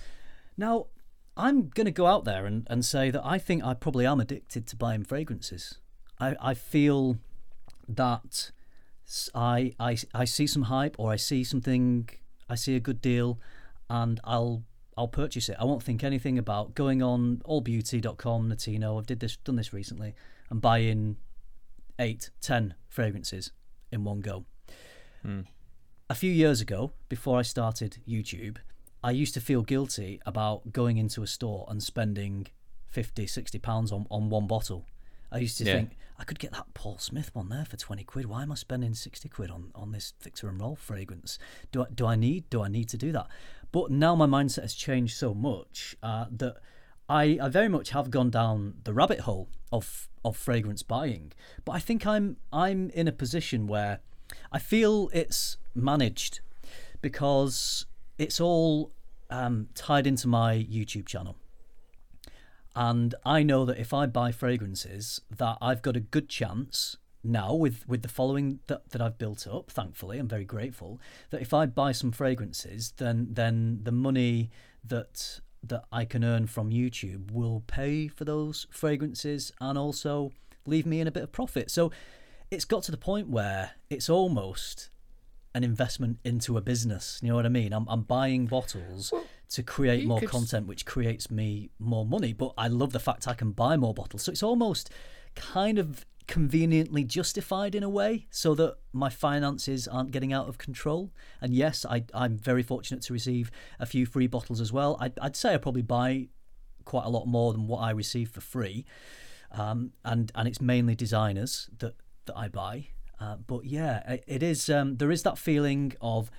Now, 0.58 0.88
I'm 1.38 1.70
going 1.70 1.86
to 1.86 1.92
go 1.92 2.08
out 2.08 2.24
there 2.24 2.46
and, 2.46 2.66
and 2.70 2.86
say 2.86 3.12
that 3.12 3.26
I 3.26 3.38
think 3.38 3.64
I 3.64 3.74
probably 3.74 4.06
am 4.06 4.20
addicted 4.20 4.68
to 4.68 4.76
buying 4.76 5.04
fragrances. 5.04 5.80
I, 6.20 6.36
I 6.40 6.54
feel 6.54 7.18
that 7.90 8.52
I, 9.34 9.74
I, 9.80 9.98
I 10.14 10.26
see 10.26 10.48
some 10.48 10.64
hype 10.64 10.96
or 10.98 11.12
I 11.12 11.18
see 11.18 11.44
something, 11.44 12.10
I 12.50 12.56
see 12.56 12.76
a 12.76 12.80
good 12.80 13.02
deal, 13.02 13.40
and 13.90 14.20
I'll 14.24 14.64
I'll 14.98 15.10
purchase 15.10 15.50
it. 15.50 15.58
I 15.60 15.66
won't 15.66 15.84
think 15.84 16.06
anything 16.06 16.38
about 16.38 16.74
going 16.74 17.04
on 17.04 17.42
allbeauty.com, 17.46 18.50
Notino. 18.50 18.98
I've 18.98 19.06
did 19.06 19.20
this 19.20 19.36
done 19.36 19.58
this 19.58 19.74
recently 19.74 20.16
and 20.50 20.62
buying 20.62 21.18
eight, 22.00 22.30
ten 22.40 22.76
fragrances 22.88 23.52
in 23.92 24.04
one 24.04 24.22
go. 24.22 24.46
Hmm. 25.22 25.42
A 26.10 26.16
few 26.16 26.32
years 26.32 26.62
ago, 26.62 26.94
before 27.10 27.40
I 27.40 27.42
started 27.42 27.98
YouTube, 28.08 28.58
I 29.06 29.12
used 29.12 29.36
to 29.36 29.40
feel 29.40 29.62
guilty 29.62 30.20
about 30.26 30.74
going 30.74 30.98
into 30.98 31.22
a 31.22 31.28
store 31.28 31.68
and 31.70 31.82
spending 31.84 32.48
50, 32.88 33.28
60 33.28 33.60
pounds 33.60 33.92
on, 33.92 34.08
on 34.10 34.30
one 34.32 34.48
bottle. 34.48 34.88
I 35.32 35.38
used 35.38 35.60
to 35.60 35.64
Yeah. 35.64 35.76
think 35.76 35.98
I 36.18 36.24
could 36.24 36.40
get 36.40 36.54
that 36.54 36.74
Paul 36.74 36.98
Smith 36.98 37.30
one 37.36 37.50
there 37.50 37.66
for 37.66 37.78
20 37.78 38.04
quid. 38.04 38.26
Why 38.26 38.42
am 38.42 38.52
I 38.52 38.56
spending 38.56 38.96
60 38.96 39.30
quid 39.30 39.52
on, 39.52 39.70
on 39.76 39.92
this 39.92 40.14
Viktor 40.22 40.50
and 40.50 40.60
Rolf 40.60 40.80
fragrance? 40.80 41.38
Do 41.72 41.84
I, 41.84 41.86
do 41.94 42.08
I 42.08 42.16
need 42.16 42.50
do 42.50 42.64
I 42.64 42.68
need 42.68 42.90
to 42.90 42.98
do 42.98 43.12
that? 43.12 43.28
But 43.72 43.92
now 43.92 44.16
my 44.16 44.26
mindset 44.26 44.62
has 44.64 44.74
changed 44.74 45.16
so 45.16 45.36
much 45.36 45.96
uh, 46.02 46.26
that 46.32 46.56
I, 47.08 47.38
I 47.40 47.50
very 47.50 47.70
much 47.70 47.92
have 47.92 48.10
gone 48.10 48.32
down 48.32 48.76
the 48.86 48.94
rabbit 48.94 49.20
hole 49.22 49.50
of 49.72 50.10
of 50.24 50.36
fragrance 50.36 50.82
buying. 50.82 51.32
But 51.64 51.74
I 51.74 51.80
think 51.80 52.08
I'm 52.08 52.38
I'm 52.52 52.90
in 52.90 53.08
a 53.08 53.12
position 53.12 53.68
where 53.68 54.00
I 54.52 54.58
feel 54.58 55.12
it's 55.14 55.58
managed 55.76 56.40
because 57.02 57.86
it's 58.18 58.40
all 58.40 58.92
um, 59.30 59.70
tied 59.76 60.08
into 60.08 60.28
my 60.28 60.68
YouTube 60.70 61.06
channel. 61.06 61.36
And 62.76 63.16
I 63.26 63.44
know 63.44 63.64
that 63.66 63.78
if 63.78 63.94
I 63.94 64.06
buy 64.06 64.32
fragrances, 64.32 65.22
that 65.36 65.58
I've 65.62 65.82
got 65.82 65.96
a 65.96 66.02
good 66.02 66.28
chance 66.28 66.98
now 67.24 67.54
with, 67.54 67.88
with 67.88 68.02
the 68.02 68.10
following 68.10 68.60
that, 68.68 68.90
that 68.90 69.02
I've 69.02 69.18
built 69.18 69.48
up, 69.48 69.72
thankfully, 69.72 70.20
I'm 70.20 70.28
very 70.28 70.46
grateful, 70.46 71.00
that 71.30 71.42
if 71.42 71.54
I 71.54 71.66
buy 71.66 71.94
some 71.94 72.12
fragrances, 72.12 72.94
then 72.98 73.30
then 73.32 73.80
the 73.84 73.92
money 73.92 74.52
that 74.84 75.40
that 75.64 75.86
I 75.92 76.06
can 76.06 76.24
earn 76.24 76.48
from 76.48 76.70
YouTube 76.70 77.32
will 77.32 77.64
pay 77.66 78.08
for 78.08 78.26
those 78.26 78.68
fragrances 78.70 79.52
and 79.60 79.78
also 79.78 80.32
leave 80.68 80.86
me 80.86 81.00
in 81.00 81.08
a 81.08 81.12
bit 81.12 81.24
of 81.24 81.32
profit. 81.32 81.72
So 81.72 81.92
it's 82.52 82.66
got 82.66 82.84
to 82.84 82.92
the 82.92 82.98
point 82.98 83.30
where 83.30 83.72
it's 83.90 84.10
almost 84.10 84.90
an 85.56 85.64
investment 85.64 86.20
into 86.26 86.58
a 86.58 86.62
business. 86.62 87.18
You 87.24 87.30
know 87.30 87.36
what 87.36 87.46
I 87.46 87.50
mean? 87.50 87.72
I'm, 87.74 87.88
I'm 87.88 88.02
buying 88.02 88.46
bottles 88.46 89.12
Well, 89.12 89.24
to 89.52 89.64
create 89.64 90.06
more 90.06 90.20
could 90.20 90.30
content, 90.30 90.68
which 90.68 90.86
creates 90.86 91.32
me 91.32 91.72
more 91.80 92.06
money. 92.06 92.34
But 92.34 92.54
I 92.58 92.68
love 92.68 92.92
the 92.92 93.00
fact 93.00 93.26
I 93.28 93.34
can 93.34 93.52
buy 93.52 93.78
more 93.78 93.94
bottles. 93.94 94.24
So 94.24 94.32
it's 94.34 94.44
almost 94.44 94.90
kind 95.34 95.80
of 95.80 96.06
conveniently 96.28 97.06
justified 97.06 97.74
in 97.74 97.84
a 97.84 97.90
way 97.90 98.28
so 98.32 98.54
that 98.56 98.76
my 98.92 99.10
finances 99.10 99.88
aren't 99.88 100.12
getting 100.12 100.34
out 100.34 100.50
of 100.50 100.58
control. 100.58 101.14
And 101.40 101.54
yes, 101.54 101.86
I, 101.86 102.04
I'm 102.14 102.38
very 102.38 102.64
fortunate 102.64 103.02
to 103.04 103.14
receive 103.14 103.50
a 103.80 103.86
few 103.86 104.06
free 104.06 104.28
bottles 104.28 104.60
as 104.60 104.74
well. 104.74 104.98
I'd, 105.00 105.18
I'd 105.22 105.38
say 105.38 105.54
I 105.54 105.58
probably 105.58 105.84
buy 105.84 106.28
quite 106.84 107.06
a 107.06 107.10
lot 107.10 107.28
more 107.28 107.54
than 107.54 107.68
what 107.68 107.78
I 107.78 107.92
receive 107.92 108.30
for 108.30 108.42
free. 108.42 108.86
Um, 109.52 109.94
and, 110.04 110.34
and 110.36 110.50
it's 110.50 110.60
mainly 110.60 110.96
designers 110.96 111.70
that, 111.80 111.96
that 112.26 112.36
I 112.36 112.50
buy. 112.50 112.90
Uh, 113.20 113.38
but 113.48 113.66
yeah, 113.66 114.18
it, 114.28 114.44
is. 114.44 114.70
Um, 114.70 114.98
there 114.98 115.12
is 115.12 115.24
that 115.24 115.38
feeling 115.38 115.94
of 116.02 116.30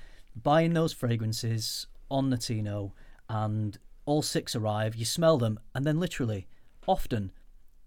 buying 0.41 0.75
those 0.75 0.93
fragrances 0.93 1.87
on 2.11 2.31
Notino, 2.31 2.93
and 3.29 3.79
all 4.05 4.23
six 4.23 4.55
arrive. 4.55 4.95
You 4.95 5.05
smell 5.05 5.39
them, 5.39 5.59
and 5.75 5.85
then 5.85 5.99
literally, 5.99 6.47
often, 6.87 7.33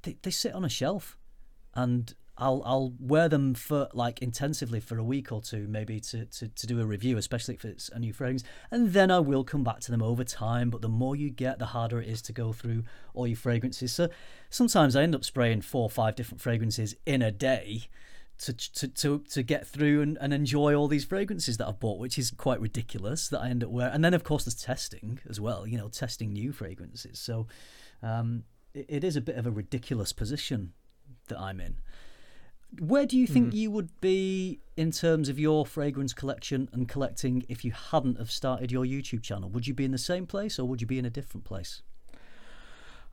they, 0.04 0.18
they 0.22 0.32
sit 0.32 0.54
on 0.54 0.66
a 0.66 0.70
shelf, 0.70 1.18
and 1.76 2.14
I'll 2.40 2.64
I'll 2.66 2.94
wear 3.00 3.30
them 3.30 3.54
for 3.54 3.90
like 3.94 4.22
intensively 4.22 4.80
for 4.80 4.98
a 4.98 5.04
week 5.04 5.32
or 5.32 5.42
two, 5.42 5.68
maybe 5.68 6.00
to, 6.00 6.26
to, 6.26 6.48
to 6.48 6.68
do 6.68 6.82
a 6.82 6.86
review, 6.86 7.18
especially 7.18 7.56
if 7.56 7.66
it's 7.66 7.90
a 7.90 8.00
new 8.00 8.14
fragrance, 8.14 8.44
and 8.72 8.94
then 8.94 9.12
I 9.12 9.20
will 9.20 9.44
come 9.44 9.64
back 9.64 9.82
to 9.82 9.92
them 9.92 10.02
over 10.02 10.24
time. 10.24 10.70
But 10.70 10.82
the 10.82 10.90
more 10.90 11.16
you 11.16 11.30
get, 11.30 11.60
the 11.60 11.68
harder 11.68 12.02
it 12.02 12.08
is 12.08 12.22
to 12.24 12.34
go 12.34 12.54
through 12.54 12.86
all 13.14 13.28
your 13.28 13.38
fragrances. 13.38 13.92
So 13.92 14.10
sometimes 14.50 14.96
I 14.96 15.04
end 15.04 15.16
up 15.16 15.26
spraying 15.26 15.62
four 15.62 15.84
or 15.84 15.90
five 15.90 16.16
different 16.16 16.42
fragrances 16.42 16.96
in 17.06 17.22
a 17.22 17.32
day 17.32 17.88
to 18.40 18.54
to 18.54 18.88
to, 18.88 19.20
to 19.20 19.44
get 19.44 19.68
through 19.68 20.02
and, 20.02 20.18
and 20.22 20.34
enjoy 20.34 20.74
all 20.74 20.88
these 20.88 21.06
fragrances 21.06 21.58
that 21.58 21.68
I've 21.68 21.80
bought, 21.80 22.00
which 22.00 22.18
is 22.18 22.32
quite 22.32 22.60
ridiculous 22.60 23.30
that 23.30 23.42
I 23.42 23.50
end 23.50 23.64
up 23.64 23.70
wearing. 23.70 23.94
And 23.94 24.04
then 24.04 24.14
of 24.14 24.24
course 24.24 24.46
there's 24.46 24.62
testing 24.62 25.20
as 25.30 25.40
well, 25.40 25.68
you 25.68 25.78
know, 25.78 25.90
testing 25.90 26.34
new 26.34 26.52
fragrances. 26.52 27.20
So 27.20 27.48
Um, 28.02 28.44
it, 28.74 28.86
it 28.88 29.04
is 29.04 29.16
a 29.16 29.22
bit 29.22 29.36
of 29.36 29.46
a 29.46 29.52
ridiculous 29.52 30.14
position 30.14 30.74
that 31.28 31.40
I'm 31.40 31.60
in. 31.60 31.76
Where 32.80 33.06
do 33.06 33.18
you 33.18 33.26
think 33.26 33.54
you 33.54 33.72
would 33.72 33.90
be 34.00 34.60
in 34.78 34.92
terms 34.92 35.28
of 35.28 35.40
your 35.40 35.66
fragrance 35.66 36.14
collection 36.14 36.70
and 36.72 36.88
collecting 36.88 37.44
if 37.50 37.66
you 37.66 37.72
hadn't 37.72 38.20
have 38.20 38.30
started 38.30 38.72
your 38.72 38.86
YouTube 38.86 39.24
channel? 39.24 39.50
Would 39.50 39.66
you 39.66 39.74
be 39.74 39.86
in 39.86 39.92
the 39.92 39.98
same 39.98 40.28
place 40.28 40.60
or 40.60 40.68
would 40.68 40.80
you 40.80 40.88
be 40.88 41.00
in 41.00 41.06
a 41.06 41.10
different 41.10 41.46
place? 41.46 41.82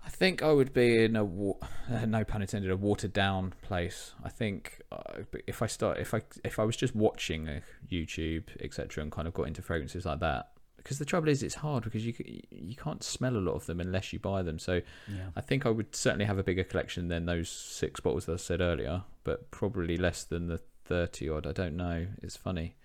I 0.06 0.08
think 0.08 0.40
I 0.42 0.52
would 0.52 0.72
be 0.72 1.04
in 1.04 1.16
a 1.16 1.24
uh, 1.24 2.04
no 2.06 2.24
pun 2.24 2.40
intended 2.40 2.70
a 2.70 2.76
watered 2.76 3.12
down 3.12 3.54
place. 3.60 4.14
I 4.24 4.28
think 4.28 4.80
uh, 4.92 5.22
if 5.46 5.62
I 5.62 5.66
start 5.66 5.98
if 5.98 6.14
I 6.14 6.22
if 6.44 6.60
I 6.60 6.64
was 6.64 6.76
just 6.76 6.94
watching 6.94 7.48
uh, 7.48 7.60
YouTube 7.90 8.44
etc 8.60 9.02
and 9.02 9.10
kind 9.10 9.26
of 9.26 9.34
got 9.34 9.48
into 9.48 9.62
fragrances 9.62 10.06
like 10.06 10.20
that 10.20 10.52
because 10.76 11.00
the 11.00 11.04
trouble 11.04 11.28
is 11.28 11.42
it's 11.42 11.56
hard 11.56 11.82
because 11.82 12.06
you 12.06 12.14
you 12.50 12.76
can't 12.76 13.02
smell 13.02 13.36
a 13.36 13.42
lot 13.42 13.54
of 13.54 13.66
them 13.66 13.80
unless 13.80 14.12
you 14.12 14.20
buy 14.20 14.42
them. 14.42 14.60
So 14.60 14.80
Yeah. 15.08 15.30
I 15.34 15.40
think 15.40 15.66
I 15.66 15.70
would 15.70 15.96
certainly 15.96 16.24
have 16.24 16.38
a 16.38 16.44
bigger 16.44 16.62
collection 16.62 17.08
than 17.08 17.26
those 17.26 17.48
six 17.48 17.98
bottles 17.98 18.26
that 18.26 18.34
I 18.34 18.36
said 18.36 18.60
earlier, 18.60 19.02
but 19.24 19.50
probably 19.50 19.96
less 19.96 20.22
than 20.22 20.46
the 20.46 20.60
thirty 20.84 21.28
odd. 21.28 21.48
I 21.48 21.52
don't 21.52 21.76
know. 21.76 22.06
It's 22.22 22.36
funny. 22.36 22.76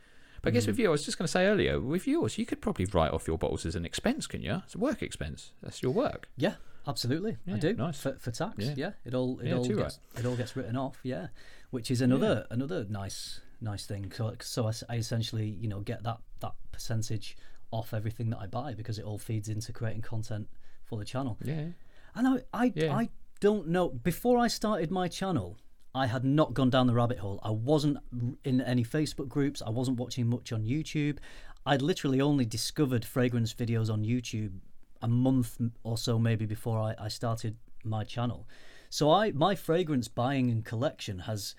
But 0.42 0.50
I 0.50 0.52
guess 0.54 0.66
with 0.66 0.80
you, 0.80 0.88
I 0.88 0.90
was 0.90 1.06
just 1.06 1.20
going 1.20 1.28
to 1.28 1.32
say 1.32 1.46
earlier, 1.46 1.80
with 1.80 2.08
yours, 2.08 2.40
you 2.40 2.48
could 2.48 2.62
probably 2.62 2.86
write 2.86 3.12
off 3.12 3.28
your 3.28 3.38
bottles 3.38 3.64
as 3.64 3.76
an 3.76 3.86
expense, 3.86 4.26
can 4.26 4.42
you? 4.42 4.64
It's 4.66 4.74
a 4.74 4.80
work 4.80 5.04
expense. 5.04 5.52
That's 5.62 5.84
your 5.84 5.92
work. 5.92 6.30
Yeah, 6.36 6.56
absolutely. 6.88 7.38
I 7.52 7.58
do. 7.58 7.74
nice. 7.74 8.00
For, 8.00 8.14
for 8.20 8.32
tax, 8.32 8.56
yeah. 8.58 8.74
Yeah. 8.76 8.92
It 9.06 9.14
all 9.14 9.40
it 9.40 9.48
Yeah, 9.48 9.56
all 9.56 9.68
gets 9.68 10.00
it 10.18 10.26
all 10.26 10.36
gets 10.36 10.56
written 10.56 10.76
off. 10.78 11.00
Yeah, 11.04 11.28
which 11.70 11.92
is 11.92 12.02
another 12.02 12.46
another 12.50 12.86
nice 12.90 13.42
nice 13.62 13.86
thing. 13.86 14.12
So 14.16 14.36
so 14.42 14.68
I, 14.68 14.74
I 14.90 14.96
essentially 14.98 15.48
you 15.48 15.68
know 15.68 15.80
get 15.82 16.04
that 16.04 16.18
that 16.40 16.54
percentage 16.72 17.38
off 17.72 17.94
everything 17.94 18.30
that 18.32 18.40
I 18.40 18.48
buy 18.48 18.74
because 18.74 19.00
it 19.00 19.06
all 19.06 19.18
feeds 19.18 19.48
into 19.48 19.72
creating 19.72 20.02
content 20.02 20.48
for 20.84 20.98
the 21.00 21.06
channel. 21.06 21.38
Yeah. 21.44 21.68
And 22.16 22.28
I 22.28 22.42
I, 22.54 22.74
Yeah. 22.76 22.96
I 22.96 23.10
don't 23.40 23.68
know. 23.70 23.90
Before 23.90 24.38
I 24.38 24.48
started 24.48 24.92
my 24.92 25.08
channel, 25.08 25.58
I 25.96 26.08
had 26.08 26.24
not 26.24 26.54
gone 26.54 26.70
down 26.70 26.88
the 26.88 26.94
rabbit 26.94 27.20
hole. 27.20 27.40
I 27.44 27.52
wasn't 27.52 27.98
in 28.44 28.62
any 28.62 28.84
Facebook 28.84 29.28
groups. 29.28 29.62
I 29.66 29.70
wasn't 29.70 29.98
watching 29.98 30.28
much 30.28 30.52
on 30.52 30.64
YouTube. 30.64 31.18
I'd 31.66 31.82
literally 31.82 32.22
only 32.22 32.46
discovered 32.46 33.06
fragrance 33.06 33.54
videos 33.54 33.92
on 33.92 34.04
YouTube 34.04 34.54
a 35.02 35.08
month 35.08 35.60
or 35.84 35.98
so 35.98 36.20
maybe 36.20 36.46
before 36.46 36.80
I, 36.80 36.96
I 36.98 37.08
started 37.08 37.58
my 37.84 38.04
channel. 38.04 38.48
So 38.90 39.12
I 39.12 39.32
my 39.32 39.56
fragrance 39.56 40.08
buying 40.08 40.50
and 40.50 40.64
collection 40.66 41.20
has 41.20 41.56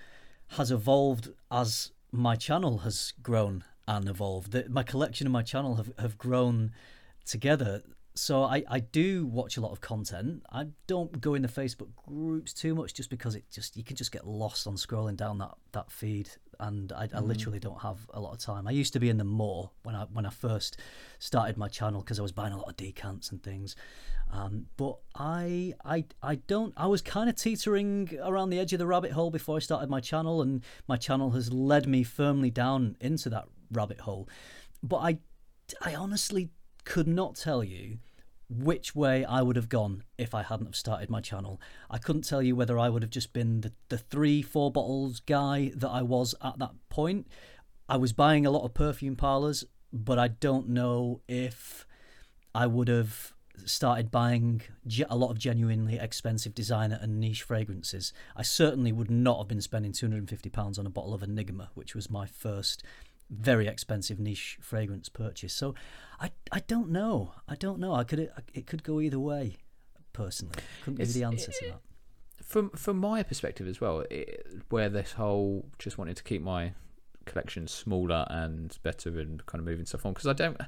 has 0.51 0.71
evolved 0.71 1.31
as 1.51 1.93
my 2.11 2.37
channel 2.37 2.79
has 2.79 3.15
grown 3.23 3.65
and 3.89 4.09
evolved. 4.09 4.53
The, 4.53 4.67
my 4.69 4.83
collection 4.83 5.27
and 5.27 5.33
my 5.33 5.43
channel 5.43 5.77
have, 5.77 5.93
have 5.99 6.19
grown 6.19 6.73
together. 7.25 7.83
So 8.15 8.43
I, 8.43 8.63
I 8.69 8.81
do 8.81 9.25
watch 9.25 9.57
a 9.57 9.63
lot 9.63 9.73
of 9.73 9.81
content. 9.81 10.43
I 10.53 10.67
don't 10.87 11.21
go 11.21 11.35
in 11.35 11.41
the 11.41 11.49
Facebook 11.49 11.89
groups 11.97 12.53
too 12.53 12.75
much 12.75 12.93
just 12.93 13.09
because 13.09 13.35
it 13.35 13.45
just 13.51 13.77
you 13.77 13.83
can 13.83 13.97
just 13.97 14.13
get 14.13 14.27
lost 14.27 14.67
on 14.67 14.75
scrolling 14.75 15.17
down 15.17 15.39
that, 15.39 15.55
that 15.73 15.91
feed 15.91 16.29
and 16.63 16.93
I, 16.93 17.09
I 17.13 17.19
literally 17.21 17.59
don't 17.59 17.83
have 17.83 17.99
a 18.15 18.21
lot 18.21 18.33
of 18.33 18.39
time. 18.39 18.69
I 18.69 18.71
used 18.71 18.93
to 18.93 19.01
be 19.01 19.11
in 19.11 19.19
them 19.19 19.27
more 19.27 19.71
when 19.83 19.95
I 19.95 20.05
when 20.13 20.25
I 20.25 20.31
first 20.31 20.79
started 21.19 21.57
my 21.57 21.69
channel 21.69 22.01
because 22.01 22.19
I 22.21 22.23
was 22.23 22.33
buying 22.33 22.53
a 22.53 22.57
lot 22.57 22.69
of 22.69 22.77
decants 22.77 23.31
and 23.31 23.43
things. 23.43 23.75
Um, 24.33 24.67
but 24.77 24.99
I 25.17 25.75
I 25.85 26.05
I 26.23 26.37
don't 26.37 26.73
I 26.77 26.87
was 26.87 27.03
kind 27.03 27.29
of 27.29 27.35
teetering 27.37 28.17
around 28.23 28.51
the 28.51 28.61
edge 28.61 28.73
of 28.73 28.79
the 28.79 28.87
rabbit 28.87 29.11
hole 29.13 29.31
before 29.31 29.57
I 29.57 29.59
started 29.59 29.91
my 29.91 30.01
channel 30.01 30.41
and 30.41 30.63
my 30.87 30.97
channel 30.97 31.33
has 31.33 31.53
led 31.53 31.87
me 31.89 32.05
firmly 32.05 32.51
down 32.51 32.97
into 33.01 33.29
that 33.31 33.47
rabbit 33.73 34.01
hole. 34.01 34.29
But 34.83 34.99
I 34.99 35.19
I 35.85 35.97
honestly 35.97 36.51
could 36.85 37.09
not 37.09 37.35
tell 37.35 37.65
you 37.65 37.99
which 38.49 38.95
way 38.95 39.25
I 39.25 39.43
would 39.43 39.57
have 39.57 39.69
gone 39.69 40.05
if 40.19 40.35
I 40.35 40.43
hadn't 40.43 40.67
have 40.67 40.77
started 40.77 41.11
my 41.11 41.21
channel. 41.21 41.61
I 41.91 41.99
couldn't 41.99 42.23
tell 42.23 42.43
you 42.43 42.55
whether 42.55 42.79
I 42.79 42.89
would 42.89 43.03
have 43.03 43.11
just 43.11 43.33
been 43.33 43.63
the, 43.63 43.73
the 43.89 43.99
three, 43.99 44.43
four 44.43 44.71
bottles 44.71 45.21
guy 45.21 45.73
that 45.75 45.89
I 45.89 46.03
was 46.03 46.35
at 46.43 46.59
that 46.59 46.73
point. 46.89 47.29
I 47.89 47.97
was 47.97 48.13
buying 48.13 48.47
a 48.47 48.51
lot 48.51 48.65
of 48.65 48.75
perfume 48.75 49.17
parlors, 49.17 49.65
but 49.93 50.19
I 50.19 50.29
don't 50.29 50.69
know 50.69 51.21
if 51.29 51.87
I 52.55 52.67
would 52.67 52.89
have 52.89 53.33
started 53.65 54.11
buying 54.11 54.63
a 55.09 55.17
lot 55.17 55.31
of 55.31 55.39
genuinely 55.39 55.99
expensive 55.99 56.55
designer 56.55 56.99
and 57.01 57.21
niche 57.21 57.43
fragrances. 57.43 58.13
I 58.37 58.43
certainly 58.43 58.93
would 58.93 59.11
not 59.11 59.39
have 59.39 59.49
been 59.49 59.61
spending 59.61 59.93
£250 59.93 60.79
on 60.79 60.87
a 60.87 60.91
bottle 60.91 61.15
of 61.15 61.23
Enigma, 61.23 61.71
which 61.75 61.95
was 61.95 62.11
my 62.11 62.27
first 62.27 62.83
very 63.31 63.67
expensive 63.67 64.19
niche 64.19 64.59
fragrance 64.61 65.09
purchase. 65.09 65.53
So 65.53 65.75
I, 66.21 66.31
I 66.51 66.61
don't 66.61 66.91
know. 66.91 67.33
I 67.49 67.55
don't 67.55 67.79
know. 67.79 67.95
I 67.95 68.05
could 68.05 68.31
it 68.55 68.67
could 68.67 68.83
go 68.83 69.01
either 69.01 69.19
way. 69.19 69.57
Personally, 70.13 70.55
couldn't 70.85 70.99
give 70.99 71.09
you 71.09 71.15
the 71.15 71.25
answer 71.25 71.51
to 71.51 71.67
that. 71.71 71.81
from 72.45 72.69
from 72.71 72.99
my 72.99 73.23
perspective 73.23 73.67
as 73.67 73.81
well, 73.81 74.05
it, 74.11 74.47
where 74.69 74.91
this 74.91 75.13
whole 75.13 75.67
just 75.79 75.97
wanting 75.97 76.15
to 76.15 76.23
keep 76.23 76.43
my 76.43 76.75
collection 77.25 77.67
smaller 77.67 78.27
and 78.29 78.79
better 78.83 79.19
and 79.19 79.45
kind 79.47 79.61
of 79.61 79.65
moving 79.65 79.87
stuff 79.87 80.05
on 80.05 80.13
because 80.13 80.27
I 80.27 80.35
don't. 80.35 80.59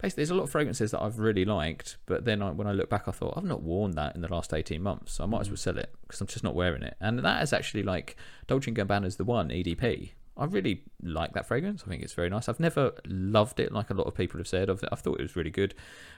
Basically, 0.00 0.22
there's 0.22 0.30
a 0.30 0.34
lot 0.34 0.44
of 0.44 0.50
fragrances 0.50 0.92
that 0.92 1.02
I've 1.02 1.18
really 1.18 1.44
liked, 1.44 1.98
but 2.06 2.24
then 2.24 2.40
I, 2.40 2.50
when 2.52 2.66
I 2.66 2.72
look 2.72 2.88
back, 2.88 3.06
I 3.06 3.10
thought 3.10 3.34
I've 3.36 3.44
not 3.44 3.62
worn 3.62 3.90
that 3.92 4.14
in 4.14 4.22
the 4.22 4.32
last 4.32 4.54
18 4.54 4.82
months, 4.82 5.12
so 5.12 5.24
I 5.24 5.26
might 5.26 5.42
as 5.42 5.48
mm. 5.48 5.50
well 5.50 5.56
sell 5.58 5.76
it 5.76 5.94
because 6.02 6.22
I'm 6.22 6.26
just 6.26 6.42
not 6.42 6.54
wearing 6.54 6.82
it. 6.82 6.96
And 7.02 7.18
that 7.18 7.42
is 7.42 7.52
actually 7.52 7.82
like 7.82 8.16
Dolce 8.46 8.70
& 8.70 8.72
Gabbana's 8.72 9.16
the 9.16 9.24
one 9.24 9.50
EDP. 9.50 10.12
I 10.40 10.46
really 10.46 10.84
like 11.02 11.34
that 11.34 11.46
fragrance. 11.46 11.82
I 11.86 11.90
think 11.90 12.02
it's 12.02 12.14
very 12.14 12.30
nice. 12.30 12.48
I've 12.48 12.58
never 12.58 12.92
loved 13.06 13.60
it 13.60 13.72
like 13.72 13.90
a 13.90 13.94
lot 13.94 14.06
of 14.06 14.14
people 14.14 14.38
have 14.38 14.48
said. 14.48 14.70
I've, 14.70 14.82
I've 14.90 15.00
thought 15.00 15.20
it 15.20 15.22
was 15.22 15.36
really 15.36 15.50
good, 15.50 15.74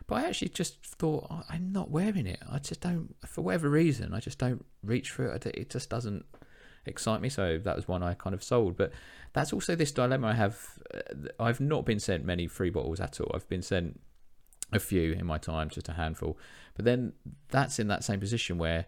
but 0.06 0.14
I 0.14 0.28
actually 0.28 0.50
just 0.50 0.80
thought 0.84 1.26
"Oh, 1.28 1.42
I'm 1.50 1.72
not 1.72 1.90
wearing 1.90 2.26
it. 2.26 2.38
I 2.48 2.58
just 2.58 2.80
don't, 2.80 3.16
for 3.26 3.42
whatever 3.42 3.68
reason, 3.68 4.14
I 4.14 4.20
just 4.20 4.38
don't 4.38 4.64
reach 4.84 5.10
for 5.10 5.26
it. 5.26 5.44
It 5.46 5.70
just 5.70 5.90
doesn't 5.90 6.24
excite 6.86 7.20
me. 7.20 7.28
So 7.28 7.58
that 7.58 7.74
was 7.74 7.88
one 7.88 8.02
I 8.04 8.14
kind 8.14 8.32
of 8.32 8.44
sold. 8.44 8.76
But 8.76 8.92
that's 9.32 9.52
also 9.52 9.74
this 9.74 9.90
dilemma 9.90 10.28
I 10.28 10.34
have. 10.34 10.78
uh, 10.94 11.28
I've 11.40 11.60
not 11.60 11.84
been 11.84 11.98
sent 11.98 12.24
many 12.24 12.46
free 12.46 12.70
bottles 12.70 13.00
at 13.00 13.20
all. 13.20 13.32
I've 13.34 13.48
been 13.48 13.62
sent 13.62 14.00
a 14.72 14.78
few 14.78 15.12
in 15.12 15.26
my 15.26 15.38
time, 15.38 15.68
just 15.68 15.88
a 15.88 15.94
handful. 15.94 16.38
But 16.74 16.84
then 16.84 17.12
that's 17.48 17.78
in 17.78 17.88
that 17.88 18.04
same 18.04 18.20
position 18.20 18.56
where 18.56 18.86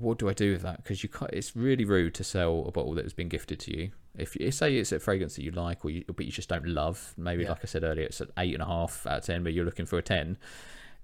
what 0.00 0.18
do 0.18 0.28
I 0.28 0.32
do 0.32 0.52
with 0.52 0.62
that? 0.62 0.82
Because 0.82 1.02
you 1.02 1.08
can't, 1.08 1.30
it's 1.32 1.54
really 1.56 1.84
rude 1.84 2.14
to 2.14 2.24
sell 2.24 2.64
a 2.66 2.70
bottle 2.72 2.94
that 2.94 3.04
has 3.04 3.12
been 3.12 3.28
gifted 3.28 3.60
to 3.60 3.76
you. 3.76 3.90
If 4.16 4.34
you 4.36 4.50
say 4.50 4.76
it's 4.76 4.92
a 4.92 4.98
fragrance 4.98 5.36
that 5.36 5.42
you 5.44 5.50
like, 5.52 5.84
or 5.84 5.90
you, 5.90 6.04
but 6.06 6.24
you 6.26 6.32
just 6.32 6.48
don't 6.48 6.66
love, 6.66 7.14
maybe 7.16 7.42
Yeah. 7.44 7.50
like 7.50 7.60
I 7.62 7.66
said 7.66 7.84
earlier, 7.84 8.06
it's 8.06 8.20
an 8.20 8.30
eight 8.38 8.54
and 8.54 8.62
a 8.62 8.66
half 8.66 9.06
out 9.06 9.18
of 9.18 9.24
ten, 9.24 9.42
but 9.44 9.52
you're 9.52 9.64
looking 9.64 9.86
for 9.86 9.98
a 9.98 10.02
ten. 10.02 10.38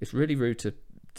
It's 0.01 0.13
really 0.15 0.35
rude 0.37 0.59
to 0.61 0.75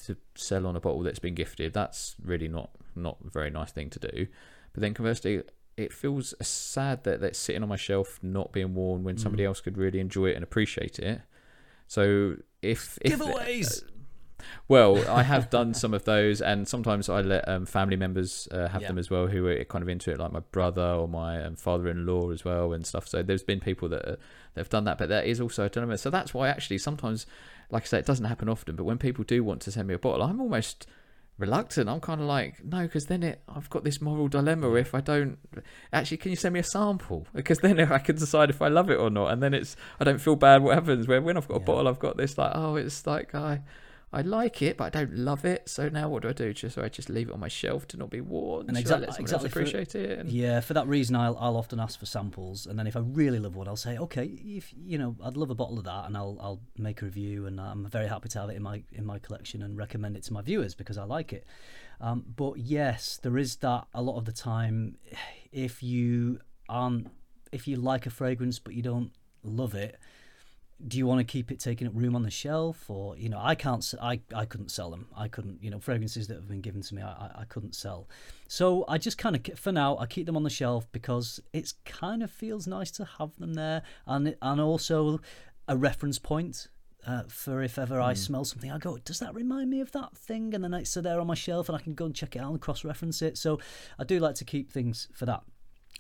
to 0.07 0.17
sell 0.35 0.67
on 0.67 0.75
a 0.75 0.79
bottle 0.81 1.03
that's 1.03 1.19
been 1.19 1.35
gifted. 1.35 1.71
That's 1.71 2.15
really 2.21 2.49
not 2.49 2.69
not 2.95 3.17
a 3.25 3.29
very 3.29 3.49
nice 3.49 3.71
thing 3.71 3.89
to 3.91 3.99
do. 3.99 4.27
But 4.73 4.81
then 4.81 4.93
conversely, 4.93 5.41
it 5.77 5.93
feels 5.93 6.33
sad 6.41 7.03
that 7.05 7.21
that's 7.21 7.39
sitting 7.39 7.63
on 7.63 7.69
my 7.69 7.77
shelf, 7.77 8.19
not 8.21 8.51
being 8.51 8.73
worn, 8.73 9.03
when 9.05 9.17
somebody 9.17 9.43
Mm. 9.43 9.47
else 9.47 9.61
could 9.61 9.77
really 9.77 9.99
enjoy 10.01 10.27
it 10.31 10.35
and 10.35 10.43
appreciate 10.43 10.99
it. 10.99 11.21
So 11.87 12.35
if, 12.61 12.97
if 13.01 13.19
Giveaways. 13.19 13.83
Well, 14.67 15.07
I 15.09 15.23
have 15.23 15.49
done 15.57 15.73
some 15.73 15.93
of 15.93 16.05
those, 16.05 16.41
and 16.41 16.67
sometimes 16.67 17.09
I 17.09 17.21
let 17.21 17.47
um, 17.47 17.65
family 17.65 17.95
members 17.95 18.47
uh, 18.51 18.67
have 18.67 18.81
Yeah. 18.81 18.89
them 18.89 18.97
as 18.97 19.09
well, 19.09 19.27
who 19.27 19.47
are 19.47 19.63
kind 19.65 19.81
of 19.81 19.89
into 19.89 20.11
it, 20.11 20.19
like 20.19 20.31
my 20.31 20.39
brother 20.51 20.81
or 20.83 21.07
my 21.07 21.43
um, 21.43 21.55
father-in-law 21.55 22.31
as 22.31 22.43
well, 22.45 22.73
and 22.73 22.85
stuff. 22.85 23.07
So 23.07 23.23
there's 23.23 23.43
been 23.43 23.59
people 23.59 23.89
that, 23.89 24.05
uh, 24.05 24.15
that 24.53 24.61
have 24.61 24.69
done 24.69 24.83
that, 24.85 24.97
but 24.97 25.09
that 25.09 25.25
is 25.25 25.39
also 25.39 25.65
a 25.65 25.69
dilemma. 25.69 25.97
So 25.97 26.09
that's 26.09 26.33
why 26.33 26.49
actually 26.49 26.77
sometimes, 26.79 27.25
like 27.69 27.83
I 27.83 27.85
say, 27.85 27.99
it 27.99 28.05
doesn't 28.05 28.25
happen 28.25 28.49
often. 28.49 28.75
But 28.75 28.83
when 28.83 28.97
people 28.97 29.23
do 29.23 29.43
want 29.43 29.61
to 29.63 29.71
send 29.71 29.87
me 29.87 29.93
a 29.93 29.99
bottle, 29.99 30.23
I'm 30.23 30.41
almost 30.41 30.87
reluctant. 31.37 31.89
I'm 31.89 31.99
kind 31.99 32.21
of 32.21 32.27
like, 32.27 32.63
no, 32.63 32.83
because 32.83 33.07
then 33.07 33.21
it, 33.23 33.41
I've 33.53 33.69
got 33.69 33.83
this 33.83 34.01
moral 34.01 34.27
dilemma. 34.27 34.73
If 34.75 34.95
I 34.95 35.01
don't, 35.01 35.37
actually, 35.91 36.17
can 36.17 36.31
you 36.31 36.37
send 36.37 36.53
me 36.53 36.59
a 36.59 36.63
sample? 36.63 37.27
Because 37.33 37.59
then 37.59 37.79
I 37.79 37.97
can 37.99 38.15
decide 38.15 38.49
if 38.49 38.61
I 38.61 38.69
love 38.69 38.89
it 38.89 38.95
or 38.99 39.09
not, 39.09 39.31
and 39.31 39.43
then 39.43 39.53
it's 39.53 39.75
I 39.99 40.03
don't 40.05 40.19
feel 40.19 40.35
bad. 40.35 40.63
What 40.63 40.75
happens 40.75 41.07
where 41.07 41.21
when 41.21 41.37
I've 41.37 41.47
got 41.47 41.55
a 41.57 41.59
bottle, 41.59 41.87
I've 41.87 41.99
got 41.99 42.17
this 42.17 42.37
like, 42.37 42.51
oh, 42.55 42.75
it's 42.75 43.05
like 43.05 43.35
I. 43.35 43.61
I 44.15 44.21
like 44.21 44.61
it, 44.61 44.77
but 44.77 44.85
I 44.85 44.89
don't 45.03 45.17
love 45.17 45.43
it. 45.43 45.67
So 45.67 45.89
now 45.89 46.07
what 46.07 46.23
do 46.23 46.29
I 46.29 46.33
do? 46.33 46.53
Just 46.53 46.75
so 46.75 46.81
I 46.81 46.87
just 46.87 47.09
leave 47.09 47.27
it 47.27 47.33
on 47.33 47.39
my 47.41 47.49
shelf 47.49 47.85
to 47.89 47.97
not 47.97 48.09
be 48.09 48.21
worn. 48.21 48.67
And 48.69 48.77
Should 48.77 48.81
exact- 48.81 49.03
I 49.03 49.07
let 49.07 49.19
exactly 49.19 49.47
else 49.47 49.53
for- 49.53 49.59
appreciate 49.59 49.95
it. 49.95 50.19
And... 50.19 50.31
Yeah, 50.31 50.61
for 50.61 50.73
that 50.73 50.87
reason, 50.87 51.15
I'll 51.17 51.37
I'll 51.37 51.57
often 51.57 51.79
ask 51.81 51.99
for 51.99 52.05
samples, 52.05 52.65
and 52.65 52.79
then 52.79 52.87
if 52.87 52.95
I 52.95 53.01
really 53.01 53.39
love 53.39 53.55
one, 53.55 53.67
I'll 53.67 53.75
say, 53.75 53.97
okay, 53.97 54.23
if 54.25 54.73
you 54.77 54.97
know, 54.97 55.15
I'd 55.21 55.35
love 55.35 55.49
a 55.49 55.55
bottle 55.55 55.77
of 55.77 55.83
that, 55.83 56.05
and 56.05 56.15
I'll 56.15 56.37
I'll 56.39 56.61
make 56.77 57.01
a 57.01 57.05
review, 57.05 57.45
and 57.45 57.59
I'm 57.59 57.85
very 57.87 58.07
happy 58.07 58.29
to 58.29 58.39
have 58.39 58.49
it 58.49 58.55
in 58.55 58.63
my 58.63 58.83
in 58.93 59.05
my 59.05 59.19
collection 59.19 59.61
and 59.61 59.77
recommend 59.77 60.15
it 60.15 60.23
to 60.23 60.33
my 60.33 60.41
viewers 60.41 60.75
because 60.75 60.97
I 60.97 61.03
like 61.03 61.33
it. 61.33 61.45
Um, 61.99 62.23
but 62.35 62.57
yes, 62.57 63.19
there 63.21 63.37
is 63.37 63.57
that 63.57 63.87
a 63.93 64.01
lot 64.01 64.17
of 64.17 64.25
the 64.25 64.31
time. 64.31 64.97
If 65.51 65.83
you 65.83 66.39
aren't, 66.69 67.11
if 67.51 67.67
you 67.67 67.75
like 67.75 68.05
a 68.05 68.09
fragrance 68.09 68.59
but 68.59 68.73
you 68.73 68.81
don't 68.81 69.11
love 69.43 69.75
it, 69.75 69.97
do 70.87 70.97
you 70.97 71.07
want 71.07 71.19
to 71.19 71.23
keep 71.23 71.51
it 71.51 71.59
taking 71.59 71.87
up 71.87 71.93
room 71.95 72.15
on 72.15 72.23
the 72.23 72.31
shelf 72.31 72.89
or 72.89 73.17
you 73.17 73.29
know 73.29 73.39
i 73.41 73.55
can't 73.55 73.93
i, 74.01 74.19
I 74.35 74.45
couldn't 74.45 74.69
sell 74.69 74.89
them 74.89 75.07
i 75.15 75.27
couldn't 75.27 75.63
you 75.63 75.69
know 75.69 75.79
fragrances 75.79 76.27
that 76.27 76.35
have 76.35 76.47
been 76.47 76.61
given 76.61 76.81
to 76.81 76.95
me 76.95 77.01
i 77.01 77.31
i, 77.35 77.45
couldn't 77.45 77.75
sell 77.75 78.09
so 78.47 78.83
i 78.87 78.97
just 78.97 79.17
kind 79.17 79.35
of 79.35 79.57
for 79.57 79.71
now 79.71 79.97
i 79.97 80.05
keep 80.05 80.25
them 80.25 80.35
on 80.35 80.43
the 80.43 80.49
shelf 80.49 80.87
because 80.91 81.39
it's 81.53 81.73
kind 81.85 82.21
of 82.21 82.29
feels 82.29 82.67
nice 82.67 82.91
to 82.91 83.05
have 83.05 83.35
them 83.37 83.53
there 83.53 83.83
and 84.05 84.35
and 84.41 84.61
also 84.61 85.19
a 85.67 85.77
reference 85.77 86.19
point 86.19 86.67
uh, 87.07 87.23
for 87.27 87.61
if 87.61 87.77
ever 87.77 88.01
I 88.01 88.15
smell 88.15 88.45
something, 88.45 88.71
I 88.71 88.79
go, 88.79 88.97
does 88.97 89.19
that 89.19 89.35
remind 89.35 89.69
me 89.69 89.79
of 89.79 89.91
that 89.91 90.17
thing? 90.17 90.55
And 90.55 90.63
then 90.63 90.73
it's 90.73 90.93
there 90.95 91.19
on 91.19 91.27
my 91.27 91.35
shelf, 91.35 91.69
and 91.69 91.77
I 91.77 91.79
can 91.79 91.93
go 91.93 92.05
and 92.05 92.15
check 92.15 92.35
it 92.35 92.39
out 92.39 92.49
and 92.49 92.59
cross-reference 92.59 93.21
it. 93.21 93.37
So 93.37 93.59
I 93.99 94.05
do 94.05 94.19
like 94.19 94.33
to 94.35 94.43
keep 94.43 94.71
things 94.71 95.07
for 95.13 95.27
that. 95.27 95.43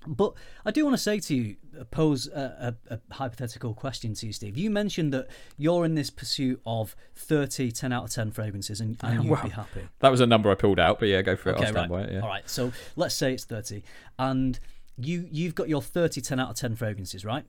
But 0.07 0.33
I 0.65 0.71
do 0.71 0.83
want 0.83 0.95
to 0.95 1.01
say 1.01 1.19
to 1.19 1.35
you, 1.35 1.55
uh, 1.79 1.83
pose 1.85 2.27
a, 2.27 2.75
a, 2.89 2.95
a 2.95 2.99
hypothetical 3.13 3.73
question 3.73 4.13
to 4.15 4.27
you, 4.27 4.33
Steve. 4.33 4.57
You 4.57 4.69
mentioned 4.69 5.13
that 5.13 5.27
you're 5.57 5.85
in 5.85 5.95
this 5.95 6.09
pursuit 6.09 6.61
of 6.65 6.95
30 7.15 7.71
10 7.71 7.91
out 7.91 8.05
of 8.05 8.09
10 8.11 8.31
fragrances 8.31 8.81
and, 8.81 8.97
and 9.01 9.23
you'd 9.23 9.31
Wow. 9.35 9.43
be 9.43 9.49
happy. 9.49 9.81
That 9.99 10.09
was 10.09 10.21
a 10.21 10.25
number 10.25 10.49
I 10.51 10.55
pulled 10.55 10.79
out, 10.79 10.99
but 10.99 11.07
yeah, 11.07 11.21
go 11.21 11.35
for 11.35 11.49
it. 11.49 11.57
I'll 11.57 11.61
stand 11.61 11.75
right. 11.75 11.89
by 11.89 12.01
it. 12.01 12.13
Yeah. 12.13 12.19
All 12.21 12.29
right. 12.29 12.49
So 12.49 12.71
let's 12.95 13.15
say 13.15 13.33
it's 13.33 13.45
30. 13.45 13.83
And 14.19 14.59
you, 14.97 15.27
you've 15.31 15.55
got 15.55 15.69
your 15.69 15.81
30 15.81 16.21
10 16.21 16.39
out 16.39 16.49
of 16.51 16.55
10 16.55 16.75
fragrances, 16.75 17.25
right? 17.25 17.45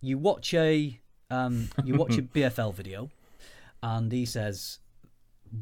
You 0.00 0.18
watch 0.18 0.54
a 0.54 1.00
um, 1.30 1.68
you 1.84 1.94
watch 1.94 2.16
a 2.16 2.22
BFL 2.34 2.74
video 2.74 3.10
and 3.82 4.10
he 4.10 4.24
says, 4.24 4.78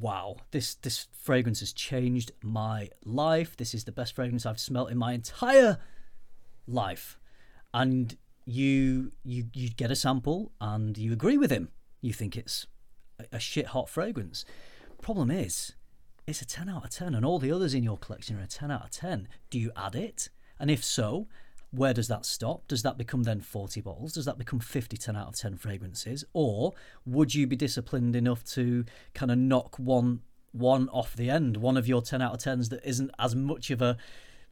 Wow, 0.01 0.37
this 0.51 0.75
this 0.75 1.07
fragrance 1.13 1.61
has 1.61 1.73
changed 1.73 2.33
my 2.43 2.89
life. 3.05 3.57
This 3.57 3.73
is 3.75 3.85
the 3.85 3.93
best 3.93 4.15
fragrance 4.15 4.45
I've 4.45 4.59
smelt 4.61 4.91
in 4.91 4.99
my 4.99 5.13
entire 5.13 5.79
life. 6.67 7.19
And 7.73 8.17
you 8.45 9.13
you 9.25 9.49
you 9.53 9.71
get 9.71 9.91
a 9.91 9.97
sample 9.97 10.53
and 10.61 10.97
you 10.97 11.13
agree 11.13 11.37
with 11.37 11.51
him. 11.51 11.69
You 12.01 12.13
think 12.13 12.37
it's 12.37 12.67
a, 13.19 13.37
a 13.37 13.41
shit 13.41 13.69
hot 13.69 13.89
fragrance. 13.89 14.45
Problem 15.03 15.31
is, 15.31 15.75
it's 16.27 16.43
a 16.43 16.47
10 16.47 16.69
out 16.69 16.85
of 16.85 16.91
10 16.91 17.15
and 17.15 17.25
all 17.25 17.39
the 17.39 17.53
others 17.53 17.75
in 17.75 17.85
your 17.85 17.97
collection 17.97 18.39
are 18.39 18.43
a 18.43 18.47
10 18.47 18.71
out 18.71 18.85
of 18.85 18.91
10 18.91 19.29
do 19.51 19.59
you 19.59 19.71
add 19.77 19.95
it 19.95 20.29
and 20.59 20.71
if 20.71 20.85
so 20.85 21.29
where 21.71 21.95
does 21.95 22.09
that 22.09 22.27
stop 22.27 22.67
does 22.69 22.83
that 22.83 22.99
become 22.99 23.23
then 23.23 23.41
40 23.41 23.81
bottles 23.81 24.13
does 24.15 24.25
that 24.25 24.39
become 24.39 24.59
50 24.59 24.97
10 24.97 25.17
out 25.17 25.29
of 25.29 25.37
10 25.37 25.57
fragrances 25.57 26.25
or 26.33 26.73
would 27.05 27.35
you 27.35 27.47
be 27.47 27.57
disciplined 27.57 28.17
enough 28.17 28.45
to 28.45 28.85
kind 29.15 29.31
of 29.31 29.39
knock 29.39 29.79
one 29.79 30.21
one 30.53 30.89
off 30.89 31.15
the 31.15 31.31
end 31.31 31.59
one 31.59 31.77
of 31.77 31.87
your 31.87 32.03
10 32.03 32.21
out 32.21 32.35
of 32.35 32.41
10s 32.41 32.71
that 32.71 32.85
isn't 32.85 33.11
as 33.19 33.35
much 33.35 33.71
of 33.71 33.81
a 33.81 33.97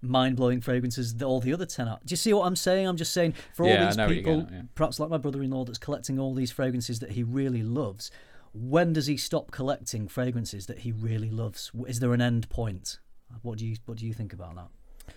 mind-blowing 0.03 0.61
fragrances 0.61 1.07
as 1.07 1.15
the, 1.17 1.25
all 1.25 1.41
the 1.41 1.53
other 1.53 1.65
10 1.65 1.89
out 1.89 2.05
do 2.05 2.13
you 2.13 2.17
see 2.17 2.33
what 2.35 2.47
i'm 2.47 2.57
saying? 2.57 2.87
I'm 2.87 2.97
just 2.97 3.15
saying 3.15 3.33
for 3.55 3.65
all 3.65 3.71
Yeah, 3.71 3.87
these 3.87 3.97
know 3.97 4.07
what 4.07 4.15
you're 4.15 4.23
people 4.23 4.41
at, 4.41 4.53
yeah. 4.53 4.63
perhaps 4.75 5.01
like 5.01 5.09
my 5.09 5.17
brother-in-law 5.17 5.65
that's 5.65 5.79
collecting 5.79 6.19
all 6.19 6.35
these 6.35 6.53
fragrances 6.53 6.99
that 7.01 7.13
he 7.13 7.23
really 7.23 7.63
loves 7.63 8.11
when 8.55 8.93
does 8.93 9.07
he 9.07 9.17
stop 9.17 9.51
collecting 9.51 10.07
fragrances 10.07 10.67
that 10.67 10.79
he 10.79 10.93
really 10.93 11.29
loves? 11.29 11.73
Is 11.89 11.99
there 11.99 12.15
an 12.15 12.21
end 12.21 12.49
point? 12.49 13.01
What 13.43 13.59
do 13.59 13.67
you 13.67 13.77
what 13.85 13.99
do 13.99 14.07
you 14.07 14.13
think 14.13 14.33
about 14.33 14.55
that? 14.55 15.15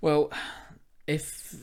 Well, 0.00 0.32
if 1.06 1.54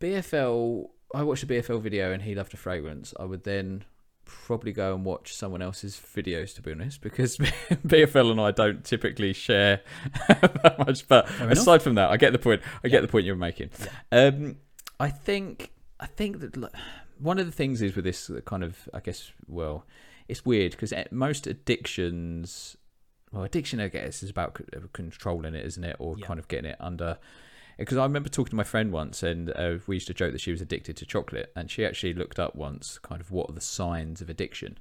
BFL, 0.00 0.88
I 1.12 1.24
watched 1.24 1.42
a 1.42 1.46
BFL 1.46 1.80
video 1.82 2.12
and 2.12 2.22
he 2.22 2.34
loved 2.34 2.54
a 2.54 2.56
fragrance, 2.56 3.12
I 3.18 3.24
would 3.24 3.42
then 3.44 3.84
probably 4.24 4.72
go 4.72 4.94
and 4.94 5.04
watch 5.04 5.34
someone 5.34 5.62
else's 5.62 5.96
videos 5.96 6.54
to 6.56 6.62
be 6.62 6.72
honest, 6.72 7.00
because 7.00 7.36
BFL 7.86 8.30
and 8.30 8.40
I 8.40 8.50
don't 8.50 8.84
typically 8.84 9.32
share 9.32 9.80
that 10.28 10.76
much. 10.78 11.06
But 11.08 11.30
aside 11.40 11.82
from 11.82 11.94
that, 11.96 12.10
I 12.10 12.16
get 12.16 12.32
the 12.32 12.38
point. 12.38 12.62
I 12.82 12.88
get 12.88 13.02
the 13.02 13.08
point 13.08 13.26
you're 13.26 13.36
making. 13.36 13.70
Um, 14.12 14.56
I 15.00 15.10
think 15.10 15.70
I 16.00 16.06
think 16.06 16.40
that 16.40 16.56
like, 16.56 16.72
one 17.18 17.38
of 17.38 17.46
the 17.46 17.52
things 17.52 17.82
is 17.82 17.94
with 17.96 18.04
this 18.04 18.30
kind 18.44 18.64
of 18.64 18.88
I 18.92 19.00
guess 19.00 19.32
well, 19.46 19.86
it's 20.28 20.44
weird 20.44 20.72
because 20.72 20.92
most 21.10 21.46
addictions 21.46 22.76
well, 23.32 23.42
addiction, 23.42 23.80
I 23.80 23.88
guess, 23.88 24.22
is 24.22 24.30
about 24.30 24.60
controlling 24.92 25.56
it, 25.56 25.66
isn't 25.66 25.82
it, 25.82 25.96
or 25.98 26.16
Yeah. 26.16 26.24
kind 26.26 26.38
of 26.38 26.46
getting 26.46 26.70
it 26.70 26.76
under. 26.78 27.18
Because 27.78 27.96
I 27.98 28.04
remember 28.04 28.28
talking 28.28 28.50
to 28.50 28.56
my 28.56 28.64
friend 28.64 28.92
once, 28.92 29.22
and 29.22 29.50
uh, 29.50 29.78
we 29.86 29.96
used 29.96 30.06
to 30.06 30.14
joke 30.14 30.32
that 30.32 30.40
she 30.40 30.50
was 30.50 30.60
addicted 30.60 30.96
to 30.98 31.06
chocolate, 31.06 31.52
and 31.56 31.70
she 31.70 31.84
actually 31.84 32.14
looked 32.14 32.38
up 32.38 32.54
once, 32.54 32.98
kind 32.98 33.20
of 33.20 33.30
what 33.30 33.50
are 33.50 33.54
the 33.54 33.60
signs 33.60 34.20
of 34.20 34.30
addiction, 34.30 34.78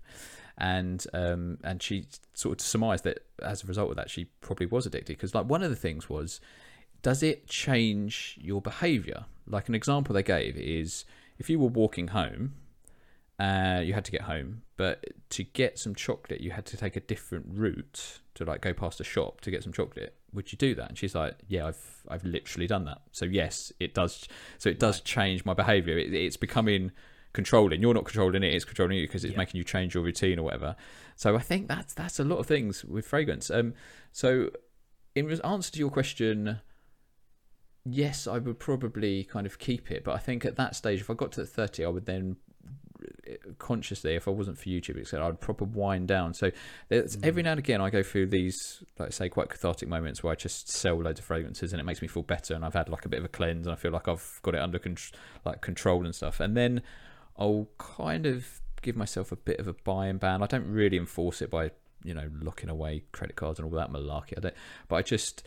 and 0.57 1.05
um, 1.13 1.57
and 1.63 1.81
she 1.81 2.05
sort 2.33 2.59
of 2.59 2.65
surmised 2.65 3.03
that 3.05 3.25
as 3.41 3.63
a 3.63 3.67
result 3.67 3.89
of 3.89 3.95
that, 3.95 4.09
she 4.09 4.25
probably 4.41 4.67
was 4.67 4.85
addicted. 4.85 5.17
Because 5.17 5.33
like 5.33 5.45
one 5.45 5.63
of 5.63 5.69
the 5.69 5.75
things 5.75 6.07
was, 6.09 6.39
does 7.01 7.23
it 7.23 7.47
change 7.47 8.37
your 8.41 8.61
behaviour? 8.61 9.25
Like 9.47 9.67
an 9.67 9.75
example 9.75 10.13
they 10.13 10.23
gave 10.23 10.55
is 10.55 11.05
if 11.39 11.49
you 11.49 11.59
were 11.59 11.67
walking 11.67 12.09
home 12.09 12.53
uh, 13.43 13.81
you 13.81 13.93
had 13.93 14.05
to 14.05 14.11
get 14.11 14.21
home, 14.21 14.61
but 14.77 15.03
to 15.29 15.43
get 15.43 15.77
some 15.77 15.93
chocolate, 15.95 16.39
you 16.41 16.51
had 16.51 16.65
to 16.67 16.77
take 16.77 16.95
a 16.95 16.99
different 16.99 17.45
route 17.49 18.19
to 18.35 18.45
like 18.45 18.61
go 18.61 18.73
past 18.73 18.99
a 19.01 19.03
shop 19.03 19.41
to 19.41 19.51
get 19.51 19.63
some 19.63 19.73
chocolate. 19.73 20.15
Would 20.33 20.51
you 20.51 20.57
do 20.57 20.73
that? 20.75 20.89
And 20.89 20.97
she's 20.97 21.15
like, 21.15 21.35
"Yeah, 21.47 21.67
I've 21.67 22.03
I've 22.07 22.23
literally 22.23 22.67
done 22.67 22.85
that." 22.85 23.01
So 23.11 23.25
yes, 23.25 23.71
it 23.79 23.93
does. 23.93 24.27
So 24.57 24.69
it 24.69 24.79
does 24.79 25.01
change 25.01 25.43
my 25.45 25.53
behaviour. 25.53 25.97
It, 25.97 26.13
it's 26.13 26.37
becoming 26.37 26.91
controlling. 27.33 27.81
You're 27.81 27.93
not 27.93 28.05
controlling 28.05 28.43
it; 28.43 28.53
it's 28.53 28.65
controlling 28.65 28.97
you 28.97 29.07
because 29.07 29.23
it's 29.25 29.33
Yeah. 29.33 29.37
making 29.39 29.57
you 29.57 29.63
change 29.63 29.93
your 29.95 30.03
routine 30.03 30.39
or 30.39 30.43
whatever. 30.43 30.75
So 31.15 31.35
I 31.35 31.39
think 31.39 31.67
that's 31.67 31.93
that's 31.93 32.19
a 32.19 32.23
lot 32.23 32.37
of 32.37 32.47
things 32.47 32.85
with 32.85 33.05
fragrance. 33.05 33.51
Um, 33.51 33.73
so 34.11 34.49
in 35.15 35.29
answer 35.43 35.71
to 35.73 35.79
your 35.79 35.91
question, 35.91 36.59
yes, 37.85 38.27
I 38.27 38.37
would 38.39 38.59
probably 38.59 39.23
kind 39.25 39.45
of 39.45 39.59
keep 39.59 39.91
it, 39.91 40.03
but 40.03 40.13
I 40.15 40.17
think 40.19 40.45
at 40.45 40.55
that 40.55 40.75
stage, 40.75 41.01
if 41.01 41.09
I 41.09 41.13
got 41.13 41.31
to 41.33 41.41
the 41.41 41.47
thirty, 41.47 41.83
I 41.85 41.89
would 41.89 42.05
then 42.05 42.37
consciously, 43.57 44.15
if 44.15 44.27
I 44.27 44.31
wasn't 44.31 44.57
for 44.57 44.65
YouTube, 44.65 44.99
etc., 44.99 45.27
I'd 45.27 45.39
proper 45.39 45.65
wind 45.65 46.07
down. 46.07 46.33
So 46.33 46.51
there's, 46.89 47.17
mm. 47.17 47.25
every 47.25 47.43
now 47.43 47.51
and 47.51 47.59
again, 47.59 47.81
I 47.81 47.89
go 47.89 48.03
through 48.03 48.27
these, 48.27 48.83
like 48.99 49.07
I 49.07 49.11
say, 49.11 49.29
quite 49.29 49.49
cathartic 49.49 49.87
moments 49.89 50.23
where 50.23 50.31
I 50.31 50.35
just 50.35 50.69
sell 50.69 51.01
loads 51.01 51.19
of 51.19 51.25
fragrances 51.25 51.73
and 51.73 51.79
it 51.79 51.83
makes 51.83 52.01
me 52.01 52.07
feel 52.07 52.23
better, 52.23 52.53
and 52.53 52.63
I've 52.65 52.73
had 52.73 52.89
like 52.89 53.05
a 53.05 53.09
bit 53.09 53.19
of 53.19 53.25
a 53.25 53.29
cleanse, 53.29 53.65
and 53.65 53.73
I 53.73 53.75
feel 53.75 53.91
like 53.91 54.07
I've 54.07 54.39
got 54.43 54.55
it 54.55 54.61
under 54.61 54.79
con- 54.79 54.97
like 55.45 55.61
control 55.61 56.05
and 56.05 56.13
stuff. 56.13 56.39
And 56.39 56.55
then 56.55 56.81
I'll 57.37 57.67
kind 57.77 58.25
of 58.25 58.61
give 58.81 58.95
myself 58.95 59.31
a 59.31 59.35
bit 59.35 59.59
of 59.59 59.67
a 59.67 59.73
buy 59.73 60.07
and 60.07 60.19
ban. 60.19 60.43
I 60.43 60.47
don't 60.47 60.67
really 60.67 60.97
enforce 60.97 61.41
it 61.41 61.49
by 61.49 61.71
you 62.03 62.13
know 62.13 62.29
locking 62.41 62.69
away 62.69 63.03
credit 63.11 63.35
cards 63.35 63.59
and 63.59 63.65
all 63.65 63.77
that 63.77 63.91
malarkey. 63.91 64.37
I 64.37 64.41
don't, 64.41 64.55
but 64.87 64.97
I 64.97 65.01
just 65.01 65.43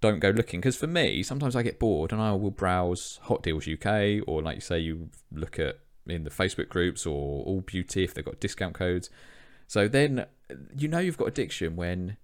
don't 0.00 0.18
go 0.18 0.28
looking 0.28 0.60
because 0.60 0.76
for 0.76 0.86
me 0.86 1.22
sometimes 1.22 1.56
I 1.56 1.62
get 1.62 1.78
bored 1.78 2.12
and 2.12 2.20
I 2.20 2.32
will 2.32 2.50
browse 2.50 3.18
Hot 3.22 3.42
Deals 3.42 3.66
UK 3.66 4.20
or 4.26 4.42
like 4.42 4.56
you 4.56 4.60
say 4.60 4.78
you 4.78 5.08
look 5.32 5.58
at 5.58 5.78
in 6.06 6.24
the 6.24 6.30
Facebook 6.30 6.68
groups 6.68 7.06
or 7.06 7.44
All 7.44 7.60
Beauty 7.60 8.04
if 8.04 8.14
they've 8.14 8.24
got 8.24 8.40
discount 8.40 8.74
codes. 8.74 9.10
So 9.66 9.88
then 9.88 10.26
you 10.76 10.88
know 10.88 10.98
you've 10.98 11.16
got 11.16 11.28
addiction 11.28 11.76
when 11.76 12.16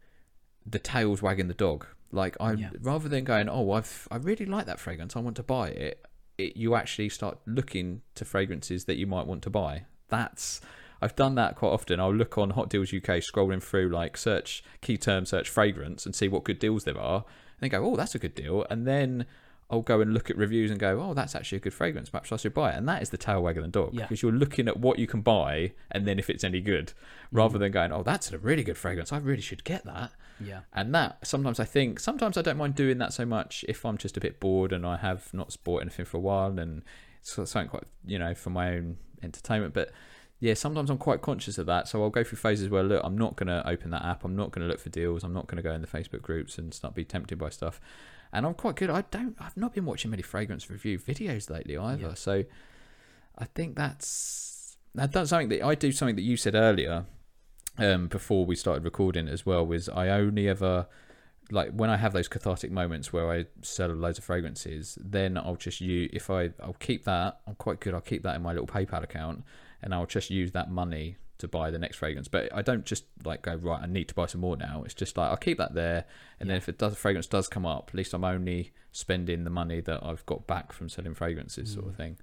the 0.67 0.79
tail's 0.79 1.23
wagging 1.23 1.49
the 1.49 1.55
dog. 1.55 1.87
Like 2.13 2.37
I 2.41 2.53
Yeah. 2.53 2.71
rather 2.81 3.09
than 3.09 3.25
going, 3.25 3.49
oh, 3.49 3.71
I've 3.73 4.07
I 4.11 4.17
really 4.17 4.47
like 4.47 4.67
that 4.67 4.81
fragrance, 4.81 5.17
I 5.17 5.21
want 5.21 5.37
to 5.37 5.43
buy 5.43 5.69
it. 5.69 6.05
it. 6.39 6.57
You 6.57 6.75
actually 6.75 7.09
start 7.09 7.39
looking 7.47 8.03
to 8.17 8.25
fragrances 8.25 8.85
that 8.87 8.97
you 8.97 9.07
might 9.07 9.27
want 9.27 9.43
to 9.43 9.51
buy. 9.51 9.85
That's 10.09 10.61
I've 11.03 11.17
done 11.17 11.35
that 11.37 11.57
quite 11.57 11.71
often. 11.71 11.99
I'll 11.99 12.15
look 12.15 12.37
on 12.37 12.51
Hot 12.51 12.69
Deals 12.69 12.93
UK, 12.93 13.21
scrolling 13.23 13.63
through 13.63 13.89
like 13.89 14.19
search 14.19 14.63
key 14.83 14.99
term 14.99 15.25
search 15.25 15.49
fragrance 15.49 16.05
and 16.05 16.15
see 16.15 16.29
what 16.29 16.45
good 16.45 16.59
deals 16.59 16.85
there 16.85 16.99
are, 16.99 17.25
and 17.25 17.61
then 17.61 17.71
go, 17.71 17.83
oh, 17.87 17.97
that's 17.97 18.15
a 18.15 18.19
good 18.19 18.35
deal, 18.35 18.67
and 18.69 18.87
then 18.87 19.25
I'll 19.71 19.83
go 19.83 20.01
and 20.01 20.13
look 20.13 20.31
at 20.31 20.37
reviews 20.37 20.71
and 20.71 20.81
go, 20.81 21.01
oh, 21.01 21.15
that's 21.15 21.35
actually 21.35 21.57
a 21.57 21.61
good 21.61 21.75
fragrance. 21.75 22.11
Perhaps 22.11 22.33
I 22.33 22.37
should 22.37 22.55
buy 22.55 22.73
it. 22.73 22.77
And 22.77 22.89
that 22.89 23.03
is 23.03 23.11
the 23.11 23.17
tail 23.17 23.43
wagging 23.43 23.63
the 23.63 23.69
dog 23.69 23.95
Yeah. 23.95 24.03
because 24.03 24.23
you're 24.23 24.33
looking 24.33 24.67
at 24.67 24.79
what 24.79 24.99
you 24.99 25.07
can 25.07 25.21
buy 25.21 25.73
and 25.91 26.07
then 26.07 26.19
if 26.19 26.29
it's 26.29 26.43
any 26.43 26.61
good, 26.61 26.89
mm. 26.89 26.93
rather 27.31 27.59
than 27.59 27.71
going, 27.71 27.93
oh, 27.93 28.03
that's 28.03 28.33
a 28.33 28.39
really 28.39 28.65
good 28.65 28.77
fragrance. 28.77 29.13
I 29.13 29.19
really 29.19 29.43
should 29.43 29.65
get 29.65 29.85
that. 29.85 30.13
yeah 30.41 30.61
And 30.73 30.95
that 30.95 31.27
sometimes 31.27 31.61
I 31.61 31.65
think 31.65 32.01
sometimes 32.01 32.37
I 32.37 32.43
don't 32.43 32.57
mind 32.57 32.75
doing 32.75 32.99
that 32.99 33.13
so 33.13 33.25
much 33.25 33.65
if 33.69 33.85
I'm 33.85 33.97
just 33.99 34.17
a 34.17 34.21
bit 34.21 34.41
bored 34.41 34.73
and 34.73 34.85
I 34.87 34.97
have 34.97 35.33
not 35.33 35.57
bought 35.63 35.83
anything 35.83 36.05
for 36.05 36.17
a 36.17 36.21
while 36.21 36.59
and 36.59 36.83
it's 37.21 37.33
something 37.35 37.69
quite 37.69 37.85
you 38.05 38.19
know 38.19 38.35
for 38.35 38.51
my 38.51 38.75
own 38.75 38.97
entertainment. 39.23 39.75
But 39.75 39.91
yeah, 40.41 40.55
sometimes 40.55 40.89
I'm 40.89 40.99
quite 40.99 41.21
conscious 41.21 41.59
of 41.59 41.67
that. 41.67 41.87
So 41.87 42.03
I'll 42.03 42.11
go 42.11 42.25
through 42.25 42.39
phases 42.39 42.71
where 42.71 42.83
look, 42.83 43.03
I'm 43.05 43.17
not 43.17 43.37
going 43.37 43.49
to 43.49 43.67
open 43.69 43.91
that 43.91 44.03
app. 44.05 44.25
I'm 44.25 44.35
not 44.35 44.51
going 44.51 44.67
to 44.67 44.69
look 44.69 44.81
for 44.81 44.89
deals. 44.89 45.23
I'm 45.23 45.35
not 45.35 45.47
going 45.47 45.59
to 45.59 45.63
go 45.63 45.73
in 45.73 45.83
the 45.83 45.87
Facebook 45.87 46.23
groups 46.23 46.57
and 46.57 46.73
start 46.73 46.95
be 46.95 47.05
tempted 47.05 47.39
by 47.39 47.51
stuff. 47.51 47.79
And 48.33 48.47
I'm 48.47 48.55
quite 48.55 48.77
good. 48.77 48.91
I 48.91 49.03
don't. 49.11 49.37
I've 49.41 49.57
not 49.57 49.75
been 49.75 49.85
watching 49.85 50.11
many 50.11 50.23
fragrance 50.23 50.71
review 50.71 50.99
videos 50.99 51.51
lately 51.51 51.77
either. 51.77 52.09
Yeah. 52.09 52.15
So 52.15 52.45
I 53.37 53.45
think 53.47 53.77
that's 53.77 54.77
that's 54.95 55.31
something 55.31 55.49
that 55.49 55.65
I 55.65 55.75
do. 55.75 55.93
Something 55.93 56.17
that 56.17 56.23
you 56.23 56.37
said 56.37 56.55
earlier 56.55 57.07
um, 57.79 58.09
before 58.09 58.45
we 58.45 58.55
started 58.55 58.85
recording 58.85 59.29
as 59.29 59.45
well 59.45 59.67
was 59.67 59.89
I 59.89 60.09
only 60.09 60.49
ever 60.49 60.87
like 61.51 61.73
when 61.73 61.91
I 61.91 61.97
have 61.97 62.13
those 62.13 62.29
cathartic 62.29 62.71
moments 62.71 63.13
where 63.13 63.31
I 63.31 63.47
sell 63.63 63.89
loads 63.89 64.19
of 64.19 64.25
fragrances, 64.25 64.97
then 65.01 65.37
I'll 65.37 65.57
just 65.57 65.81
use 65.81 66.11
if 66.13 66.31
I 66.31 66.51
I'll 66.63 66.77
keep 66.79 67.05
that. 67.05 67.41
I'm 67.47 67.57
quite 67.57 67.81
good. 67.81 67.95
I'll 67.95 68.01
keep 68.01 68.23
that 68.23 68.37
in 68.37 68.43
my 68.43 68.53
little 68.53 68.67
PayPal 68.67 69.03
account, 69.03 69.45
and 69.83 69.93
I'll 69.95 70.07
just 70.07 70.31
use 70.31 70.53
that 70.53 70.71
money 70.71 71.17
to 71.41 71.49
buy 71.49 71.71
the 71.71 71.79
next 71.79 71.97
fragrance. 71.97 72.29
But 72.29 72.55
I 72.55 72.63
don't 72.63 72.85
just 72.85 73.05
like 73.25 73.43
go 73.43 73.55
right. 73.55 73.83
I 73.83 73.87
need 73.87 74.09
to 74.09 74.15
buy 74.15 74.27
some 74.27 74.41
more 74.41 74.57
now. 74.57 74.83
It's 74.85 74.95
just 74.95 75.17
like 75.17 75.31
I'll 75.31 75.37
keep 75.37 75.59
that 75.59 75.75
there, 75.75 76.05
and 76.39 76.49
then 76.49 76.57
if 76.57 76.69
it 76.69 76.79
does 76.79 76.97
fragrance 76.97 77.27
does 77.27 77.49
come 77.49 77.67
up, 77.67 77.91
at 77.93 77.95
least 77.95 78.15
I'm 78.15 78.25
only 78.25 78.73
spending 78.93 79.45
the 79.45 79.51
money 79.51 79.81
that 79.81 80.05
I've 80.05 80.25
got 80.27 80.47
back 80.47 80.73
from 80.73 80.89
selling 80.89 81.15
fragrances, 81.15 81.73
sort 81.73 81.87
of 81.87 81.97
thing. 81.97 82.19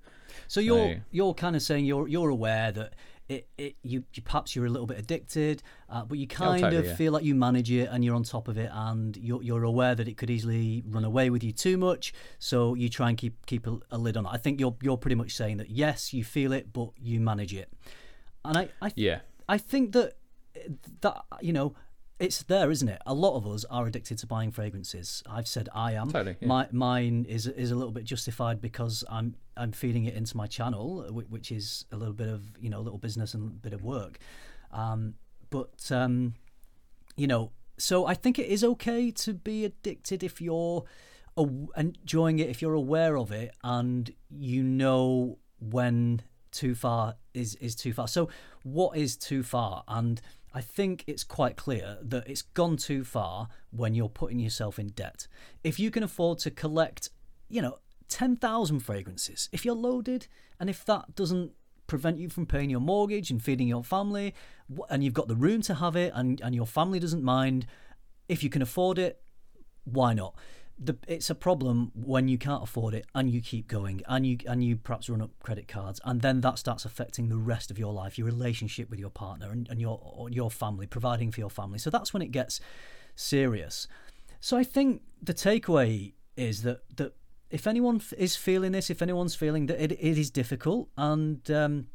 So 0.47 0.59
you're 0.59 1.03
you're 1.11 1.34
kind 1.34 1.55
of 1.55 1.61
saying 1.61 1.86
you're 1.86 2.07
you're 2.07 2.30
aware 2.30 2.72
that 2.72 2.93
it, 3.30 3.47
it 3.57 3.76
you, 3.84 4.03
you 4.13 4.22
perhaps 4.22 4.55
you're 4.55 4.65
a 4.65 4.70
little 4.70 4.88
bit 4.88 4.97
addicted, 4.97 5.61
uh, 5.89 6.05
but 6.05 6.18
you 6.18 6.28
kind 6.28 6.61
totally, 6.61 6.78
of 6.78 6.86
yeah. 6.86 6.95
feel 6.95 7.11
like 7.11 7.24
you 7.24 7.36
manage 7.36 7.70
it 7.72 7.89
and 7.91 8.03
you're 8.03 8.15
on 8.15 8.24
top 8.24 8.47
of 8.47 8.57
it, 8.57 8.70
and 8.72 9.18
you're 9.18 9.41
you're 9.43 9.63
aware 9.63 9.95
that 9.95 10.07
it 10.07 10.18
could 10.18 10.30
easily 10.30 10.84
run 10.88 11.03
away 11.03 11.30
with 11.30 11.43
you 11.43 11.51
too 11.51 11.78
much. 11.78 12.13
So 12.39 12.74
you 12.74 12.89
try 12.89 13.09
and 13.09 13.18
keep 13.18 13.45
keep 13.45 13.68
a, 13.68 13.80
a 13.91 13.97
lid 13.97 14.18
on 14.18 14.26
it. 14.26 14.30
I 14.32 14.38
think 14.38 14.59
you're 14.59 14.76
you're 14.82 14.97
pretty 14.97 15.15
much 15.15 15.36
saying 15.36 15.57
that 15.57 15.70
yes, 15.70 16.13
you 16.13 16.24
feel 16.24 16.53
it, 16.53 16.72
but 16.72 16.89
you 16.97 17.20
manage 17.20 17.53
it. 17.53 17.70
And 18.47 18.57
I 18.57 18.69
I, 18.81 18.91
Yeah, 18.95 19.19
I 19.47 19.57
think 19.57 19.93
that 19.93 20.13
that 21.01 21.23
you 21.41 21.53
know 21.53 21.75
it's 22.19 22.41
there, 22.43 22.71
isn't 22.71 22.87
it? 22.87 22.99
A 23.05 23.13
lot 23.13 23.35
of 23.35 23.45
us 23.45 23.63
are 23.65 23.85
addicted 23.85 24.17
to 24.19 24.27
buying 24.27 24.51
fragrances. 24.51 25.21
I've 25.29 25.47
said 25.47 25.69
I 25.73 25.93
am. 25.93 26.11
Totally, 26.11 26.35
yeah. 26.39 26.47
My 26.47 26.67
mine 26.71 27.25
is 27.29 27.47
is 27.47 27.71
a 27.71 27.75
little 27.75 27.91
bit 27.91 28.05
justified 28.05 28.59
because 28.59 29.03
I'm 29.09 29.35
I'm 29.55 29.71
feeding 29.71 30.05
it 30.05 30.15
into 30.15 30.35
my 30.35 30.47
channel, 30.47 31.03
which 31.11 31.51
is 31.51 31.85
a 31.91 31.97
little 31.97 32.13
bit 32.13 32.29
of 32.29 32.41
you 32.59 32.69
know 32.69 32.79
a 32.79 32.85
little 32.85 32.99
business 32.99 33.33
and 33.33 33.51
a 33.51 33.53
bit 33.53 33.73
of 33.73 33.83
work. 33.83 34.17
Um, 34.71 35.15
but 35.49 35.91
um, 35.91 36.33
you 37.15 37.27
know, 37.27 37.51
so 37.77 38.05
I 38.05 38.15
think 38.15 38.39
it 38.39 38.47
is 38.47 38.63
okay 38.63 39.11
to 39.11 39.33
be 39.33 39.65
addicted 39.65 40.23
if 40.23 40.41
you're 40.41 40.85
enjoying 41.77 42.39
it, 42.39 42.49
if 42.49 42.61
you're 42.61 42.73
aware 42.73 43.17
of 43.17 43.31
it, 43.31 43.53
and 43.63 44.11
you 44.29 44.63
know 44.63 45.37
when 45.59 46.21
too 46.58 46.76
far 46.76 47.16
is 47.34 47.55
is 47.55 47.76
too 47.76 47.93
far. 47.93 48.08
So, 48.08 48.30
what 48.64 48.97
is 48.97 49.16
too 49.16 49.43
far? 49.43 49.84
And 49.88 50.20
I 50.53 50.62
think 50.62 51.03
it's 51.08 51.24
quite 51.24 51.55
clear 51.55 51.97
that 52.01 52.28
it's 52.28 52.41
gone 52.41 52.78
too 52.78 53.03
far 53.03 53.47
when 53.72 53.93
you're 53.93 54.10
putting 54.10 54.39
yourself 54.39 54.80
in 54.80 54.88
debt. 54.89 55.28
If 55.64 55.80
you 55.80 55.91
can 55.91 56.03
afford 56.03 56.39
to 56.39 56.51
collect, 56.51 57.10
you 57.47 57.62
know, 57.62 57.78
10,000 58.10 58.80
fragrances, 58.80 59.49
if 59.51 59.66
you're 59.66 59.76
loaded 59.76 60.28
and 60.60 60.70
if 60.70 60.84
that 60.86 61.14
doesn't 61.16 61.51
prevent 61.86 62.18
you 62.18 62.30
from 62.30 62.45
paying 62.45 62.70
your 62.70 62.80
mortgage 62.80 63.30
and 63.30 63.41
feeding 63.41 63.68
your 63.68 63.84
family, 63.84 64.34
and 64.89 65.03
you've 65.03 65.14
got 65.14 65.28
the 65.28 65.36
room 65.36 65.62
to 65.62 65.76
have 65.76 65.95
it 65.95 66.12
and, 66.16 66.41
and 66.41 66.55
your 66.55 66.66
family 66.66 66.99
doesn't 66.99 67.24
mind, 67.24 67.68
if 68.28 68.43
you 68.43 68.49
can 68.49 68.62
afford 68.62 68.97
it, 68.97 69.22
why 69.84 70.14
not? 70.14 70.36
The, 70.80 70.95
it's 71.07 71.30
a 71.32 71.36
problem 71.36 71.91
when 71.95 72.28
you 72.28 72.38
can't 72.38 72.61
afford 72.61 72.93
it 72.93 73.07
and 73.15 73.32
you 73.32 73.41
keep 73.41 73.67
going 73.67 74.03
and 74.07 74.28
you 74.28 74.38
and 74.45 74.63
you 74.63 74.75
perhaps 74.75 75.09
run 75.09 75.23
up 75.23 75.32
credit 75.41 75.67
cards 75.67 75.99
and 76.05 76.21
then 76.21 76.41
that 76.41 76.59
starts 76.59 76.86
affecting 76.86 77.30
the 77.30 77.38
rest 77.38 77.71
of 77.71 77.80
your 77.80 77.91
life, 77.91 78.17
your 78.17 78.28
relationship 78.28 78.88
with 78.89 78.99
your 78.99 79.09
partner 79.09 79.49
and, 79.49 79.67
and 79.69 79.82
your 79.82 80.28
your 80.30 80.51
family, 80.51 80.86
providing 80.86 81.32
for 81.32 81.39
your 81.39 81.49
family. 81.49 81.80
So 81.80 81.89
that's 81.89 82.13
when 82.13 82.21
it 82.21 82.32
gets 82.32 82.59
serious. 83.15 83.88
So 84.39 84.55
I 84.55 84.63
think 84.63 85.01
the 85.21 85.34
takeaway 85.34 86.13
is 86.36 86.61
that 86.61 86.82
that 86.97 87.13
if 87.49 87.65
anyone 87.65 88.01
is 88.17 88.36
feeling 88.36 88.71
this, 88.71 88.89
if 88.89 89.01
anyone's 89.01 89.34
feeling 89.34 89.65
that 89.67 89.82
it, 89.82 89.93
it 89.93 90.17
is 90.17 90.30
difficult 90.30 90.89
and 90.95 91.49
um, 91.49 91.88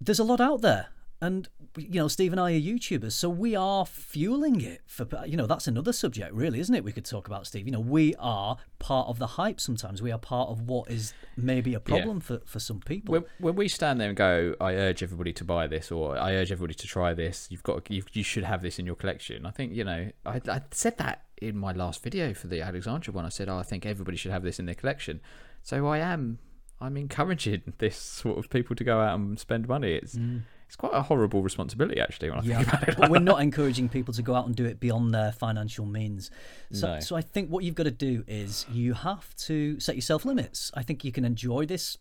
there's 0.00 0.18
a 0.18 0.24
lot 0.24 0.40
out 0.40 0.60
there 0.62 0.88
and 1.20 1.48
you 1.78 2.00
know 2.00 2.08
steve 2.08 2.32
and 2.32 2.40
i 2.40 2.52
are 2.52 2.60
youtubers 2.60 3.12
so 3.12 3.28
we 3.28 3.54
are 3.54 3.86
fueling 3.86 4.60
it 4.60 4.80
for 4.86 5.06
you 5.26 5.36
know 5.36 5.46
that's 5.46 5.66
another 5.66 5.92
subject 5.92 6.32
really 6.32 6.60
isn't 6.60 6.74
it 6.74 6.84
we 6.84 6.92
could 6.92 7.04
talk 7.04 7.26
about 7.26 7.46
steve 7.46 7.66
you 7.66 7.72
know 7.72 7.80
we 7.80 8.14
are 8.18 8.56
part 8.78 9.08
of 9.08 9.18
the 9.18 9.26
hype 9.26 9.60
sometimes 9.60 10.00
we 10.02 10.12
are 10.12 10.18
part 10.18 10.48
of 10.48 10.62
what 10.62 10.90
is 10.90 11.12
maybe 11.36 11.74
a 11.74 11.80
problem 11.80 12.20
for, 12.20 12.40
for 12.44 12.58
some 12.58 12.80
people 12.80 13.12
When, 13.12 13.24
when 13.38 13.56
we 13.56 13.68
stand 13.68 14.00
there 14.00 14.08
and 14.08 14.16
go, 14.16 14.54
I 14.60 14.74
urge 14.74 15.02
everybody 15.02 15.32
to 15.34 15.44
buy 15.44 15.66
this, 15.66 15.90
or 15.90 16.18
I 16.18 16.34
urge 16.34 16.52
everybody 16.52 16.74
to 16.74 16.86
try 16.86 17.14
this. 17.14 17.46
You've 17.50 17.62
got, 17.62 17.90
you, 17.90 18.02
you 18.12 18.22
should 18.22 18.44
have 18.44 18.62
this 18.62 18.78
in 18.78 18.86
your 18.86 18.96
collection. 18.96 19.46
I 19.46 19.50
think 19.50 19.74
you 19.74 19.84
know, 19.84 20.10
I, 20.26 20.40
I 20.48 20.62
said 20.70 20.98
that 20.98 21.24
in 21.40 21.56
my 21.56 21.72
last 21.72 22.02
video 22.02 22.34
for 22.34 22.48
the 22.48 22.60
Alexandria 22.60 23.14
one. 23.14 23.24
I 23.24 23.28
said, 23.28 23.48
oh, 23.48 23.58
I 23.58 23.62
think 23.62 23.86
everybody 23.86 24.16
should 24.16 24.32
have 24.32 24.42
this 24.42 24.58
in 24.58 24.66
their 24.66 24.74
collection. 24.74 25.20
So 25.62 25.86
I 25.86 25.98
am, 25.98 26.38
I'm 26.80 26.96
encouraging 26.96 27.62
this 27.78 27.96
sort 27.96 28.38
of 28.38 28.50
people 28.50 28.74
to 28.76 28.84
go 28.84 29.00
out 29.00 29.18
and 29.18 29.38
spend 29.38 29.68
money. 29.68 29.92
It's, 29.92 30.16
mm. 30.16 30.42
It's 30.68 30.76
quite 30.76 30.92
a 30.94 31.00
horrible 31.02 31.42
responsibility 31.42 31.98
actually 31.98 32.28
when 32.30 32.38
I 32.38 32.42
think 32.42 32.68
about 32.68 32.88
it. 32.88 32.96
but 32.98 33.10
we're 33.10 33.18
not 33.18 33.40
encouraging 33.48 33.88
people 33.88 34.14
to 34.14 34.22
go 34.22 34.34
out 34.34 34.46
and 34.46 34.54
do 34.54 34.66
it 34.66 34.78
beyond 34.78 35.12
their 35.14 35.32
financial 35.32 35.84
means. 35.86 36.30
So, 36.72 36.94
No. 36.94 37.00
so 37.00 37.16
I 37.16 37.22
think 37.22 37.48
what 37.48 37.64
you've 37.64 37.74
got 37.74 37.84
to 37.84 37.90
do 37.90 38.22
is 38.28 38.66
you 38.70 38.92
have 38.92 39.34
to 39.48 39.80
set 39.80 39.96
yourself 39.96 40.24
limits. 40.26 40.70
I 40.74 40.82
think 40.82 41.04
you 41.04 41.10
can 41.12 41.24
enjoy 41.24 41.64
this 41.64 41.96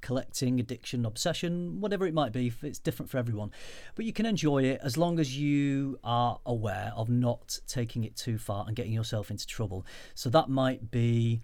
collecting, 0.00 0.60
addiction, 0.60 1.04
obsession, 1.06 1.80
whatever 1.80 2.06
it 2.06 2.14
might 2.14 2.32
be. 2.32 2.52
It's 2.62 2.78
different 2.78 3.10
for 3.10 3.18
everyone, 3.18 3.50
but 3.94 4.04
you 4.04 4.12
can 4.12 4.26
enjoy 4.26 4.62
it 4.64 4.80
as 4.82 4.96
long 4.96 5.18
as 5.18 5.36
you 5.38 5.98
are 6.04 6.38
aware 6.44 6.92
of 6.96 7.08
not 7.08 7.58
taking 7.66 8.04
it 8.04 8.14
too 8.16 8.38
far 8.38 8.64
and 8.66 8.76
getting 8.76 8.92
yourself 8.92 9.30
into 9.30 9.46
trouble. 9.46 9.84
So 10.14 10.28
that 10.30 10.48
might 10.48 10.90
be 10.90 11.40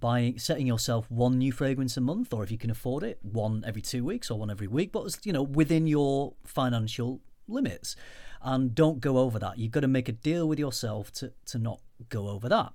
buying 0.00 0.38
setting 0.38 0.66
yourself 0.66 1.10
one 1.10 1.38
new 1.38 1.52
fragrance 1.52 1.96
a 1.96 2.00
month 2.00 2.32
or 2.32 2.42
if 2.42 2.50
you 2.50 2.58
can 2.58 2.70
afford 2.70 3.02
it 3.02 3.18
one 3.22 3.64
every 3.66 3.82
two 3.82 4.04
weeks 4.04 4.30
or 4.30 4.38
one 4.38 4.50
every 4.50 4.66
week 4.66 4.92
but 4.92 5.18
you 5.24 5.32
know 5.32 5.42
within 5.42 5.86
your 5.86 6.34
financial 6.44 7.20
limits. 7.48 7.96
And 8.40 8.74
don't 8.74 9.00
go 9.00 9.18
over 9.18 9.38
that. 9.40 9.58
You've 9.58 9.72
got 9.72 9.80
to 9.80 9.88
make 9.88 10.08
a 10.08 10.12
deal 10.12 10.46
with 10.46 10.58
yourself 10.58 11.10
to, 11.14 11.32
to 11.46 11.58
not 11.58 11.80
go 12.08 12.28
over 12.28 12.48
that. 12.48 12.72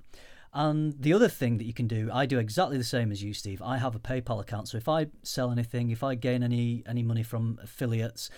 And 0.54 0.94
the 1.00 1.14
other 1.14 1.30
thing 1.30 1.58
that 1.58 1.64
you 1.64 1.74
can 1.74 1.88
do 1.88 2.12
i 2.14 2.28
do 2.28 2.38
exactly 2.38 2.78
the 2.78 2.84
same 2.84 3.12
as 3.12 3.24
you 3.24 3.34
steve. 3.34 3.60
I 3.62 3.78
have 3.78 3.96
a 3.96 4.00
paypal 4.00 4.40
account. 4.40 4.68
So 4.68 4.78
if 4.78 4.88
i 4.88 5.08
sell 5.24 5.52
anything 5.52 5.90
if 5.90 6.04
i 6.04 6.14
gain 6.14 6.44
any 6.44 6.84
any 6.86 7.02
money 7.02 7.24
from 7.24 7.60
affiliates 7.64 8.30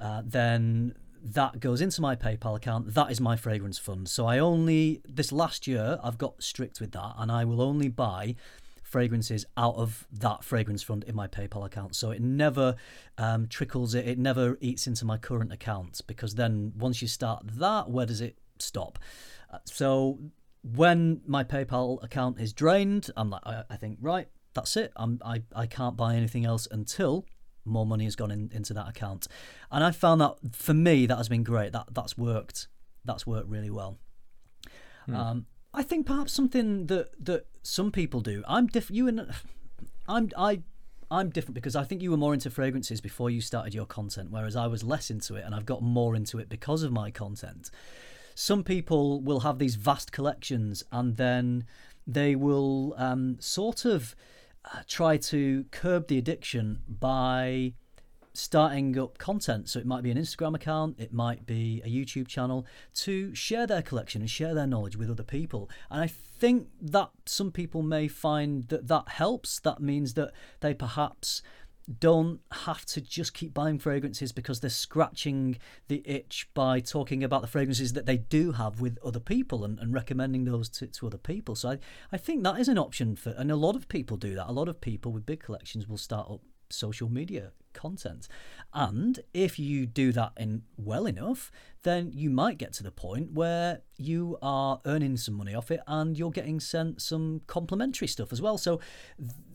uh, 0.00 0.22
then 0.24 0.94
that 1.22 1.60
goes 1.60 1.80
into 1.80 2.00
my 2.00 2.16
PayPal 2.16 2.56
account. 2.56 2.94
That 2.94 3.10
is 3.10 3.20
my 3.20 3.36
fragrance 3.36 3.78
fund. 3.78 4.08
So 4.08 4.26
I 4.26 4.38
only 4.38 5.02
this 5.08 5.32
last 5.32 5.66
year 5.66 5.98
I've 6.02 6.18
got 6.18 6.42
strict 6.42 6.80
with 6.80 6.92
that, 6.92 7.14
and 7.18 7.30
I 7.30 7.44
will 7.44 7.60
only 7.60 7.88
buy 7.88 8.36
fragrances 8.82 9.46
out 9.56 9.76
of 9.76 10.06
that 10.12 10.42
fragrance 10.42 10.82
fund 10.82 11.04
in 11.04 11.14
my 11.14 11.28
PayPal 11.28 11.64
account. 11.64 11.94
So 11.94 12.10
it 12.10 12.20
never 12.20 12.74
um, 13.18 13.46
trickles 13.46 13.94
it. 13.94 14.06
It 14.06 14.18
never 14.18 14.58
eats 14.60 14.86
into 14.86 15.04
my 15.04 15.16
current 15.16 15.52
account 15.52 16.00
because 16.06 16.34
then 16.34 16.72
once 16.76 17.00
you 17.00 17.06
start 17.06 17.44
that, 17.58 17.88
where 17.88 18.06
does 18.06 18.20
it 18.20 18.36
stop? 18.58 18.98
Uh, 19.52 19.58
so 19.64 20.18
when 20.62 21.20
my 21.24 21.44
PayPal 21.44 22.02
account 22.02 22.40
is 22.40 22.52
drained, 22.52 23.10
I'm 23.16 23.30
like, 23.30 23.42
I, 23.46 23.62
I 23.70 23.76
think 23.76 23.98
right, 24.00 24.28
that's 24.54 24.76
it. 24.76 24.92
I'm 24.96 25.20
I 25.24 25.42
I 25.54 25.66
can't 25.66 25.96
buy 25.96 26.16
anything 26.16 26.44
else 26.44 26.66
until 26.70 27.26
more 27.64 27.86
money 27.86 28.04
has 28.04 28.16
gone 28.16 28.30
in, 28.30 28.50
into 28.52 28.74
that 28.74 28.88
account. 28.88 29.26
And 29.70 29.84
I 29.84 29.90
found 29.90 30.20
that 30.20 30.34
for 30.52 30.74
me 30.74 31.06
that 31.06 31.16
has 31.16 31.28
been 31.28 31.42
great. 31.42 31.72
That 31.72 31.88
that's 31.92 32.16
worked. 32.16 32.68
That's 33.04 33.26
worked 33.26 33.48
really 33.48 33.70
well. 33.70 33.98
Um, 35.08 35.46
I 35.72 35.82
think 35.82 36.06
perhaps 36.06 36.32
something 36.32 36.86
that 36.86 37.10
that 37.24 37.46
some 37.62 37.90
people 37.90 38.20
do. 38.20 38.42
I'm 38.46 38.66
different. 38.66 38.96
You 38.96 39.08
and 39.08 39.32
I'm 40.08 40.30
I. 40.36 40.62
I'm 41.12 41.30
different 41.30 41.56
because 41.56 41.74
I 41.74 41.82
think 41.82 42.02
you 42.02 42.12
were 42.12 42.16
more 42.16 42.34
into 42.34 42.50
fragrances 42.50 43.00
before 43.00 43.30
you 43.30 43.40
started 43.40 43.74
your 43.74 43.84
content, 43.84 44.30
whereas 44.30 44.54
I 44.54 44.68
was 44.68 44.84
less 44.84 45.10
into 45.10 45.34
it, 45.34 45.44
and 45.44 45.56
I've 45.56 45.66
got 45.66 45.82
more 45.82 46.14
into 46.14 46.38
it 46.38 46.48
because 46.48 46.84
of 46.84 46.92
my 46.92 47.10
content. 47.10 47.68
Some 48.36 48.62
people 48.62 49.20
will 49.20 49.40
have 49.40 49.58
these 49.58 49.74
vast 49.74 50.12
collections, 50.12 50.84
and 50.92 51.16
then 51.16 51.64
they 52.06 52.36
will 52.36 52.94
um, 52.96 53.38
sort 53.40 53.84
of 53.84 54.14
uh, 54.64 54.80
try 54.86 55.16
to 55.16 55.64
curb 55.70 56.08
the 56.08 56.18
addiction 56.18 56.80
by 56.88 57.74
starting 58.32 58.98
up 58.98 59.18
content. 59.18 59.68
So 59.68 59.78
it 59.78 59.86
might 59.86 60.02
be 60.02 60.10
an 60.10 60.18
Instagram 60.18 60.54
account, 60.54 60.96
it 60.98 61.12
might 61.12 61.46
be 61.46 61.82
a 61.84 61.88
YouTube 61.88 62.28
channel 62.28 62.66
to 62.94 63.34
share 63.34 63.66
their 63.66 63.82
collection 63.82 64.22
and 64.22 64.30
share 64.30 64.54
their 64.54 64.66
knowledge 64.66 64.96
with 64.96 65.10
other 65.10 65.22
people. 65.22 65.68
And 65.90 66.00
I 66.00 66.06
think 66.06 66.68
that 66.80 67.10
some 67.26 67.50
people 67.50 67.82
may 67.82 68.08
find 68.08 68.68
that 68.68 68.88
that 68.88 69.08
helps. 69.08 69.60
That 69.60 69.80
means 69.80 70.14
that 70.14 70.32
they 70.60 70.74
perhaps 70.74 71.42
don't 71.98 72.40
have 72.52 72.84
to 72.86 73.00
just 73.00 73.34
keep 73.34 73.52
buying 73.52 73.78
fragrances 73.78 74.32
because 74.32 74.60
they're 74.60 74.70
scratching 74.70 75.58
the 75.88 76.02
itch 76.04 76.48
by 76.54 76.80
talking 76.80 77.24
about 77.24 77.42
the 77.42 77.48
fragrances 77.48 77.94
that 77.94 78.06
they 78.06 78.18
do 78.18 78.52
have 78.52 78.80
with 78.80 78.98
other 79.04 79.20
people 79.20 79.64
and, 79.64 79.78
and 79.78 79.92
recommending 79.92 80.44
those 80.44 80.68
to, 80.68 80.86
to 80.86 81.06
other 81.06 81.18
people. 81.18 81.54
So 81.54 81.70
I, 81.70 81.78
I 82.12 82.16
think 82.16 82.44
that 82.44 82.58
is 82.60 82.68
an 82.68 82.78
option 82.78 83.16
for, 83.16 83.30
and 83.30 83.50
a 83.50 83.56
lot 83.56 83.76
of 83.76 83.88
people 83.88 84.16
do 84.16 84.34
that. 84.34 84.48
A 84.48 84.52
lot 84.52 84.68
of 84.68 84.80
people 84.80 85.12
with 85.12 85.26
big 85.26 85.40
collections 85.40 85.88
will 85.88 85.98
start 85.98 86.30
up 86.30 86.40
social 86.68 87.08
media 87.08 87.52
content. 87.72 88.28
And 88.72 89.20
if 89.34 89.58
you 89.58 89.86
do 89.86 90.12
that 90.12 90.32
in 90.36 90.62
well 90.76 91.06
enough, 91.06 91.50
then 91.82 92.10
you 92.12 92.30
might 92.30 92.58
get 92.58 92.72
to 92.74 92.82
the 92.82 92.90
point 92.90 93.32
where 93.32 93.82
you 93.96 94.38
are 94.42 94.80
earning 94.84 95.16
some 95.16 95.34
money 95.34 95.54
off 95.54 95.70
it 95.70 95.80
and 95.86 96.16
you're 96.16 96.30
getting 96.30 96.60
sent 96.60 97.00
some 97.00 97.42
complimentary 97.46 98.08
stuff 98.08 98.32
as 98.32 98.42
well. 98.42 98.58
So 98.58 98.80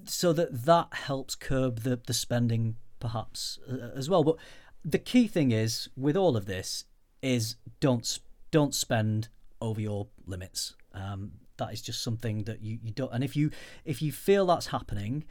so 0.06 0.34
that 0.34 0.66
that 0.66 0.94
helps 0.94 1.36
curb 1.36 1.82
the 1.82 2.00
the 2.06 2.14
spending 2.14 2.76
perhaps 3.00 3.60
uh, 3.70 3.92
as 3.96 4.10
well. 4.10 4.24
But 4.24 4.38
the 4.84 5.00
key 5.00 5.28
thing 5.28 5.52
is 5.52 5.90
with 5.96 6.18
all 6.18 6.36
of 6.38 6.46
this 6.46 6.86
is 7.22 7.56
don't 7.80 8.20
don't 8.52 8.76
spend 8.76 9.30
over 9.62 9.82
your 9.82 10.08
limits. 10.26 10.76
Um, 10.94 11.32
that 11.58 11.74
is 11.74 11.82
just 11.82 12.04
something 12.04 12.44
that 12.44 12.62
you, 12.62 12.80
you 12.84 12.92
don't. 12.92 13.12
And 13.14 13.24
if 13.24 13.36
you 13.36 13.52
if 13.84 14.02
you 14.02 14.12
feel 14.12 14.46
that's 14.46 14.68
happening, 14.68 15.26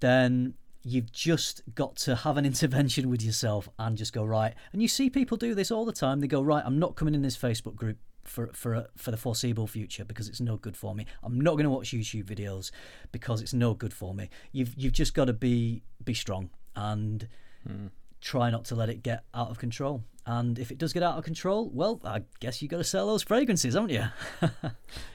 then 0.00 0.54
you've 0.82 1.12
just 1.12 1.62
got 1.74 1.96
to 1.96 2.16
have 2.16 2.36
an 2.36 2.46
intervention 2.46 3.08
with 3.08 3.22
yourself 3.22 3.68
and 3.78 3.96
just 3.96 4.12
go 4.12 4.24
right. 4.24 4.54
And 4.72 4.82
you 4.82 4.88
see 4.88 5.10
people 5.10 5.36
do 5.36 5.54
this 5.54 5.70
all 5.70 5.84
the 5.84 5.92
time. 5.92 6.20
They 6.20 6.26
go 6.26 6.42
right. 6.42 6.62
I'm 6.64 6.78
not 6.78 6.96
coming 6.96 7.14
in 7.14 7.22
this 7.22 7.36
Facebook 7.36 7.74
group 7.74 7.98
for 8.24 8.50
for 8.52 8.86
for 8.96 9.10
the 9.10 9.16
foreseeable 9.16 9.66
future 9.66 10.04
because 10.04 10.28
it's 10.28 10.40
no 10.40 10.56
good 10.56 10.76
for 10.76 10.94
me. 10.94 11.06
I'm 11.22 11.40
not 11.40 11.52
going 11.52 11.64
to 11.64 11.70
watch 11.70 11.90
YouTube 11.90 12.24
videos 12.24 12.70
because 13.12 13.40
it's 13.40 13.54
no 13.54 13.74
good 13.74 13.92
for 13.92 14.14
me. 14.14 14.30
You've 14.52 14.74
you've 14.76 14.92
just 14.92 15.14
got 15.14 15.26
to 15.26 15.32
be 15.32 15.82
be 16.04 16.14
strong 16.14 16.50
and 16.76 17.26
hmm. 17.66 17.86
try 18.20 18.50
not 18.50 18.64
to 18.66 18.74
let 18.74 18.88
it 18.88 19.02
get 19.02 19.24
out 19.34 19.50
of 19.50 19.58
control. 19.58 20.04
And 20.26 20.58
if 20.58 20.70
it 20.70 20.78
does 20.78 20.92
get 20.92 21.02
out 21.02 21.16
of 21.16 21.24
control, 21.24 21.70
well, 21.72 22.00
I 22.04 22.22
guess 22.40 22.60
you've 22.60 22.70
got 22.70 22.76
to 22.76 22.84
sell 22.84 23.06
those 23.06 23.22
fragrances, 23.22 23.74
haven't 23.74 23.90
you? 23.90 24.04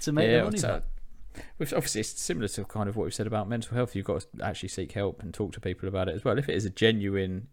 to 0.01 0.11
make 0.11 0.29
the 0.29 0.43
money. 0.43 0.59
back. 0.59 0.83
Which 1.57 1.73
obviously 1.73 2.01
it's 2.01 2.19
similar 2.19 2.47
to 2.49 2.65
kind 2.65 2.89
of 2.89 2.95
what 2.95 3.03
we've 3.03 3.13
said 3.13 3.27
about 3.27 3.47
mental 3.47 3.75
health. 3.75 3.95
You've 3.95 4.05
got 4.05 4.21
to 4.21 4.43
actually 4.43 4.69
seek 4.69 4.91
help 4.91 5.21
and 5.21 5.33
talk 5.33 5.53
to 5.53 5.59
people 5.59 5.87
about 5.87 6.09
it 6.09 6.15
as 6.15 6.23
well. 6.23 6.37
If 6.37 6.49
it 6.49 6.55
is 6.55 6.65
a 6.65 6.69
genuine 6.69 7.47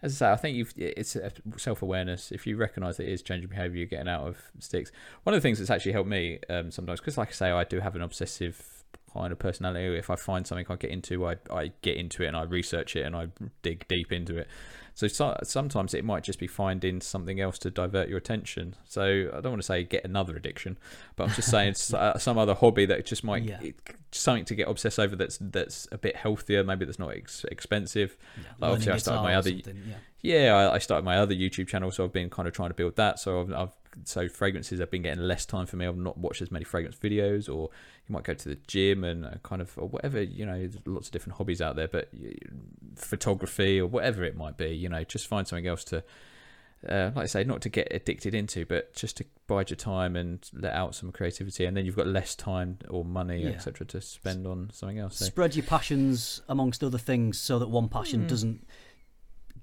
as 0.00 0.22
I 0.22 0.26
say, 0.26 0.32
I 0.32 0.36
think 0.36 0.56
you've 0.56 0.72
it's 0.76 1.16
self 1.56 1.82
awareness. 1.82 2.30
If 2.30 2.46
you 2.46 2.56
recognise 2.56 3.00
it 3.00 3.08
is 3.08 3.20
changing 3.20 3.48
behaviour, 3.48 3.78
you're 3.78 3.86
getting 3.86 4.08
out 4.08 4.28
of 4.28 4.36
sticks. 4.60 4.92
One 5.24 5.34
of 5.34 5.42
the 5.42 5.46
things 5.46 5.58
that's 5.58 5.70
actually 5.70 5.92
helped 5.92 6.08
me 6.08 6.38
um, 6.48 6.70
sometimes, 6.70 7.00
because 7.00 7.18
like 7.18 7.28
I 7.28 7.32
say, 7.32 7.50
I 7.50 7.64
do 7.64 7.80
have 7.80 7.96
an 7.96 8.02
obsessive 8.02 8.77
kind 9.12 9.32
of 9.32 9.38
personality. 9.38 9.96
If 9.98 10.10
I 10.10 10.16
find 10.16 10.46
something 10.46 10.66
I 10.68 10.76
get 10.76 10.90
into, 10.90 11.26
I 11.26 11.36
I 11.50 11.72
get 11.82 11.96
into 11.96 12.22
it 12.22 12.26
and 12.28 12.36
I 12.36 12.42
research 12.42 12.96
it 12.96 13.04
and 13.06 13.16
I 13.16 13.28
dig 13.62 13.86
deep 13.88 14.12
into 14.12 14.36
it. 14.36 14.48
So, 14.94 15.06
so 15.06 15.38
sometimes 15.44 15.94
it 15.94 16.04
might 16.04 16.24
just 16.24 16.40
be 16.40 16.48
finding 16.48 17.00
something 17.00 17.40
else 17.40 17.56
to 17.60 17.70
divert 17.70 18.08
your 18.08 18.18
attention. 18.18 18.74
So 18.84 19.30
I 19.32 19.40
don't 19.40 19.52
want 19.52 19.62
to 19.62 19.66
say 19.66 19.84
get 19.84 20.04
another 20.04 20.34
addiction, 20.34 20.76
but 21.14 21.28
I'm 21.28 21.34
just 21.36 21.48
saying 21.52 21.74
uh, 21.94 22.18
some 22.18 22.36
other 22.36 22.54
hobby 22.54 22.84
that 22.86 23.06
just 23.06 23.22
might 23.22 23.44
Yeah. 23.44 23.60
it, 23.62 23.76
something 24.10 24.44
to 24.46 24.56
get 24.56 24.66
obsessed 24.68 24.98
over. 24.98 25.14
That's 25.14 25.38
that's 25.40 25.86
a 25.92 25.98
bit 25.98 26.16
healthier. 26.16 26.64
Maybe 26.64 26.84
that's 26.84 26.98
not 26.98 27.10
ex- 27.14 27.44
expensive. 27.44 28.16
Yeah, 28.36 28.42
Like, 28.58 28.70
obviously, 28.72 28.92
I 28.92 28.96
started 28.96 29.22
my 29.22 29.34
other 29.36 29.50
yeah. 29.50 29.94
yeah, 30.20 30.54
I, 30.56 30.74
I 30.74 30.78
started 30.78 31.04
my 31.04 31.18
other 31.18 31.34
YouTube 31.34 31.68
channel, 31.68 31.92
so 31.92 32.02
I've 32.04 32.12
been 32.12 32.28
kind 32.28 32.48
of 32.48 32.54
trying 32.54 32.70
to 32.70 32.74
build 32.74 32.96
that. 32.96 33.20
So 33.20 33.40
I've, 33.42 33.52
I've 33.52 33.74
so 34.04 34.28
fragrances 34.28 34.80
have 34.80 34.90
been 34.90 35.02
getting 35.02 35.22
less 35.22 35.44
time 35.46 35.66
for 35.66 35.76
me. 35.76 35.86
I've 35.86 35.96
not 35.96 36.18
watched 36.18 36.42
as 36.42 36.50
many 36.50 36.64
fragrance 36.64 36.96
videos, 36.96 37.48
or 37.48 37.70
you 38.06 38.12
might 38.12 38.24
go 38.24 38.34
to 38.34 38.48
the 38.48 38.56
gym 38.66 39.04
and 39.04 39.24
uh, 39.24 39.30
kind 39.42 39.60
of 39.62 39.72
or 39.78 39.88
whatever. 39.88 40.22
You 40.22 40.46
know, 40.46 40.58
there's 40.58 40.76
lots 40.86 41.08
of 41.08 41.12
different 41.12 41.36
hobbies 41.38 41.60
out 41.60 41.76
there, 41.76 41.88
but 41.88 42.10
photography 42.96 43.80
or 43.80 43.86
whatever 43.86 44.24
it 44.24 44.36
might 44.36 44.56
be. 44.56 44.68
You 44.70 44.88
know, 44.88 45.04
just 45.04 45.26
find 45.26 45.46
something 45.46 45.66
else 45.66 45.84
to. 45.84 46.02
Uh, 46.88 47.10
like 47.16 47.24
I 47.24 47.26
say, 47.26 47.42
not 47.42 47.60
to 47.62 47.68
get 47.68 47.88
addicted 47.90 48.34
into, 48.36 48.64
but 48.64 48.94
just 48.94 49.16
to 49.16 49.24
bide 49.48 49.68
your 49.68 49.76
time 49.76 50.14
and 50.14 50.48
let 50.52 50.74
out 50.74 50.94
some 50.94 51.10
creativity, 51.10 51.64
and 51.64 51.76
then 51.76 51.84
you've 51.84 51.96
got 51.96 52.06
less 52.06 52.36
time 52.36 52.78
or 52.88 53.04
money, 53.04 53.42
Yeah. 53.42 53.48
etc., 53.48 53.84
to 53.88 54.00
spend 54.00 54.46
on 54.46 54.70
something 54.72 54.96
else. 55.00 55.16
So. 55.16 55.24
Spread 55.24 55.56
your 55.56 55.64
passions 55.66 56.40
amongst 56.48 56.84
other 56.84 56.96
things 56.96 57.36
so 57.40 57.58
that 57.58 57.66
one 57.68 57.88
passion 57.88 58.20
Hmm. 58.22 58.26
doesn't 58.28 58.66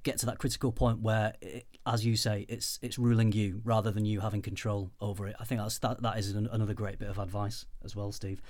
get 0.06 0.20
to 0.20 0.26
that 0.28 0.38
critical 0.38 0.72
point 0.72 1.02
where, 1.02 1.34
it, 1.42 1.66
as 1.86 2.06
you 2.06 2.16
say, 2.16 2.46
it's 2.48 2.80
it's 2.82 2.98
ruling 2.98 3.34
you 3.34 3.62
rather 3.66 3.92
than 3.92 4.06
you 4.06 4.22
having 4.22 4.42
control 4.42 4.92
over 5.02 5.28
it. 5.28 5.36
I 5.40 5.44
think 5.44 5.60
that's 5.60 5.80
that 5.80 6.02
that 6.04 6.18
is 6.18 6.32
an, 6.32 6.48
another 6.52 6.74
great 6.74 6.98
bit 6.98 7.10
of 7.10 7.20
advice 7.20 7.66
as 7.84 7.96
well, 7.96 8.14
Steve. 8.14 8.42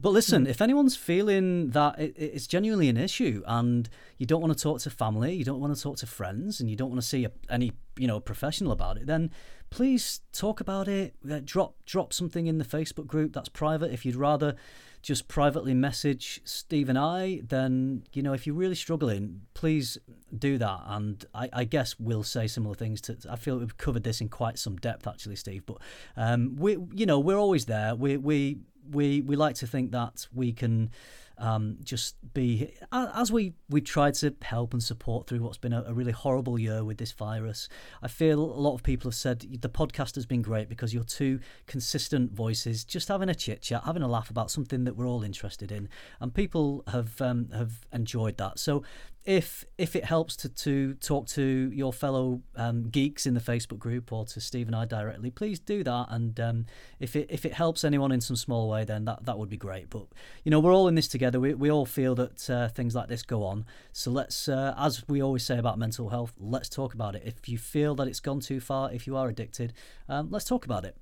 But 0.00 0.10
listen, 0.10 0.46
if 0.46 0.60
anyone's 0.60 0.96
feeling 0.96 1.70
that 1.70 1.98
it, 1.98 2.14
it's 2.18 2.46
genuinely 2.46 2.90
an 2.90 2.98
issue 2.98 3.42
and 3.46 3.88
you 4.18 4.26
don't 4.26 4.42
want 4.42 4.56
to 4.56 4.62
talk 4.62 4.80
to 4.80 4.90
family, 4.90 5.32
you 5.34 5.44
don't 5.44 5.60
want 5.60 5.74
to 5.74 5.82
talk 5.82 5.96
to 5.98 6.06
friends, 6.06 6.60
and 6.60 6.68
you 6.68 6.76
don't 6.76 6.90
want 6.90 7.00
to 7.00 7.06
see 7.06 7.24
a, 7.24 7.32
any 7.48 7.72
you 7.96 8.06
know 8.06 8.20
professional 8.20 8.72
about 8.72 8.98
it, 8.98 9.06
then 9.06 9.30
please 9.70 10.20
talk 10.32 10.60
about 10.60 10.88
it. 10.88 11.14
Uh, 11.30 11.40
drop 11.42 11.76
drop 11.86 12.12
something 12.12 12.46
in 12.46 12.58
the 12.58 12.64
Facebook 12.64 13.06
group 13.06 13.32
that's 13.32 13.48
private. 13.48 13.92
If 13.92 14.04
you'd 14.04 14.16
rather 14.16 14.56
just 15.04 15.28
privately 15.28 15.74
message 15.74 16.40
Steve 16.44 16.88
and 16.88 16.98
I, 16.98 17.42
then 17.46 18.04
you 18.14 18.22
know 18.22 18.32
if 18.32 18.46
you're 18.46 18.56
really 18.56 18.74
struggling, 18.74 19.42
please 19.52 19.98
do 20.36 20.56
that. 20.58 20.80
And 20.86 21.24
I, 21.34 21.50
I 21.52 21.64
guess 21.64 22.00
we'll 22.00 22.22
say 22.22 22.46
similar 22.46 22.74
things. 22.74 23.02
To 23.02 23.18
I 23.30 23.36
feel 23.36 23.58
we've 23.58 23.76
covered 23.76 24.02
this 24.02 24.22
in 24.22 24.30
quite 24.30 24.58
some 24.58 24.76
depth 24.76 25.06
actually, 25.06 25.36
Steve. 25.36 25.66
But 25.66 25.76
um, 26.16 26.56
we 26.56 26.78
you 26.94 27.04
know 27.04 27.20
we're 27.20 27.38
always 27.38 27.66
there. 27.66 27.94
We 27.94 28.16
we 28.16 28.58
we 28.90 29.20
we 29.20 29.36
like 29.36 29.56
to 29.56 29.66
think 29.66 29.92
that 29.92 30.26
we 30.32 30.52
can 30.54 30.90
um, 31.38 31.78
just 31.82 32.16
be 32.32 32.74
as 32.92 33.32
we 33.32 33.54
we 33.68 33.80
tried 33.80 34.14
to 34.14 34.34
help 34.42 34.72
and 34.72 34.82
support 34.82 35.26
through 35.26 35.40
what's 35.40 35.58
been 35.58 35.72
a, 35.72 35.82
a 35.86 35.94
really 35.94 36.12
horrible 36.12 36.58
year 36.58 36.84
with 36.84 36.98
this 36.98 37.12
virus. 37.12 37.68
I 38.02 38.08
feel 38.08 38.40
a 38.40 38.60
lot 38.60 38.74
of 38.74 38.82
people 38.82 39.10
have 39.10 39.16
said 39.16 39.40
the 39.40 39.68
podcast 39.68 40.14
has 40.14 40.26
been 40.26 40.42
great 40.42 40.68
because 40.68 40.94
you're 40.94 41.04
two 41.04 41.40
consistent 41.66 42.32
voices, 42.32 42.84
just 42.84 43.08
having 43.08 43.28
a 43.28 43.34
chit 43.34 43.62
chat, 43.62 43.82
having 43.84 44.02
a 44.02 44.08
laugh 44.08 44.30
about 44.30 44.50
something 44.50 44.84
that 44.84 44.96
we're 44.96 45.08
all 45.08 45.24
interested 45.24 45.72
in, 45.72 45.88
and 46.20 46.34
people 46.34 46.84
have 46.88 47.20
um, 47.20 47.48
have 47.52 47.86
enjoyed 47.92 48.36
that. 48.38 48.58
So 48.58 48.82
if 49.24 49.64
if 49.78 49.96
it 49.96 50.04
helps 50.04 50.36
to, 50.36 50.48
to 50.50 50.94
talk 50.94 51.26
to 51.28 51.70
your 51.72 51.92
fellow 51.92 52.42
um, 52.56 52.90
geeks 52.90 53.24
in 53.24 53.32
the 53.32 53.40
Facebook 53.40 53.78
group 53.78 54.12
or 54.12 54.26
to 54.26 54.40
Steve 54.40 54.66
and 54.66 54.76
I 54.76 54.84
directly, 54.84 55.30
please 55.30 55.58
do 55.58 55.82
that. 55.82 56.06
And 56.10 56.38
um, 56.38 56.66
if 57.00 57.16
it 57.16 57.28
if 57.30 57.46
it 57.46 57.54
helps 57.54 57.84
anyone 57.84 58.12
in 58.12 58.20
some 58.20 58.36
small 58.36 58.68
way, 58.68 58.84
then 58.84 59.06
that, 59.06 59.24
that 59.24 59.38
would 59.38 59.48
be 59.48 59.56
great. 59.56 59.88
But 59.88 60.06
you 60.44 60.50
know, 60.50 60.60
we're 60.60 60.74
all 60.74 60.88
in 60.88 60.94
this 60.94 61.08
together. 61.08 61.40
We 61.40 61.54
we 61.54 61.70
all 61.70 61.86
feel 61.86 62.14
that 62.16 62.50
uh, 62.50 62.68
things 62.68 62.94
like 62.94 63.08
this 63.08 63.22
go 63.22 63.44
on. 63.44 63.64
So 63.92 64.10
let's, 64.10 64.46
uh, 64.46 64.74
as 64.76 65.02
we 65.08 65.22
always 65.22 65.42
say 65.42 65.56
about 65.56 65.78
mental 65.78 66.10
health, 66.10 66.34
let's 66.38 66.68
talk 66.68 66.92
about 66.92 67.14
it. 67.14 67.22
If 67.24 67.48
you 67.48 67.56
feel 67.56 67.94
that 67.94 68.06
it's 68.06 68.20
gone 68.20 68.40
too 68.40 68.60
far, 68.60 68.92
if 68.92 69.06
you 69.06 69.16
are 69.16 69.28
addicted, 69.28 69.72
um, 70.08 70.28
let's 70.30 70.44
talk 70.44 70.66
about 70.66 70.84
it. 70.84 70.96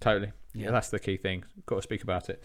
Totally. 0.00 0.32
Yeah. 0.52 0.66
Yeah. 0.66 0.70
that's 0.70 0.90
the 0.90 0.98
key 0.98 1.16
thing. 1.16 1.44
Got 1.64 1.76
to 1.76 1.82
speak 1.82 2.02
about 2.02 2.28
it. 2.28 2.44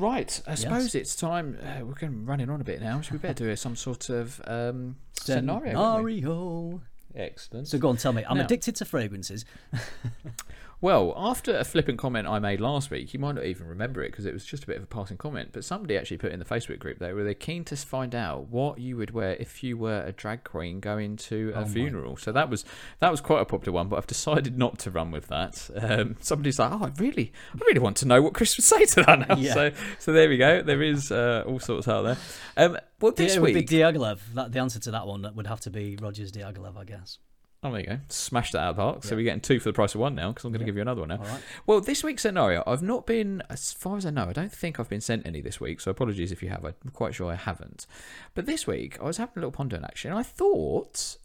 Right. 0.00 0.42
I 0.46 0.54
suppose 0.54 0.94
it's 0.94 1.14
time. 1.14 1.58
Uh, 1.62 1.84
we're 1.84 1.94
going 1.94 2.24
running 2.24 2.48
on 2.48 2.60
a 2.60 2.64
bit 2.64 2.80
now. 2.80 3.00
Should 3.00 3.12
we 3.12 3.18
better 3.18 3.44
do 3.44 3.54
some 3.56 3.76
sort 3.76 4.08
of 4.08 4.40
um, 4.46 4.96
scenario? 5.12 5.72
Scenario. 5.72 6.80
Excellent. 7.14 7.68
So 7.68 7.78
go 7.78 7.88
on, 7.90 7.96
tell 7.96 8.12
me. 8.12 8.24
I'm 8.28 8.38
Now- 8.38 8.44
addicted 8.44 8.76
to 8.76 8.84
fragrances. 8.84 9.44
Well, 10.82 11.12
after 11.14 11.56
a 11.56 11.64
flippant 11.64 11.98
comment 11.98 12.26
I 12.26 12.38
made 12.38 12.58
last 12.58 12.90
week, 12.90 13.12
you 13.12 13.20
might 13.20 13.34
not 13.34 13.44
even 13.44 13.66
remember 13.66 14.02
it 14.02 14.12
because 14.12 14.24
it 14.24 14.32
was 14.32 14.46
just 14.46 14.64
a 14.64 14.66
bit 14.66 14.78
of 14.78 14.82
a 14.82 14.86
passing 14.86 15.18
comment, 15.18 15.50
but 15.52 15.62
somebody 15.62 15.96
actually 15.96 16.16
put 16.16 16.32
in 16.32 16.38
the 16.38 16.44
Facebook 16.46 16.78
group 16.78 16.98
there 16.98 17.14
where 17.14 17.22
they're 17.22 17.34
keen 17.34 17.64
to 17.64 17.76
find 17.76 18.14
out 18.14 18.48
what 18.48 18.78
you 18.78 18.96
would 18.96 19.10
wear 19.10 19.36
if 19.38 19.62
you 19.62 19.76
were 19.76 20.02
a 20.02 20.12
drag 20.12 20.42
queen 20.42 20.80
going 20.80 21.16
to 21.16 21.52
a 21.54 21.60
Oh 21.60 21.64
funeral. 21.66 22.16
So 22.16 22.32
that 22.32 22.48
was 22.48 22.64
that 23.00 23.10
was 23.10 23.20
quite 23.20 23.42
a 23.42 23.44
popular 23.44 23.74
one, 23.74 23.88
but 23.88 23.96
I've 23.96 24.06
decided 24.06 24.56
not 24.56 24.78
to 24.80 24.90
run 24.90 25.10
with 25.10 25.26
that. 25.28 25.68
Um, 25.76 26.16
somebody's 26.20 26.58
like, 26.58 26.72
"Oh, 26.72 26.84
I 26.84 26.92
really, 26.96 27.32
I 27.54 27.58
really 27.58 27.80
want 27.80 27.98
to 27.98 28.06
know 28.06 28.22
what 28.22 28.32
Chris 28.32 28.56
would 28.56 28.64
say 28.64 28.86
to 28.86 29.02
that 29.02 29.28
now." 29.28 29.36
Yeah. 29.36 29.52
So, 29.52 29.72
so 29.98 30.12
there 30.12 30.28
we 30.30 30.38
go. 30.38 30.62
There 30.62 30.82
is 30.82 31.12
uh, 31.12 31.44
all 31.46 31.60
sorts 31.60 31.88
out 31.88 32.02
there. 32.02 32.16
Um, 32.56 32.78
well, 33.00 33.12
this 33.12 33.36
it 33.36 33.42
would 33.42 33.52
be 33.52 33.64
Diaghilev. 33.64 34.18
That, 34.34 34.52
the 34.52 34.60
answer 34.60 34.78
to 34.80 34.90
that 34.92 35.06
one 35.06 35.30
would 35.34 35.46
have 35.46 35.60
to 35.60 35.70
be 35.70 35.96
Roja's 35.96 36.32
Diaghilev, 36.32 36.76
I 36.78 36.84
guess. 36.84 37.18
Oh, 37.62 37.70
there 37.72 37.80
you 37.80 37.86
go, 37.86 37.98
smashed 38.08 38.52
that 38.52 38.60
out 38.60 38.70
of 38.70 38.76
the 38.76 38.82
park. 38.82 39.04
So 39.04 39.10
Yeah. 39.10 39.16
we're 39.16 39.22
getting 39.24 39.40
two 39.40 39.60
for 39.60 39.68
the 39.68 39.72
price 39.74 39.94
of 39.94 40.00
one 40.00 40.14
now 40.14 40.28
because 40.30 40.44
I'm 40.44 40.50
going 40.52 40.60
to 40.60 40.64
Yeah. 40.64 40.66
give 40.66 40.76
you 40.76 40.82
another 40.82 41.00
one 41.02 41.08
now. 41.10 41.16
Right. 41.18 41.42
Well, 41.66 41.80
this 41.80 42.02
week's 42.02 42.22
scenario, 42.22 42.62
I've 42.66 42.82
not 42.82 43.06
been, 43.06 43.42
as 43.50 43.72
far 43.72 43.96
as 43.98 44.06
I 44.06 44.10
know, 44.10 44.24
I 44.28 44.32
don't 44.32 44.52
think 44.52 44.80
I've 44.80 44.88
been 44.88 45.00
sent 45.02 45.26
any 45.26 45.40
this 45.40 45.60
week, 45.60 45.80
so 45.80 45.90
apologies 45.90 46.32
if 46.32 46.42
you 46.42 46.48
have. 46.48 46.64
I'm 46.64 46.74
quite 46.92 47.14
sure 47.14 47.30
I 47.30 47.34
haven't. 47.34 47.86
But 48.34 48.46
this 48.46 48.66
week, 48.66 48.98
I 49.00 49.04
was 49.04 49.18
having 49.18 49.34
a 49.36 49.40
little 49.40 49.52
ponder 49.52 49.78
actually, 49.84 50.10
and 50.10 50.18
I 50.18 50.22
thought 50.22 51.16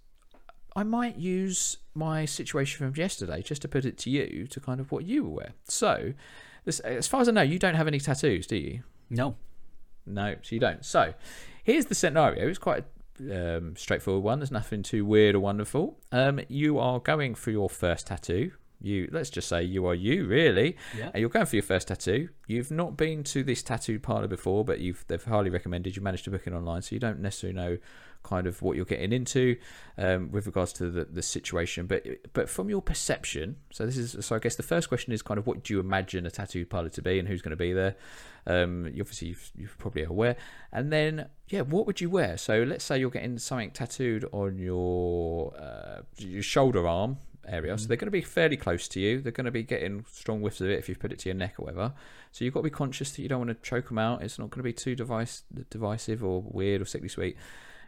I 0.75 0.83
might 0.83 1.15
use 1.15 1.77
my 1.93 2.25
situation 2.25 2.85
from 2.85 2.95
yesterday 2.99 3.41
just 3.41 3.61
to 3.61 3.69
put 3.69 3.85
it 3.85 3.97
to 3.99 4.09
you 4.09 4.45
to 4.47 4.59
kind 4.59 4.81
of 4.81 4.91
what 4.91 5.05
you 5.05 5.23
were. 5.23 5.49
So, 5.69 6.13
this, 6.65 6.81
as 6.81 7.07
far 7.07 7.21
as 7.21 7.29
I 7.29 7.31
know, 7.31 7.43
you 7.43 7.59
don't 7.59 7.75
have 7.75 7.87
any 7.87 7.99
tattoos, 8.01 8.45
do 8.45 8.57
you? 8.57 8.83
No. 9.09 9.37
No, 10.05 10.35
so 10.41 10.53
you 10.53 10.59
don't. 10.59 10.83
So, 10.83 11.13
here's 11.63 11.85
the 11.85 11.95
scenario. 11.95 12.47
It's 12.49 12.59
quite 12.59 12.79
a 12.83 12.94
um, 13.31 13.75
straightforward 13.75 14.23
one. 14.23 14.39
There's 14.39 14.51
nothing 14.51 14.83
too 14.83 15.05
weird 15.05 15.35
or 15.35 15.39
wonderful. 15.39 15.99
Um, 16.11 16.39
you 16.47 16.79
are 16.79 16.99
going 16.99 17.35
for 17.35 17.51
your 17.51 17.69
first 17.69 18.07
tattoo. 18.07 18.51
You 18.81 19.07
let's 19.11 19.29
just 19.29 19.47
say 19.47 19.63
you 19.63 19.85
are 19.87 19.95
you 19.95 20.25
really, 20.27 20.75
Yeah. 20.97 21.09
and 21.13 21.21
you're 21.21 21.29
going 21.29 21.45
for 21.45 21.55
your 21.55 21.63
first 21.63 21.87
tattoo. 21.87 22.29
You've 22.45 22.71
not 22.71 22.97
been 22.97 23.23
to 23.25 23.41
this 23.43 23.63
tattoo 23.63 23.99
parlor 23.99 24.27
before, 24.27 24.65
but 24.65 24.79
you've 24.79 25.05
they've 25.07 25.23
highly 25.23 25.49
recommended. 25.49 25.95
You 25.95 26.01
managed 26.01 26.25
to 26.25 26.31
book 26.31 26.45
it 26.45 26.53
online, 26.53 26.81
so 26.81 26.93
you 26.93 26.99
don't 26.99 27.19
necessarily 27.21 27.55
know 27.55 27.77
kind 28.25 28.47
of 28.47 28.61
what 28.61 28.75
you're 28.75 28.85
getting 28.85 29.13
into 29.13 29.55
um, 29.97 30.31
with 30.31 30.47
regards 30.47 30.73
to 30.73 30.89
the, 30.89 31.05
the 31.05 31.21
situation. 31.21 31.85
But 31.85 32.05
but 32.33 32.49
from 32.49 32.69
your 32.69 32.81
perception, 32.81 33.57
so 33.71 33.85
this 33.85 33.97
is 33.97 34.25
so 34.25 34.35
I 34.35 34.39
guess 34.39 34.55
the 34.55 34.63
first 34.63 34.89
question 34.89 35.13
is 35.13 35.21
kind 35.21 35.37
of 35.37 35.47
what 35.47 35.63
do 35.63 35.73
you 35.73 35.79
imagine 35.79 36.25
a 36.25 36.31
tattoo 36.31 36.65
parlor 36.65 36.89
to 36.89 37.01
be, 37.01 37.19
and 37.19 37.27
who's 37.27 37.41
going 37.41 37.51
to 37.51 37.55
be 37.55 37.71
there. 37.71 37.95
Um, 38.47 38.87
you 38.93 39.01
obviously 39.01 39.29
you've, 39.29 39.51
you're 39.55 39.69
probably 39.77 40.03
aware, 40.03 40.35
and 40.71 40.91
then 40.91 41.27
yeah, 41.49 41.61
what 41.61 41.85
would 41.85 42.01
you 42.01 42.09
wear? 42.09 42.37
So 42.37 42.63
let's 42.63 42.83
say 42.83 42.99
you're 42.99 43.11
getting 43.11 43.37
something 43.37 43.71
tattooed 43.71 44.25
on 44.31 44.57
your 44.57 45.55
uh, 45.57 46.01
your 46.17 46.43
shoulder 46.43 46.87
arm 46.87 47.17
area, 47.47 47.77
so 47.77 47.87
they're 47.87 47.97
going 47.97 48.07
to 48.07 48.11
be 48.11 48.21
fairly 48.21 48.57
close 48.57 48.87
to 48.89 48.99
you. 48.99 49.21
They're 49.21 49.31
going 49.31 49.45
to 49.45 49.51
be 49.51 49.63
getting 49.63 50.05
strong 50.11 50.41
whiffs 50.41 50.61
of 50.61 50.69
it 50.69 50.79
if 50.79 50.89
you've 50.89 50.99
put 50.99 51.11
it 51.11 51.19
to 51.19 51.29
your 51.29 51.35
neck 51.35 51.55
or 51.59 51.65
whatever. 51.65 51.93
So 52.31 52.43
you've 52.43 52.53
got 52.53 52.61
to 52.61 52.65
be 52.65 52.69
conscious 52.71 53.11
that 53.11 53.21
you 53.21 53.29
don't 53.29 53.45
want 53.45 53.49
to 53.49 53.69
choke 53.69 53.87
them 53.87 53.97
out. 53.97 54.21
It's 54.21 54.37
not 54.37 54.49
going 54.49 54.59
to 54.59 54.63
be 54.63 54.73
too 54.73 54.95
device 54.95 55.43
divisive 55.69 56.23
or 56.23 56.43
weird 56.45 56.81
or 56.81 56.85
sickly 56.85 57.07
sweet. 57.07 57.37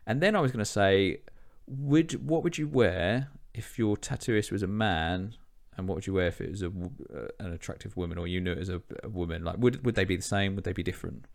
And 0.08 0.22
then 0.22 0.36
I 0.36 0.40
was 0.40 0.52
going 0.52 0.66
to 0.66 0.66
say, 0.66 1.20
would 1.68 2.28
what 2.28 2.42
would 2.44 2.58
you 2.58 2.68
wear 2.68 3.28
if 3.54 3.78
your 3.78 3.98
tattooist 3.98 4.52
was 4.52 4.64
a 4.64 4.68
man? 4.68 5.36
And 5.76 5.88
what 5.88 5.96
would 5.96 6.08
you 6.08 6.14
wear 6.14 6.28
if 6.28 6.42
it 6.42 6.50
was 6.50 6.64
a, 6.64 6.68
uh, 6.68 7.28
an 7.40 7.54
attractive 7.54 7.96
woman, 7.96 8.18
or 8.18 8.26
you 8.26 8.42
knew 8.42 8.54
it 8.54 8.58
as 8.58 8.70
a, 8.70 8.82
a 9.04 9.10
woman? 9.10 9.44
Like, 9.44 9.58
would 9.60 9.86
would 9.86 9.94
they 9.94 10.06
be 10.06 10.16
the 10.16 10.24
same? 10.24 10.56
Would 10.56 10.64
they 10.64 10.74
be 10.74 10.82
different? 10.82 11.26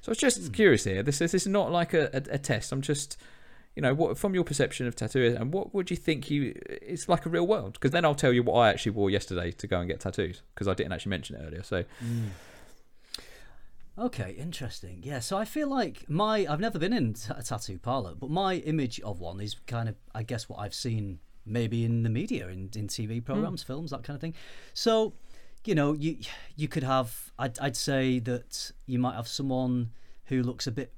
So 0.00 0.08
I 0.08 0.12
was 0.12 0.18
just 0.18 0.52
curious 0.52 0.84
here. 0.84 1.02
This 1.02 1.20
is 1.20 1.30
this 1.30 1.42
is 1.42 1.52
not 1.52 1.70
like 1.70 1.94
a, 1.94 2.10
a, 2.12 2.34
a 2.34 2.38
test. 2.38 2.72
I'm 2.72 2.80
just, 2.80 3.16
you 3.76 3.82
know, 3.82 3.94
what 3.94 4.18
from 4.18 4.34
your 4.34 4.44
perception 4.44 4.86
of 4.86 4.96
tattoo, 4.96 5.36
and 5.38 5.52
what 5.52 5.74
would 5.74 5.90
you 5.90 5.96
think 5.96 6.30
you? 6.30 6.58
It's 6.66 7.08
like 7.08 7.26
a 7.26 7.28
real 7.28 7.46
world. 7.46 7.74
Because 7.74 7.90
then 7.90 8.04
I'll 8.04 8.14
tell 8.14 8.32
you 8.32 8.42
what 8.42 8.54
I 8.54 8.70
actually 8.70 8.92
wore 8.92 9.10
yesterday 9.10 9.52
to 9.52 9.66
go 9.66 9.78
and 9.78 9.88
get 9.88 10.00
tattoos. 10.00 10.42
Because 10.54 10.66
I 10.66 10.74
didn't 10.74 10.92
actually 10.92 11.10
mention 11.10 11.36
it 11.36 11.44
earlier. 11.46 11.62
So 11.62 11.84
Okay, 13.98 14.32
interesting. 14.38 15.00
Yeah, 15.02 15.20
so 15.20 15.38
I 15.38 15.44
feel 15.46 15.68
like 15.68 16.04
my 16.08 16.46
I've 16.48 16.60
never 16.60 16.78
been 16.78 16.92
in 16.92 17.14
t- 17.14 17.32
a 17.34 17.42
tattoo 17.42 17.78
parlor, 17.78 18.14
but 18.14 18.28
my 18.30 18.56
image 18.56 19.00
of 19.00 19.20
one 19.20 19.40
is 19.40 19.56
kind 19.66 19.88
of 19.88 19.96
I 20.14 20.22
guess 20.22 20.48
what 20.48 20.58
I've 20.58 20.74
seen 20.74 21.18
maybe 21.46 21.84
in 21.84 22.02
the 22.02 22.10
media, 22.10 22.48
in, 22.48 22.68
in 22.76 22.88
TV 22.88 23.24
programs, 23.24 23.62
films, 23.62 23.92
that 23.92 24.02
kind 24.02 24.14
of 24.16 24.20
thing. 24.20 24.34
So, 24.74 25.14
you 25.64 25.74
know, 25.74 25.94
you 25.94 26.18
you 26.56 26.68
could 26.68 26.82
have 26.82 27.32
I'd 27.38 27.58
I'd 27.58 27.76
say 27.76 28.18
that 28.20 28.70
you 28.84 28.98
might 28.98 29.14
have 29.14 29.28
someone 29.28 29.92
who 30.26 30.42
looks 30.42 30.66
a 30.66 30.72
bit 30.72 30.92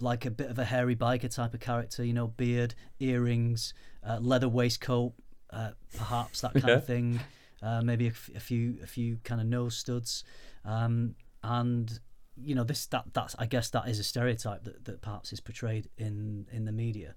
like 0.00 0.26
a 0.26 0.30
bit 0.30 0.50
of 0.50 0.58
a 0.58 0.64
hairy 0.66 0.96
biker 0.96 1.34
type 1.34 1.54
of 1.54 1.60
character, 1.60 2.04
you 2.04 2.12
know, 2.12 2.26
beard, 2.26 2.74
earrings, 3.00 3.72
uh, 4.06 4.18
leather 4.20 4.48
waistcoat, 4.50 5.14
uh, 5.50 5.70
perhaps 5.96 6.42
that 6.42 6.52
kind 6.52 6.66
Yeah. 6.68 6.74
of 6.74 6.84
thing. 6.86 7.20
Uh, 7.62 7.80
maybe 7.80 8.06
a, 8.08 8.10
f- 8.10 8.30
a 8.36 8.40
few 8.40 8.76
a 8.82 8.86
few 8.86 9.16
kind 9.24 9.40
of 9.40 9.46
nose 9.46 9.74
studs, 9.78 10.24
um, 10.66 11.14
and 11.42 11.98
you 12.36 12.54
know 12.54 12.64
this 12.64 12.86
that 12.86 13.04
that's 13.12 13.34
I 13.38 13.46
guess 13.46 13.70
that 13.70 13.88
is 13.88 13.98
a 13.98 14.04
stereotype 14.04 14.64
that, 14.64 14.84
that 14.84 15.02
perhaps 15.02 15.32
is 15.32 15.40
portrayed 15.40 15.88
in 15.96 16.46
in 16.52 16.64
the 16.64 16.72
media. 16.72 17.14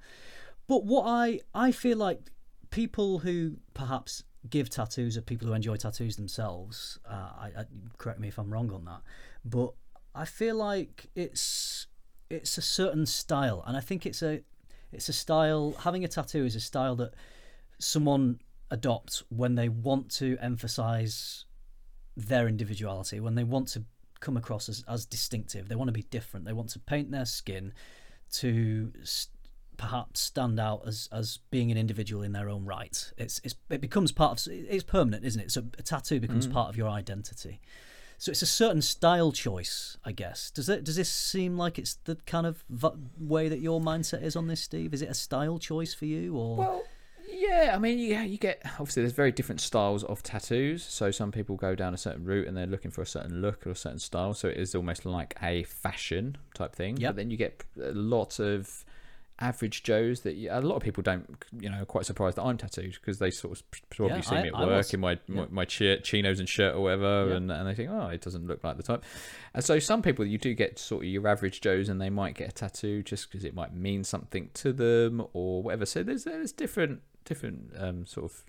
But 0.67 0.85
what 0.85 1.05
I 1.05 1.41
I 1.53 1.71
feel 1.71 1.97
like 1.97 2.31
people 2.69 3.19
who 3.19 3.57
perhaps 3.73 4.23
give 4.49 4.69
tattoos 4.69 5.17
are 5.17 5.21
people 5.21 5.47
who 5.47 5.53
enjoy 5.53 5.75
tattoos 5.75 6.15
themselves. 6.15 6.99
Uh, 7.09 7.31
I, 7.39 7.51
I 7.57 7.65
correct 7.97 8.19
me 8.19 8.27
if 8.27 8.37
I'm 8.37 8.51
wrong 8.51 8.71
on 8.71 8.85
that, 8.85 9.01
but 9.43 9.73
I 10.13 10.25
feel 10.25 10.55
like 10.55 11.07
it's 11.15 11.87
it's 12.29 12.57
a 12.57 12.61
certain 12.61 13.05
style, 13.05 13.63
and 13.65 13.77
I 13.77 13.81
think 13.81 14.05
it's 14.05 14.21
a 14.21 14.41
it's 14.91 15.09
a 15.09 15.13
style. 15.13 15.75
Having 15.79 16.05
a 16.05 16.07
tattoo 16.07 16.45
is 16.45 16.55
a 16.55 16.59
style 16.59 16.95
that 16.97 17.13
someone 17.79 18.39
adopts 18.71 19.23
when 19.29 19.55
they 19.55 19.69
want 19.69 20.09
to 20.11 20.37
emphasize 20.41 21.45
their 22.15 22.47
individuality, 22.47 23.19
when 23.19 23.35
they 23.35 23.43
want 23.43 23.67
to 23.69 23.83
come 24.19 24.37
across 24.37 24.69
as, 24.69 24.83
as 24.87 25.05
distinctive. 25.05 25.69
They 25.69 25.75
want 25.75 25.89
to 25.89 25.93
be 25.93 26.03
different. 26.03 26.45
They 26.45 26.53
want 26.53 26.69
to 26.69 26.79
paint 26.79 27.11
their 27.11 27.25
skin 27.25 27.73
to 28.33 28.91
s 29.01 29.27
perhaps 29.77 30.19
stand 30.19 30.59
out 30.59 30.81
as, 30.87 31.07
as 31.11 31.37
being 31.51 31.71
an 31.71 31.77
individual 31.77 32.23
in 32.23 32.31
their 32.31 32.49
own 32.49 32.65
right. 32.65 33.11
It's, 33.17 33.39
it's 33.43 33.55
it 33.69 33.79
becomes 33.79 34.11
part 34.11 34.45
of 34.45 34.51
it's 34.51 34.83
permanent, 34.83 35.23
isn't 35.23 35.41
it? 35.41 35.51
So 35.51 35.63
a 35.77 35.83
tattoo 35.83 36.19
becomes 36.19 36.47
mm. 36.47 36.53
part 36.53 36.69
of 36.69 36.77
your 36.77 36.89
identity. 36.89 37.61
So 38.17 38.31
it's 38.31 38.41
a 38.41 38.47
certain 38.47 38.81
style 38.81 39.31
choice, 39.31 39.97
I 40.03 40.11
guess. 40.11 40.49
Does 40.49 40.69
it? 40.69 40.83
Does 40.83 40.95
this 40.95 41.09
seem 41.09 41.55
like 41.57 41.77
it's 41.77 41.95
the 42.05 42.15
kind 42.25 42.47
of 42.47 42.63
v- 42.69 42.89
way 43.19 43.47
that 43.47 43.59
your 43.59 43.79
mindset 43.79 44.23
is 44.23 44.35
on 44.35 44.47
this, 44.47 44.61
Steve? 44.61 44.93
Is 44.93 45.03
it 45.03 45.09
a 45.09 45.13
style 45.13 45.59
choice 45.59 45.93
for 45.93 46.05
you, 46.05 46.35
or 46.35 46.57
Well, 46.57 46.83
yeah, 47.37 47.71
I 47.75 47.77
mean, 47.79 47.99
yeah, 47.99 48.23
you 48.23 48.37
get 48.37 48.61
obviously 48.79 49.03
there's 49.03 49.13
very 49.13 49.31
different 49.31 49.61
styles 49.61 50.03
of 50.03 50.23
tattoos. 50.23 50.83
So 50.83 51.11
some 51.11 51.31
people 51.31 51.55
go 51.55 51.75
down 51.75 51.93
a 51.93 51.97
certain 51.97 52.23
route 52.23 52.47
and 52.47 52.57
they're 52.57 52.65
looking 52.67 52.91
for 52.91 53.01
a 53.01 53.05
certain 53.07 53.41
look 53.41 53.65
or 53.67 53.71
a 53.71 53.75
certain 53.75 53.99
style. 53.99 54.33
So 54.33 54.47
it 54.47 54.57
is 54.57 54.73
almost 54.75 55.05
like 55.05 55.35
a 55.41 55.63
fashion 55.63 56.37
type 56.53 56.75
thing. 56.75 56.97
Yep. 56.97 57.09
But 57.09 57.15
then 57.17 57.31
you 57.31 57.37
get 57.37 57.63
a 57.81 57.91
lot 57.91 58.39
of 58.39 58.83
average 59.39 59.83
Joes 59.83 60.21
that 60.21 60.33
you, 60.33 60.49
a 60.51 60.59
lot 60.61 60.77
of 60.77 60.81
people 60.81 61.03
don't, 61.03 61.43
you 61.59 61.69
know, 61.69 61.85
quite 61.85 62.07
surprised 62.07 62.37
that 62.37 62.41
I'm 62.41 62.57
tattooed 62.57 62.93
because 62.93 63.19
they 63.19 63.29
sort 63.29 63.59
of 63.59 63.63
probably 63.91 64.15
Yeah, 64.15 64.21
see 64.21 64.35
I- 64.35 64.41
me 64.41 64.47
at 64.47 64.55
I 64.55 64.65
work 64.65 64.77
was. 64.77 64.93
in 64.95 64.99
my 64.99 65.19
my, 65.27 65.45
my 65.51 65.65
chi- 65.65 65.97
chinos 65.97 66.39
and 66.39 66.49
shirt 66.49 66.73
or 66.75 66.81
whatever, 66.81 67.27
Yeah. 67.29 67.35
and, 67.35 67.51
and 67.51 67.67
they 67.67 67.75
think, 67.75 67.91
oh, 67.91 68.07
it 68.07 68.21
doesn't 68.21 68.47
look 68.47 68.63
like 68.63 68.77
the 68.77 68.83
type. 68.83 69.03
And 69.53 69.63
so 69.63 69.77
some 69.77 70.01
people 70.01 70.25
you 70.25 70.39
do 70.39 70.55
get 70.55 70.79
sort 70.79 71.03
of 71.03 71.09
your 71.09 71.27
average 71.27 71.61
Joes, 71.61 71.87
and 71.87 72.01
they 72.01 72.09
might 72.09 72.33
get 72.33 72.49
a 72.49 72.51
tattoo 72.51 73.03
just 73.03 73.29
because 73.29 73.45
it 73.45 73.53
might 73.53 73.75
mean 73.75 74.03
something 74.03 74.49
to 74.55 74.73
them 74.73 75.23
or 75.33 75.61
whatever. 75.61 75.85
So 75.85 76.01
there's 76.01 76.23
there's 76.23 76.51
different 76.51 77.01
different 77.27 77.71
um, 77.77 78.05
sort 78.05 78.31
of 78.31 78.43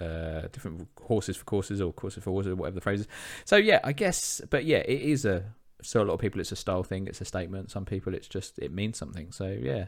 uh, 0.00 0.46
different 0.52 0.86
horses 1.02 1.36
for 1.36 1.44
courses 1.44 1.80
or 1.80 1.92
courses 1.92 2.22
for 2.22 2.30
horses, 2.30 2.52
or 2.52 2.56
whatever 2.56 2.76
the 2.76 2.80
phrase 2.80 3.00
is. 3.00 3.08
So 3.44 3.56
yeah, 3.56 3.80
I 3.82 3.92
guess, 3.92 4.40
but 4.50 4.64
yeah, 4.64 4.78
it 4.78 5.00
is 5.02 5.24
a. 5.24 5.42
So 5.80 6.02
a 6.02 6.04
lot 6.04 6.14
of 6.14 6.20
people, 6.20 6.40
it's 6.40 6.50
a 6.50 6.56
style 6.56 6.82
thing, 6.82 7.06
it's 7.06 7.20
a 7.20 7.24
statement. 7.24 7.70
Some 7.70 7.84
people, 7.84 8.12
it's 8.14 8.26
just 8.28 8.58
it 8.58 8.72
means 8.72 8.96
something. 8.98 9.30
So 9.30 9.46
yeah, 9.60 9.86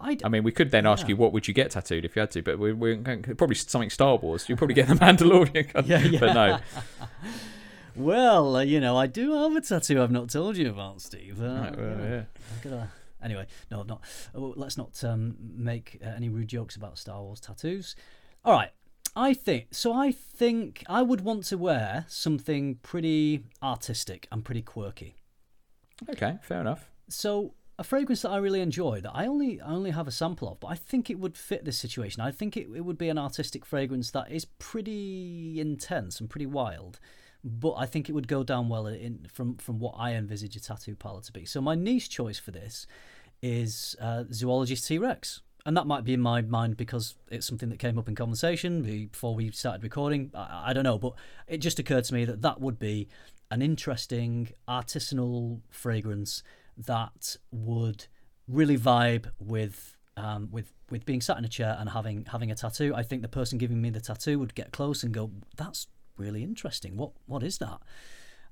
I, 0.00 0.14
d- 0.14 0.24
I 0.24 0.28
mean, 0.28 0.42
we 0.42 0.50
could 0.50 0.72
then 0.72 0.84
ask 0.84 1.08
you 1.08 1.16
what 1.16 1.32
would 1.32 1.46
you 1.46 1.54
get 1.54 1.70
tattooed 1.70 2.04
if 2.04 2.16
you 2.16 2.20
had 2.20 2.30
to, 2.32 2.42
but 2.42 2.58
we, 2.58 2.72
we're 2.72 2.96
going 2.96 3.22
probably 3.22 3.54
something 3.54 3.88
Star 3.90 4.16
Wars. 4.16 4.48
You'd 4.48 4.58
probably 4.58 4.74
get 4.74 4.88
the 4.88 4.94
Mandalorian. 5.06 5.86
Yeah, 5.86 5.98
yeah. 6.00 6.18
But 6.20 6.32
no, 6.34 6.58
well, 7.96 8.56
uh, 8.56 8.62
you 8.62 8.80
know, 8.80 8.96
I 8.96 9.06
do 9.06 9.32
have 9.34 9.54
a 9.54 9.60
tattoo 9.60 10.02
I've 10.02 10.10
not 10.10 10.30
told 10.30 10.56
you 10.56 10.70
about, 10.70 11.00
Steve. 11.02 11.40
Uh, 11.40 11.44
Right, 11.46 11.76
well, 11.76 11.98
yeah. 12.00 12.22
A- 12.72 12.88
Anyway, 13.22 13.46
no, 13.70 13.82
not. 13.82 14.02
Oh, 14.34 14.54
let's 14.56 14.76
not 14.76 15.02
um, 15.04 15.36
make 15.40 16.00
uh, 16.04 16.08
any 16.08 16.28
rude 16.28 16.48
jokes 16.48 16.76
about 16.76 16.98
Star 16.98 17.22
Wars 17.22 17.40
tattoos. 17.40 17.96
All 18.44 18.52
right. 18.52 18.70
I 19.14 19.34
think 19.34 19.68
so. 19.72 19.92
I 19.92 20.10
think 20.10 20.84
I 20.88 21.02
would 21.02 21.20
want 21.20 21.44
to 21.44 21.58
wear 21.58 22.06
something 22.08 22.76
pretty 22.76 23.44
artistic 23.62 24.26
and 24.32 24.42
pretty 24.44 24.62
quirky. 24.62 25.16
Okay, 26.08 26.38
fair 26.42 26.60
enough. 26.60 26.88
So 27.08 27.54
a 27.78 27.84
fragrance 27.84 28.22
that 28.22 28.30
I 28.30 28.36
really 28.38 28.60
enjoy 28.60 29.00
that 29.00 29.12
I 29.14 29.26
only 29.26 29.60
I 29.60 29.70
only 29.70 29.90
have 29.90 30.08
a 30.08 30.12
sample 30.12 30.48
of, 30.50 30.60
but 30.60 30.68
I 30.68 30.74
think 30.76 31.10
it 31.10 31.18
would 31.18 31.36
fit 31.36 31.64
this 31.64 31.78
situation. 31.78 32.22
I 32.22 32.30
think 32.30 32.56
it, 32.56 32.68
it 32.74 32.82
would 32.82 32.98
be 32.98 33.08
an 33.08 33.18
artistic 33.18 33.66
fragrance 33.66 34.10
that 34.12 34.30
is 34.30 34.44
pretty 34.44 35.60
intense 35.60 36.20
and 36.20 36.30
pretty 36.30 36.46
wild, 36.46 36.98
but 37.44 37.74
I 37.74 37.86
think 37.86 38.08
it 38.08 38.12
would 38.12 38.28
go 38.28 38.42
down 38.44 38.68
well 38.68 38.86
in 38.86 39.26
from 39.30 39.56
from 39.56 39.78
what 39.78 39.94
I 39.98 40.12
envisage 40.12 40.56
a 40.56 40.60
tattoo 40.60 40.96
parlor 40.96 41.22
to 41.22 41.32
be. 41.32 41.44
So 41.44 41.60
my 41.60 41.74
niche 41.74 42.08
choice 42.08 42.38
for 42.38 42.50
this 42.50 42.86
is 43.42 43.96
uh, 44.00 44.24
zoologist 44.32 44.86
T 44.86 44.98
Rex. 44.98 45.42
And 45.64 45.76
that 45.76 45.86
might 45.86 46.02
be 46.02 46.12
in 46.12 46.20
my 46.20 46.42
mind 46.42 46.76
because 46.76 47.14
it's 47.30 47.46
something 47.46 47.68
that 47.68 47.78
came 47.78 47.96
up 47.96 48.08
in 48.08 48.16
conversation 48.16 48.82
before 48.82 49.34
we 49.34 49.50
started 49.52 49.84
recording. 49.84 50.30
I, 50.34 50.70
I 50.70 50.72
don't 50.72 50.82
know, 50.82 50.98
but 50.98 51.12
it 51.46 51.58
just 51.58 51.78
occurred 51.78 52.04
to 52.04 52.14
me 52.14 52.24
that 52.24 52.42
that 52.42 52.60
would 52.60 52.78
be 52.80 53.08
an 53.50 53.62
interesting 53.62 54.48
artisanal 54.66 55.60
fragrance 55.70 56.42
that 56.76 57.36
would 57.52 58.06
really 58.48 58.78
vibe 58.78 59.30
with 59.38 59.96
um, 60.16 60.48
with 60.50 60.72
with 60.90 61.04
being 61.06 61.20
sat 61.20 61.38
in 61.38 61.44
a 61.44 61.48
chair 61.48 61.76
and 61.78 61.90
having 61.90 62.26
having 62.26 62.50
a 62.50 62.54
tattoo. 62.54 62.92
I 62.94 63.02
think 63.02 63.22
the 63.22 63.28
person 63.28 63.58
giving 63.58 63.80
me 63.80 63.90
the 63.90 64.00
tattoo 64.00 64.38
would 64.38 64.54
get 64.54 64.72
close 64.72 65.02
and 65.02 65.12
go, 65.12 65.30
"That's 65.56 65.86
really 66.16 66.42
interesting. 66.42 66.96
What 66.96 67.12
what 67.26 67.42
is 67.42 67.58
that?" 67.58 67.80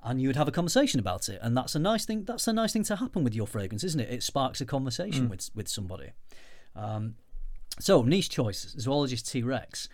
And 0.02 0.20
you 0.20 0.28
would 0.28 0.36
have 0.36 0.48
a 0.48 0.52
conversation 0.52 0.98
about 0.98 1.28
it, 1.28 1.38
and 1.42 1.54
that's 1.56 1.74
a 1.74 1.78
nice 1.78 2.06
thing. 2.06 2.24
That's 2.24 2.48
a 2.48 2.52
nice 2.54 2.72
thing 2.72 2.84
to 2.84 2.96
happen 2.96 3.22
with 3.22 3.34
your 3.34 3.46
fragrance, 3.46 3.84
isn't 3.84 4.00
it? 4.00 4.10
It 4.10 4.22
sparks 4.22 4.60
a 4.62 4.64
conversation 4.64 5.28
with 5.28 5.50
with 5.54 5.68
somebody. 5.68 6.12
Um, 6.74 7.16
so 7.78 8.02
niche 8.02 8.30
choice, 8.30 8.74
zoologist 8.78 9.30
T 9.30 9.42
Rex, 9.42 9.88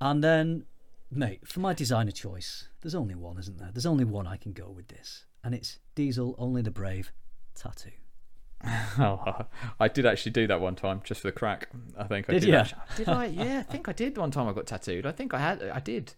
and 0.00 0.22
then 0.24 0.64
mate 1.10 1.46
for 1.46 1.60
my 1.60 1.72
designer 1.74 2.10
choice. 2.10 2.68
There's 2.82 2.94
only 2.96 3.14
one, 3.14 3.38
isn't 3.38 3.58
there? 3.58 3.70
There's 3.72 3.86
only 3.86 4.04
one 4.04 4.26
I 4.26 4.36
can 4.36 4.52
go 4.52 4.68
with 4.68 4.88
this, 4.88 5.26
and 5.44 5.54
it's 5.54 5.78
Diesel 5.94 6.34
Only 6.38 6.62
the 6.62 6.72
Brave 6.72 7.12
tattoo. 7.54 7.90
Oh, 8.98 9.44
I 9.78 9.86
did 9.88 10.06
actually 10.06 10.32
do 10.32 10.46
that 10.48 10.60
one 10.60 10.74
time 10.74 11.02
just 11.04 11.20
for 11.20 11.28
the 11.28 11.32
crack. 11.32 11.68
I 11.96 12.04
think 12.04 12.28
I 12.28 12.32
Did 12.32 12.40
did. 12.40 12.48
ya? 12.48 12.60
actually- 12.60 12.80
Did 12.96 13.08
I? 13.10 13.24
Yeah, 13.44 13.58
I 13.60 13.62
think 13.62 13.88
I 13.88 13.92
did 13.92 14.16
one 14.16 14.30
time. 14.30 14.48
I 14.48 14.52
got 14.52 14.66
tattooed. 14.66 15.04
I 15.06 15.12
think 15.12 15.34
I 15.34 15.38
had. 15.38 15.62
I 15.62 15.78
did. 15.78 16.14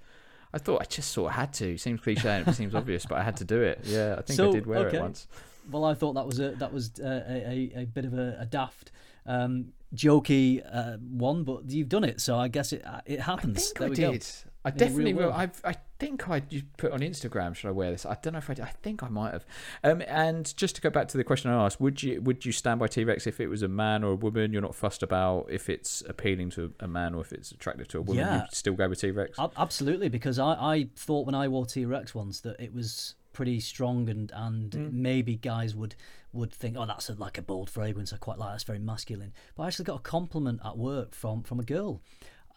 I 0.52 0.58
thought 0.58 0.80
I 0.80 0.84
just 0.84 1.10
sort 1.12 1.30
of 1.30 1.36
had 1.36 1.52
to. 1.54 1.76
Seems 1.78 2.00
cliche 2.00 2.28
and 2.28 2.48
it 2.48 2.54
seems 2.54 2.74
obvious, 2.74 3.04
but 3.06 3.18
I 3.18 3.22
had 3.22 3.36
to 3.38 3.44
do 3.44 3.60
it. 3.62 3.80
Yeah, 3.84 4.16
I 4.18 4.22
think 4.22 4.36
So, 4.36 4.48
I 4.50 4.52
did 4.52 4.66
wear 4.66 4.86
okay. 4.86 4.96
it 4.98 5.00
once. 5.02 5.26
Well, 5.70 5.84
I 5.84 5.94
thought 5.94 6.14
that 6.14 6.26
was 6.26 6.38
a 6.40 6.52
that 6.52 6.72
was 6.72 6.92
uh, 7.00 7.24
a, 7.28 7.72
a, 7.76 7.82
a 7.82 7.84
bit 7.86 8.04
of 8.06 8.14
a, 8.14 8.38
a 8.40 8.46
daft, 8.46 8.90
um, 9.26 9.72
jokey 9.94 10.62
uh, 10.72 10.96
one, 10.96 11.44
but 11.44 11.68
you've 11.70 11.88
done 11.90 12.04
it, 12.04 12.20
so 12.20 12.38
I 12.38 12.48
guess 12.48 12.72
it 12.72 12.82
uh, 12.86 13.00
it 13.04 13.20
I 13.20 13.24
happens. 13.24 13.66
think 13.66 13.78
there 13.78 13.86
I 13.86 13.90
we 13.90 13.96
did. 13.96 14.20
go. 14.20 14.50
I 14.64 14.68
In 14.70 14.76
definitely 14.76 15.14
will. 15.14 15.32
I've, 15.32 15.60
I 15.64 15.74
think 15.98 16.28
I 16.28 16.40
just 16.40 16.64
put 16.76 16.92
on 16.92 17.00
Instagram. 17.00 17.54
Should 17.54 17.68
I 17.68 17.72
wear 17.72 17.90
this? 17.90 18.06
I 18.06 18.16
don't 18.22 18.32
know 18.34 18.38
if 18.38 18.48
I. 18.50 18.54
Did. 18.54 18.64
I 18.64 18.72
think 18.82 19.02
I 19.02 19.08
might 19.08 19.32
have. 19.32 19.44
Um, 19.82 20.02
and 20.06 20.56
just 20.56 20.76
to 20.76 20.80
go 20.80 20.90
back 20.90 21.08
to 21.08 21.16
the 21.16 21.24
question 21.24 21.50
I 21.50 21.64
asked, 21.64 21.80
would 21.80 22.02
you 22.02 22.20
would 22.22 22.44
you 22.46 22.52
stand 22.52 22.80
by 22.80 22.86
T 22.86 23.04
Rex 23.04 23.26
if 23.26 23.40
it 23.40 23.48
was 23.48 23.62
a 23.62 23.68
man 23.68 24.04
or 24.04 24.12
a 24.12 24.16
woman? 24.16 24.52
You're 24.52 24.62
not 24.62 24.74
fussed 24.74 25.02
about 25.02 25.46
if 25.50 25.68
it's 25.68 26.02
appealing 26.08 26.50
to 26.50 26.72
a 26.80 26.88
man 26.88 27.14
or 27.14 27.20
if 27.22 27.32
it's 27.32 27.50
attractive 27.52 27.88
to 27.88 27.98
a 27.98 28.02
woman. 28.02 28.24
Yeah. 28.24 28.36
You 28.42 28.46
still 28.52 28.74
go 28.74 28.88
with 28.88 29.00
T 29.00 29.10
Rex. 29.10 29.38
Absolutely, 29.56 30.08
because 30.08 30.38
I, 30.38 30.52
I 30.54 30.88
thought 30.96 31.26
when 31.26 31.34
I 31.34 31.48
wore 31.48 31.66
T 31.66 31.84
Rex 31.84 32.14
once 32.14 32.40
that 32.40 32.60
it 32.60 32.72
was 32.72 33.14
pretty 33.32 33.60
strong 33.60 34.08
and 34.08 34.32
and 34.34 34.70
Mm. 34.72 34.92
maybe 34.92 35.36
guys 35.36 35.74
would 35.74 35.94
would 36.32 36.52
think 36.52 36.76
oh 36.76 36.86
that's 36.86 37.08
a, 37.08 37.14
like 37.14 37.38
a 37.38 37.42
bold 37.42 37.70
fragrance 37.70 38.12
I 38.12 38.16
quite 38.16 38.36
like 38.36 38.50
that's 38.50 38.64
very 38.64 38.80
masculine 38.80 39.32
but 39.54 39.62
I 39.62 39.66
actually 39.68 39.84
got 39.84 39.96
a 39.96 40.02
compliment 40.02 40.60
at 40.64 40.76
work 40.76 41.14
from 41.14 41.42
from 41.44 41.60
a 41.60 41.62
girl 41.62 42.02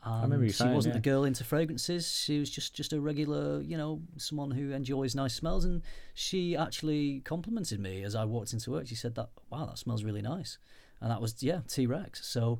and 0.03 0.23
remember 0.23 0.47
she 0.47 0.53
saying, 0.53 0.73
wasn't 0.73 0.95
yeah. 0.95 0.99
the 0.99 1.09
girl 1.09 1.23
into 1.25 1.43
fragrances. 1.43 2.11
She 2.11 2.39
was 2.39 2.49
just 2.49 2.73
just 2.73 2.93
a 2.93 2.99
regular 2.99 3.61
you 3.61 3.77
know 3.77 4.01
someone 4.17 4.51
who 4.51 4.71
enjoys 4.71 5.15
nice 5.15 5.33
smells. 5.33 5.65
And 5.65 5.81
she 6.13 6.55
actually 6.55 7.21
complimented 7.21 7.79
me 7.79 8.03
as 8.03 8.15
I 8.15 8.25
walked 8.25 8.53
into 8.53 8.71
work. 8.71 8.87
She 8.87 8.95
said 8.95 9.15
that 9.15 9.29
wow 9.49 9.65
that 9.65 9.77
smells 9.77 10.03
really 10.03 10.21
nice. 10.21 10.57
And 10.99 11.11
that 11.11 11.21
was 11.21 11.41
yeah 11.41 11.61
T 11.67 11.85
Rex 11.85 12.25
so 12.25 12.59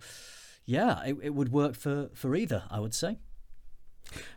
yeah 0.66 1.04
it, 1.04 1.18
it 1.22 1.34
would 1.34 1.52
work 1.52 1.76
for 1.76 2.10
for 2.14 2.36
either 2.36 2.64
I 2.70 2.80
would 2.80 2.94
say 2.94 3.18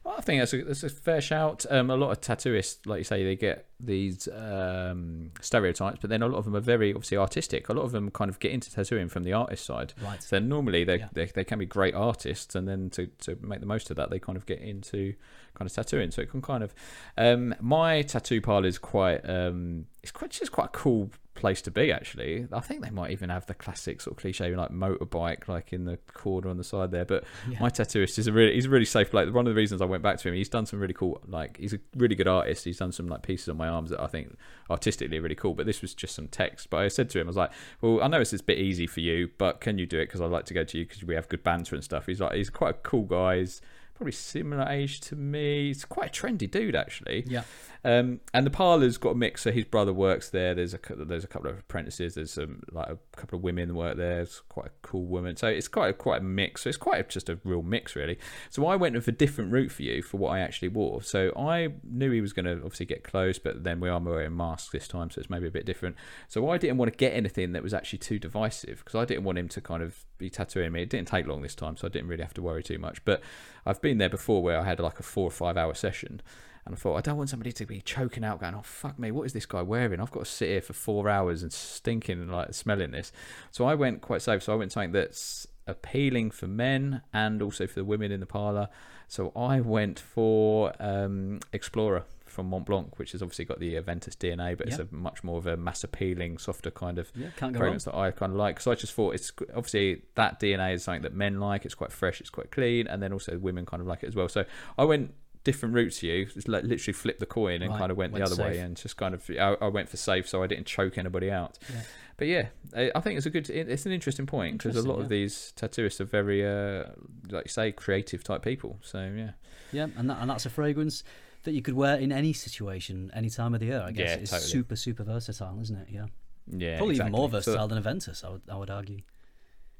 Well, 0.04 0.14
I 0.16 0.20
think 0.20 0.40
that's 0.40 0.52
a, 0.52 0.62
that's 0.62 0.82
a 0.82 0.88
fair 0.88 1.20
shout. 1.20 1.64
Um, 1.70 1.90
a 1.90 1.96
lot 1.96 2.10
of 2.10 2.20
tattooists, 2.20 2.86
like 2.86 2.98
you 2.98 3.04
say, 3.04 3.24
they 3.24 3.36
get 3.36 3.66
these 3.80 4.28
um, 4.28 5.30
stereotypes, 5.40 5.98
but 6.00 6.10
then 6.10 6.22
a 6.22 6.28
lot 6.28 6.38
of 6.38 6.44
them 6.44 6.54
are 6.56 6.60
very 6.60 6.92
obviously 6.92 7.16
artistic. 7.18 7.68
A 7.68 7.72
lot 7.72 7.82
of 7.84 7.92
them 7.92 8.10
kind 8.10 8.28
of 8.30 8.38
get 8.38 8.52
into 8.52 8.70
tattooing 8.70 9.08
from 9.08 9.24
the 9.24 9.32
artist 9.32 9.64
side. 9.64 9.92
Right. 10.02 10.22
So 10.22 10.38
normally 10.38 10.84
they, 10.84 10.98
Yeah. 10.98 11.08
they 11.12 11.26
they 11.26 11.44
can 11.44 11.58
be 11.58 11.66
great 11.66 11.94
artists, 11.94 12.54
and 12.54 12.68
then 12.68 12.90
to, 12.90 13.06
to 13.22 13.36
make 13.42 13.60
the 13.60 13.66
most 13.66 13.90
of 13.90 13.96
that, 13.96 14.10
they 14.10 14.18
kind 14.18 14.36
of 14.36 14.46
get 14.46 14.60
into 14.60 15.14
kind 15.54 15.68
of 15.68 15.72
tattooing. 15.74 16.10
So 16.10 16.22
it 16.22 16.30
can 16.30 16.42
kind 16.42 16.62
of 16.62 16.74
um, 17.18 17.54
my 17.60 18.02
tattoo 18.02 18.40
parlor 18.40 18.68
is 18.68 18.78
quite 18.78 19.28
um, 19.28 19.86
it's 20.02 20.12
quite 20.12 20.30
just 20.30 20.52
quite 20.52 20.66
a 20.66 20.68
cool 20.68 21.10
place 21.44 21.60
to 21.62 21.70
be. 21.70 21.92
Actually, 21.92 22.46
I 22.52 22.60
think 22.60 22.82
they 22.82 22.90
might 22.90 23.10
even 23.10 23.28
have 23.30 23.44
the 23.46 23.54
classic 23.54 24.00
sort 24.00 24.16
of 24.16 24.20
cliche 24.20 24.54
like 24.56 24.70
motorbike, 24.70 25.46
like 25.48 25.72
in 25.72 25.84
the 25.84 25.96
corner 26.12 26.48
on 26.48 26.56
the 26.56 26.64
side 26.64 26.90
there. 26.90 27.04
But 27.04 27.24
Yeah. 27.50 27.58
my 27.60 27.68
tattooist 27.68 28.18
is 28.18 28.26
a 28.26 28.32
really 28.32 28.54
he's 28.54 28.66
a 28.66 28.70
really 28.70 28.84
safe 28.84 29.10
bloke. 29.10 29.32
One 29.34 29.46
of 29.46 29.54
the 29.54 29.56
reasons 29.60 29.82
I 29.82 29.84
went 29.84 30.02
back 30.02 30.18
to 30.20 30.28
him, 30.28 30.34
he's 30.34 30.48
done 30.48 30.66
some 30.66 30.80
really 30.80 30.94
cool 30.94 31.20
like 31.26 31.56
he's 31.58 31.72
a 31.74 31.78
really 31.96 32.14
good 32.14 32.28
artist. 32.28 32.64
He's 32.64 32.78
done 32.78 32.92
some 32.92 33.06
like 33.08 33.22
pieces 33.22 33.48
on 33.48 33.56
my 33.56 33.68
arms 33.68 33.90
that 33.90 34.00
I 34.00 34.06
think 34.06 34.36
artistically 34.70 35.18
are 35.18 35.22
really 35.22 35.34
cool. 35.34 35.54
But 35.54 35.66
this 35.66 35.82
was 35.82 35.94
just 35.94 36.14
some 36.14 36.28
text. 36.28 36.70
But 36.70 36.78
I 36.78 36.88
said 36.88 37.10
to 37.10 37.20
him, 37.20 37.26
I 37.26 37.28
was 37.28 37.36
like, 37.36 37.52
well, 37.80 38.02
I 38.02 38.08
know 38.08 38.20
it's 38.20 38.32
a 38.32 38.42
bit 38.42 38.58
easy 38.58 38.86
for 38.86 39.00
you, 39.00 39.30
but 39.38 39.60
can 39.60 39.78
you 39.78 39.86
do 39.86 39.98
it? 39.98 40.06
Because 40.06 40.20
I'd 40.20 40.30
like 40.30 40.46
to 40.46 40.54
go 40.54 40.64
to 40.64 40.78
you 40.78 40.84
because 40.86 41.04
we 41.04 41.14
have 41.14 41.28
good 41.28 41.42
banter 41.42 41.74
and 41.74 41.84
stuff. 41.84 42.06
He's 42.06 42.20
like 42.20 42.34
he's 42.34 42.50
quite 42.50 42.70
a 42.70 42.78
cool 42.78 43.02
guy. 43.04 43.38
He's 43.38 43.60
probably 43.94 44.12
similar 44.12 44.66
age 44.68 45.00
to 45.02 45.14
me. 45.16 45.68
He's 45.68 45.84
quite 45.84 46.08
a 46.16 46.20
trendy 46.22 46.50
dude 46.50 46.74
actually. 46.74 47.24
Yeah. 47.28 47.42
Um, 47.84 48.20
and 48.32 48.46
the 48.46 48.50
parlour's 48.50 48.96
got 48.96 49.10
a 49.10 49.14
mix. 49.14 49.42
So 49.42 49.52
his 49.52 49.64
brother 49.64 49.92
works 49.92 50.30
there. 50.30 50.54
There's 50.54 50.72
a 50.72 50.78
there's 50.96 51.24
a 51.24 51.26
couple 51.26 51.50
of 51.50 51.58
apprentices. 51.58 52.14
There's 52.14 52.32
some 52.32 52.62
like 52.72 52.88
a 52.88 52.98
couple 53.16 53.36
of 53.36 53.42
women 53.42 53.74
work 53.74 53.98
there. 53.98 54.20
It's 54.20 54.40
quite 54.48 54.66
a 54.66 54.70
cool 54.80 55.04
woman. 55.04 55.36
So 55.36 55.48
it's 55.48 55.68
quite 55.68 55.90
a, 55.90 55.92
quite 55.92 56.22
a 56.22 56.24
mix. 56.24 56.62
So 56.62 56.70
it's 56.70 56.78
quite 56.78 57.00
a, 57.00 57.02
just 57.04 57.28
a 57.28 57.38
real 57.44 57.62
mix 57.62 57.94
really. 57.94 58.18
So 58.48 58.66
I 58.66 58.76
went 58.76 58.94
with 58.94 59.06
a 59.08 59.12
different 59.12 59.52
route 59.52 59.70
for 59.70 59.82
you 59.82 60.02
for 60.02 60.16
what 60.16 60.30
I 60.30 60.40
actually 60.40 60.68
wore. 60.68 61.02
So 61.02 61.30
I 61.36 61.74
knew 61.82 62.10
he 62.10 62.22
was 62.22 62.32
going 62.32 62.46
to 62.46 62.54
obviously 62.56 62.86
get 62.86 63.04
close, 63.04 63.38
but 63.38 63.64
then 63.64 63.80
we 63.80 63.90
are 63.90 64.00
wearing 64.00 64.34
masks 64.34 64.70
this 64.70 64.88
time, 64.88 65.10
so 65.10 65.20
it's 65.20 65.30
maybe 65.30 65.46
a 65.46 65.50
bit 65.50 65.66
different. 65.66 65.96
So 66.28 66.48
I 66.50 66.58
didn't 66.58 66.78
want 66.78 66.90
to 66.90 66.96
get 66.96 67.12
anything 67.12 67.52
that 67.52 67.62
was 67.62 67.74
actually 67.74 67.98
too 67.98 68.18
divisive 68.18 68.78
because 68.78 68.94
I 68.94 69.04
didn't 69.04 69.24
want 69.24 69.38
him 69.38 69.48
to 69.48 69.60
kind 69.60 69.82
of 69.82 70.04
be 70.16 70.30
tattooing 70.30 70.72
me. 70.72 70.82
It 70.82 70.90
didn't 70.90 71.08
take 71.08 71.26
long 71.26 71.42
this 71.42 71.54
time, 71.54 71.76
so 71.76 71.86
I 71.86 71.90
didn't 71.90 72.08
really 72.08 72.22
have 72.22 72.34
to 72.34 72.42
worry 72.42 72.62
too 72.62 72.78
much. 72.78 73.04
But 73.04 73.20
I've 73.66 73.82
been 73.82 73.98
there 73.98 74.08
before 74.08 74.42
where 74.42 74.58
I 74.58 74.64
had 74.64 74.80
like 74.80 74.98
a 74.98 75.02
four 75.02 75.26
or 75.26 75.30
five 75.30 75.56
hour 75.56 75.74
session. 75.74 76.22
And 76.66 76.74
I 76.74 76.78
thought, 76.78 76.96
I 76.96 77.00
don't 77.02 77.18
want 77.18 77.28
somebody 77.28 77.52
to 77.52 77.66
be 77.66 77.80
choking 77.82 78.24
out, 78.24 78.40
going, 78.40 78.54
"Oh 78.54 78.62
fuck 78.62 78.98
me, 78.98 79.10
what 79.10 79.24
is 79.24 79.32
this 79.32 79.44
guy 79.46 79.60
wearing? 79.62 80.00
I've 80.00 80.10
got 80.10 80.24
to 80.24 80.30
sit 80.30 80.48
here 80.48 80.62
for 80.62 80.72
four 80.72 81.08
hours 81.08 81.42
and 81.42 81.52
stinking 81.52 82.20
and 82.20 82.32
like 82.32 82.54
smelling 82.54 82.92
this." 82.92 83.12
So 83.50 83.66
I 83.66 83.74
went 83.74 84.00
quite 84.00 84.22
safe. 84.22 84.42
So 84.42 84.52
I 84.52 84.56
went 84.56 84.72
something 84.72 84.92
that's 84.92 85.46
appealing 85.66 86.30
for 86.30 86.46
men 86.46 87.02
and 87.12 87.42
also 87.42 87.66
for 87.66 87.74
the 87.74 87.84
women 87.84 88.12
in 88.12 88.20
the 88.20 88.26
parlor. 88.26 88.68
So 89.08 89.32
I 89.36 89.60
went 89.60 89.98
for 89.98 90.72
um, 90.80 91.40
Explorer 91.52 92.04
from 92.26 92.46
Mont 92.48 92.66
Blanc, 92.66 92.98
which 92.98 93.12
has 93.12 93.22
obviously 93.22 93.44
got 93.44 93.60
the 93.60 93.74
Aventus 93.76 94.16
DNA, 94.16 94.58
but 94.58 94.66
it's 94.66 94.78
a 94.78 94.88
much 94.90 95.22
more 95.22 95.38
of 95.38 95.46
a 95.46 95.56
mass 95.56 95.84
appealing, 95.84 96.38
softer 96.38 96.70
kind 96.70 96.98
of 96.98 97.12
Yeah, 97.14 97.28
can't 97.36 97.52
go 97.52 97.60
wrong. 97.60 97.66
fragrance 97.66 97.84
that 97.84 97.94
I 97.94 98.10
kind 98.10 98.32
of 98.32 98.38
like. 98.38 98.58
So 98.60 98.72
I 98.72 98.74
just 98.74 98.92
thought 98.92 99.14
it's 99.14 99.30
obviously 99.54 100.02
that 100.16 100.40
DNA 100.40 100.74
is 100.74 100.82
something 100.82 101.02
that 101.02 101.14
men 101.14 101.38
like. 101.38 101.64
It's 101.64 101.74
quite 101.76 101.92
fresh, 101.92 102.20
it's 102.20 102.30
quite 102.30 102.50
clean, 102.50 102.86
and 102.88 103.02
then 103.02 103.12
also 103.12 103.38
women 103.38 103.64
kind 103.66 103.80
of 103.80 103.86
like 103.86 104.02
it 104.02 104.08
as 104.08 104.16
well. 104.16 104.28
So 104.28 104.44
I 104.76 104.84
went 104.84 105.14
different 105.44 105.74
route 105.74 105.92
to 105.92 106.06
you, 106.06 106.26
just 106.26 106.48
like 106.48 106.64
literally 106.64 106.92
flipped 106.92 107.20
the 107.20 107.26
coin 107.26 107.62
and 107.62 107.70
Right, 107.70 107.78
kind 107.78 107.90
of 107.92 107.96
went, 107.96 108.12
went 108.12 108.24
the 108.24 108.30
other 108.32 108.42
way, 108.42 108.58
and 108.58 108.76
just 108.76 108.96
kind 108.96 109.14
of 109.14 109.28
I, 109.30 109.56
I 109.64 109.68
went 109.68 109.88
for 109.88 109.96
safe, 109.96 110.28
so 110.28 110.42
I 110.42 110.46
didn't 110.46 110.66
choke 110.66 110.98
anybody 110.98 111.30
out. 111.30 111.58
Yeah. 111.72 111.80
But 112.16 112.28
yeah, 112.28 112.46
I 112.94 113.00
think 113.00 113.16
it's 113.16 113.26
a 113.26 113.30
good, 113.30 113.50
it's 113.50 113.86
an 113.86 113.92
interesting 113.92 114.24
point 114.26 114.58
because 114.58 114.76
a 114.76 114.82
lot 114.82 115.00
Interesting, 115.00 115.02
of 115.04 115.08
these 115.08 115.52
tattooists 115.56 116.00
are 116.00 116.04
very, 116.04 116.46
uh, 116.46 116.84
like 117.30 117.46
you 117.46 117.50
say, 117.50 117.72
creative 117.72 118.22
type 118.22 118.42
people. 118.42 118.78
So 118.82 119.12
yeah, 119.16 119.30
Yeah, 119.72 119.88
and 119.96 120.08
that, 120.08 120.18
and 120.20 120.30
that's 120.30 120.46
a 120.46 120.50
fragrance 120.50 121.02
that 121.42 121.52
you 121.54 121.60
could 121.60 121.74
wear 121.74 121.96
in 121.96 122.12
any 122.12 122.32
situation, 122.32 123.10
any 123.14 123.28
time 123.30 123.52
of 123.52 123.58
the 123.60 123.66
year. 123.66 123.82
I 123.84 123.90
guess 123.90 124.10
Yeah, 124.10 124.16
it's 124.22 124.30
totally. 124.30 124.48
super, 124.48 124.76
super 124.76 125.02
versatile, 125.02 125.58
isn't 125.60 125.76
it? 125.76 125.88
Yeah, 125.90 126.06
yeah, 126.46 126.76
probably 126.78 126.94
even 126.94 127.10
more 127.10 127.26
exactly. 127.26 127.42
So- 127.42 127.50
versatile 127.58 127.68
than 127.68 127.82
Aventus. 127.82 128.24
I 128.24 128.30
would, 128.30 128.42
I 128.48 128.56
would 128.56 128.70
argue. 128.70 129.00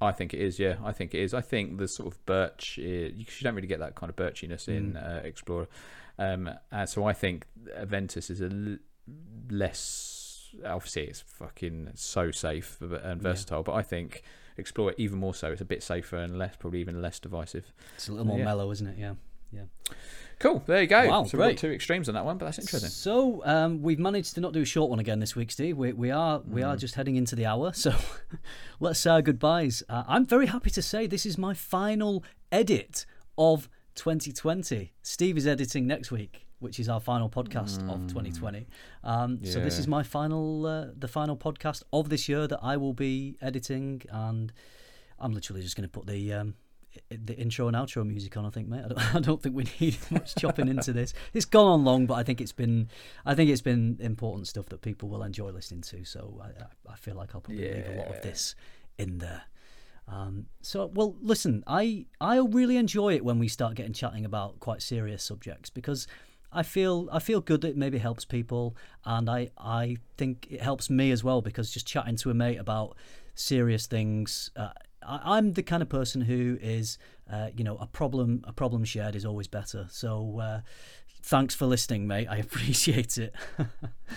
I 0.01 0.13
think 0.13 0.35
it 0.35 0.41
is. 0.41 0.59
Yeah, 0.59 0.77
I 0.85 0.93
think 0.93 1.15
it 1.15 1.21
is. 1.21 1.33
I 1.35 1.41
think 1.41 1.79
the 1.79 1.89
sort 1.89 2.13
of 2.13 2.27
birch, 2.27 2.79
uh, 2.79 2.83
you, 2.83 3.11
you 3.17 3.43
don't 3.43 3.55
really 3.55 3.67
get 3.69 3.79
that 3.81 3.95
kind 3.95 4.11
of 4.11 4.17
birchiness 4.17 4.69
in 4.69 4.95
Mm. 4.95 5.03
uh, 5.25 5.27
Explorer. 5.27 5.69
Um, 6.19 6.51
and 6.71 6.89
so 6.89 7.05
I 7.05 7.13
think 7.13 7.47
Aventus 7.79 8.31
is 8.31 8.41
a 8.41 8.51
l- 8.51 8.79
less. 9.51 10.55
Obviously, 10.65 11.05
it's 11.05 11.21
fucking 11.21 11.91
so 11.95 12.31
safe 12.31 12.81
and 12.81 12.93
Yeah. 12.93 13.15
versatile, 13.17 13.63
but 13.63 13.73
I 13.75 13.83
think 13.83 14.23
Explorer 14.57 14.95
even 14.99 15.19
more 15.19 15.35
so. 15.35 15.51
It's 15.51 15.61
a 15.61 15.65
bit 15.65 15.83
safer 15.83 16.17
and 16.17 16.39
less, 16.39 16.55
probably 16.57 16.81
even 16.81 17.03
less 17.03 17.19
divisive. 17.19 17.73
It's 17.97 18.09
a 18.09 18.13
little 18.13 18.27
more 18.27 18.39
Yeah. 18.39 18.45
mellow, 18.45 18.71
isn't 18.71 18.87
it? 18.87 18.99
Yeah. 18.99 19.15
Cool. 20.41 20.63
There 20.67 20.81
you 20.83 20.89
go. 20.89 21.09
Wow, 21.09 21.25
so 21.25 21.39
we've 21.39 21.49
got 21.51 21.57
two 21.59 21.71
extremes 21.71 22.09
on 22.09 22.15
that 22.17 22.25
one, 22.25 22.39
but 22.39 22.47
that's 22.47 22.59
interesting. 22.59 22.91
So 22.91 23.43
um, 23.47 23.83
we've 23.83 24.01
managed 24.01 24.35
to 24.35 24.41
not 24.41 24.53
do 24.53 24.61
a 24.63 24.65
short 24.65 24.91
one 24.91 24.99
again 24.99 25.21
this 25.21 25.37
week, 25.37 25.51
Steve. 25.53 25.77
We, 25.79 25.93
we 25.93 26.11
are 26.11 26.41
we 26.47 26.61
Mm. 26.63 26.69
are 26.69 26.77
just 26.77 26.97
heading 26.97 27.17
into 27.17 27.37
the 27.37 27.47
hour, 27.47 27.73
so 27.73 27.95
let's 28.81 28.99
say 29.01 29.11
our 29.11 29.23
goodbyes. 29.23 29.83
Uh, 29.89 30.03
I'm 30.09 30.27
very 30.27 30.47
happy 30.47 30.71
to 30.71 30.83
say 30.83 31.07
this 31.07 31.25
is 31.25 31.39
my 31.39 31.55
final 31.55 32.25
edit 32.51 33.07
of 33.39 33.69
2020. 33.95 34.93
Steve 35.03 35.37
is 35.39 35.47
editing 35.47 35.87
next 35.87 36.11
week, 36.11 36.47
which 36.59 36.81
is 36.81 36.89
our 36.89 37.01
final 37.01 37.31
podcast 37.31 37.79
of 37.89 38.01
2020. 38.09 38.67
Um, 39.05 39.45
So 39.45 39.61
this 39.61 39.77
Mm. 39.77 39.79
Is 39.79 39.89
my 39.89 40.03
final 40.03 40.67
uh, 40.67 40.87
the 40.99 41.09
final 41.09 41.37
podcast 41.37 41.85
of 41.93 42.09
this 42.09 42.29
year 42.29 42.47
that 42.49 42.59
I 42.63 42.77
will 42.77 42.93
be 42.93 43.37
editing, 43.41 44.03
and 44.11 44.53
I'm 45.21 45.33
literally 45.33 45.63
just 45.63 45.77
going 45.77 45.89
to 45.89 45.93
put 45.93 46.07
the. 46.09 46.33
Um, 46.33 46.55
the 47.11 47.37
intro 47.37 47.69
and 47.69 47.77
outro 47.77 48.07
music 48.07 48.37
on, 48.37 48.45
I 48.47 48.51
think, 48.51 48.69
mate. 48.69 48.83
I 48.85 48.89
don't, 48.89 49.15
I 49.17 49.21
don't 49.21 49.43
think 49.43 49.55
we 49.55 49.67
need 49.81 49.97
much 50.11 50.35
chopping 50.37 50.69
into 50.69 50.93
this. 50.93 51.15
It's 51.33 51.45
gone 51.45 51.67
on 51.67 51.85
long, 51.85 52.07
but 52.07 52.15
I 52.15 52.23
think 52.23 52.41
it's 52.41 52.53
been, 52.53 52.89
I 53.27 53.35
think 53.35 53.51
it's 53.51 53.63
been 53.63 53.97
important 54.01 54.47
stuff 54.49 54.67
that 54.67 54.83
people 54.83 55.09
will 55.09 55.23
enjoy 55.23 55.51
listening 55.51 55.83
to. 55.83 56.05
So 56.05 56.41
I, 56.43 56.93
I- 56.93 56.97
feel 56.97 57.15
like 57.17 57.35
I'll 57.35 57.41
probably 57.41 57.65
leave 57.75 57.89
a 57.89 57.99
lot 57.99 58.09
of 58.17 58.23
this 58.23 58.55
in 58.99 59.19
there. 59.19 59.43
Um, 60.09 60.47
so, 60.63 60.87
well, 60.95 61.17
listen, 61.21 61.65
I 61.67 62.07
I 62.21 62.37
really 62.39 62.77
enjoy 62.77 63.15
it 63.15 63.25
when 63.25 63.39
we 63.39 63.49
start 63.49 63.75
getting 63.75 63.93
chatting 63.95 64.25
about 64.25 64.61
quite 64.61 64.83
serious 64.83 65.23
subjects 65.23 65.71
because 65.71 66.07
I 66.53 66.63
feel 66.63 67.09
I 67.11 67.19
feel 67.19 67.41
good 67.41 67.63
that 67.63 67.69
it 67.71 67.77
maybe 67.77 67.99
helps 67.99 68.25
people, 68.25 68.77
and 69.05 69.29
I 69.31 69.51
I 69.59 69.97
think 70.19 70.47
it 70.51 70.61
helps 70.63 70.89
me 70.91 71.11
as 71.11 71.25
well 71.25 71.41
because 71.43 71.71
just 71.71 71.87
chatting 71.87 72.17
to 72.17 72.31
a 72.31 72.35
mate 72.35 72.57
about 72.59 72.97
serious 73.35 73.87
things. 73.87 74.51
Uh, 74.57 74.69
I, 75.07 75.37
I'm 75.37 75.53
the 75.53 75.63
kind 75.63 75.83
of 75.83 75.89
person 75.89 76.23
who 76.23 76.59
is, 76.61 76.99
uh, 77.31 77.49
you 77.57 77.65
know, 77.65 77.77
a 77.77 77.87
problem 77.87 78.45
a 78.47 78.53
problem 78.53 78.85
shared 78.85 79.17
is 79.17 79.25
always 79.25 79.49
better. 79.49 79.87
So. 79.91 80.41
Uh, 80.41 80.61
Thanks 81.27 81.55
for 81.55 81.65
listening, 81.65 82.07
mate. 82.07 82.27
I 82.29 82.37
appreciate 82.49 83.19
it. 83.19 83.35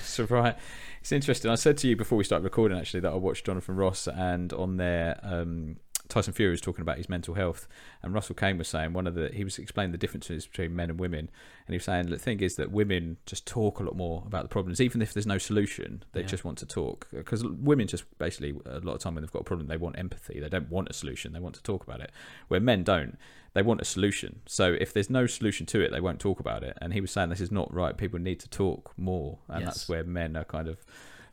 So 0.01 0.25
right, 0.25 0.55
it's 0.99 1.13
interesting. 1.13 1.49
I 1.49 1.55
said 1.55 1.77
to 1.77 1.87
you 1.87 1.95
before 1.95 2.17
we 2.17 2.25
started 2.25 2.43
recording 2.43 2.77
actually 2.77 2.99
that 2.99 3.13
I 3.13 3.15
watched 3.15 3.45
Jonathan 3.45 3.77
Ross, 3.77 4.07
and 4.07 4.51
on 4.51 4.75
there, 4.75 5.17
um, 5.23 5.77
Tyson 6.09 6.33
Fury 6.33 6.51
was 6.51 6.61
talking 6.61 6.81
about 6.81 6.97
his 6.97 7.09
mental 7.09 7.33
health, 7.33 7.67
and 8.01 8.13
Russell 8.13 8.35
Kane 8.35 8.57
was 8.57 8.67
saying 8.67 8.93
one 8.93 9.07
of 9.07 9.15
the 9.15 9.29
he 9.33 9.43
was 9.43 9.57
explaining 9.59 9.91
the 9.91 9.97
differences 9.97 10.47
between 10.47 10.75
men 10.75 10.89
and 10.89 10.99
women, 10.99 11.19
and 11.19 11.73
he 11.73 11.75
was 11.75 11.83
saying 11.83 12.09
the 12.09 12.17
thing 12.17 12.39
is 12.39 12.55
that 12.55 12.71
women 12.71 13.17
just 13.25 13.45
talk 13.45 13.79
a 13.79 13.83
lot 13.83 13.95
more 13.95 14.23
about 14.25 14.43
the 14.43 14.49
problems, 14.49 14.79
even 14.79 15.01
if 15.01 15.13
there's 15.13 15.27
no 15.27 15.37
solution, 15.37 16.03
they 16.13 16.21
Yeah. 16.21 16.27
just 16.27 16.45
want 16.45 16.57
to 16.59 16.65
talk 16.65 17.07
because 17.11 17.43
women 17.43 17.87
just 17.87 18.05
basically 18.17 18.55
a 18.65 18.79
lot 18.79 18.93
of 18.93 18.99
time 18.99 19.15
when 19.15 19.23
they've 19.23 19.31
got 19.31 19.41
a 19.41 19.45
problem, 19.45 19.67
they 19.67 19.77
want 19.77 19.97
empathy, 19.99 20.39
they 20.39 20.49
don't 20.49 20.69
want 20.69 20.89
a 20.89 20.93
solution, 20.93 21.33
they 21.33 21.39
want 21.39 21.55
to 21.55 21.63
talk 21.63 21.83
about 21.83 21.99
it, 22.01 22.11
where 22.47 22.59
men 22.59 22.83
don't. 22.83 23.17
They 23.53 23.63
want 23.63 23.81
a 23.81 23.85
solution. 23.85 24.41
So 24.45 24.77
if 24.79 24.93
there's 24.93 25.09
no 25.09 25.25
solution 25.25 25.65
to 25.67 25.81
it, 25.81 25.89
they 25.91 25.99
won't 25.99 26.19
talk 26.19 26.39
about 26.39 26.61
it. 26.63 26.77
And 26.79 26.93
he 26.93 27.01
was 27.01 27.09
saying 27.09 27.29
this 27.29 27.41
is 27.41 27.51
not 27.51 27.73
right. 27.73 27.97
People 27.97 28.19
need 28.19 28.39
to 28.41 28.49
talk 28.49 28.93
more, 28.97 29.39
and 29.49 29.61
Yes. 29.61 29.73
that's 29.73 29.89
where 29.89 30.03
men 30.03 30.35
are 30.37 30.43
kind 30.43 30.67
of 30.67 30.85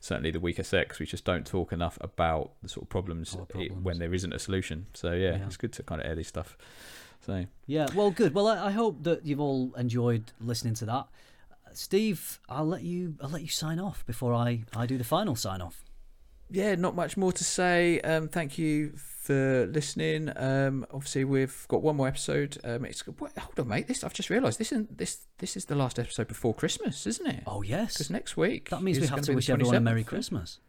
certainly 0.05 0.29
the 0.31 0.39
weaker 0.39 0.63
sex. 0.63 0.99
We 0.99 1.05
just 1.07 1.25
don't 1.25 1.45
talk 1.47 1.71
enough 1.73 1.97
about 1.99 2.51
the 2.61 2.69
sort 2.69 2.83
of 2.85 2.89
problems, 2.89 3.35
problems. 3.35 3.83
when 3.83 3.97
there 3.99 4.13
isn't 4.13 4.33
a 4.33 4.39
solution. 4.39 4.85
So 4.93 5.13
yeah, 5.13 5.37
Yeah. 5.37 5.45
it's 5.47 5.57
good 5.57 5.73
to 5.73 5.83
kind 5.83 5.99
of 6.01 6.07
air 6.07 6.15
this 6.15 6.27
stuff. 6.27 6.55
So 7.25 7.45
Yeah, 7.65 7.87
well, 7.95 8.11
good. 8.11 8.33
Well, 8.35 8.47
I, 8.47 8.67
I 8.67 8.71
hope 8.71 9.03
that 9.03 9.25
you've 9.25 9.39
all 9.39 9.73
enjoyed 9.75 10.31
listening 10.39 10.75
to 10.75 10.85
that. 10.85 11.07
Steve, 11.73 12.39
I'll 12.47 12.67
let 12.67 12.83
you. 12.83 13.15
I'll 13.21 13.29
let 13.29 13.41
you 13.41 13.47
sign 13.49 13.79
off 13.79 14.05
before 14.05 14.33
I, 14.33 14.63
I 14.75 14.85
do 14.85 14.97
the 14.97 15.03
final 15.03 15.35
sign 15.35 15.59
off. 15.61 15.83
yeah, 16.49 16.75
not 16.75 16.95
much 16.95 17.17
more 17.17 17.33
to 17.33 17.43
say. 17.43 17.99
Um, 18.01 18.27
thank 18.29 18.57
you 18.57 18.93
for 19.25 19.65
listening. 19.67 20.31
Um, 20.35 20.85
obviously 20.93 21.23
we've 21.23 21.65
got 21.67 21.81
one 21.81 21.95
more 21.95 22.07
episode. 22.07 22.57
Um, 22.63 22.85
it's 22.85 23.01
what, 23.07 23.37
hold 23.37 23.59
on, 23.59 23.67
mate. 23.67 23.87
This 23.87 24.03
I've 24.03 24.13
just 24.13 24.29
realised 24.29 24.59
this 24.59 24.71
isn't 24.71 24.97
this 24.97 25.25
this 25.39 25.57
is 25.57 25.65
the 25.65 25.75
last 25.75 25.99
episode 25.99 26.27
before 26.27 26.53
Christmas, 26.53 27.07
isn't 27.07 27.27
it? 27.27 27.43
Oh 27.47 27.61
yes, 27.61 27.93
Because 27.93 28.09
next 28.09 28.37
week 28.37 28.69
that 28.69 28.81
means 28.81 28.99
we 28.99 29.07
have 29.07 29.21
to 29.21 29.33
wish 29.33 29.49
everyone 29.49 29.75
a 29.75 29.79
Merry 29.79 30.03
Christmas. 30.03 30.59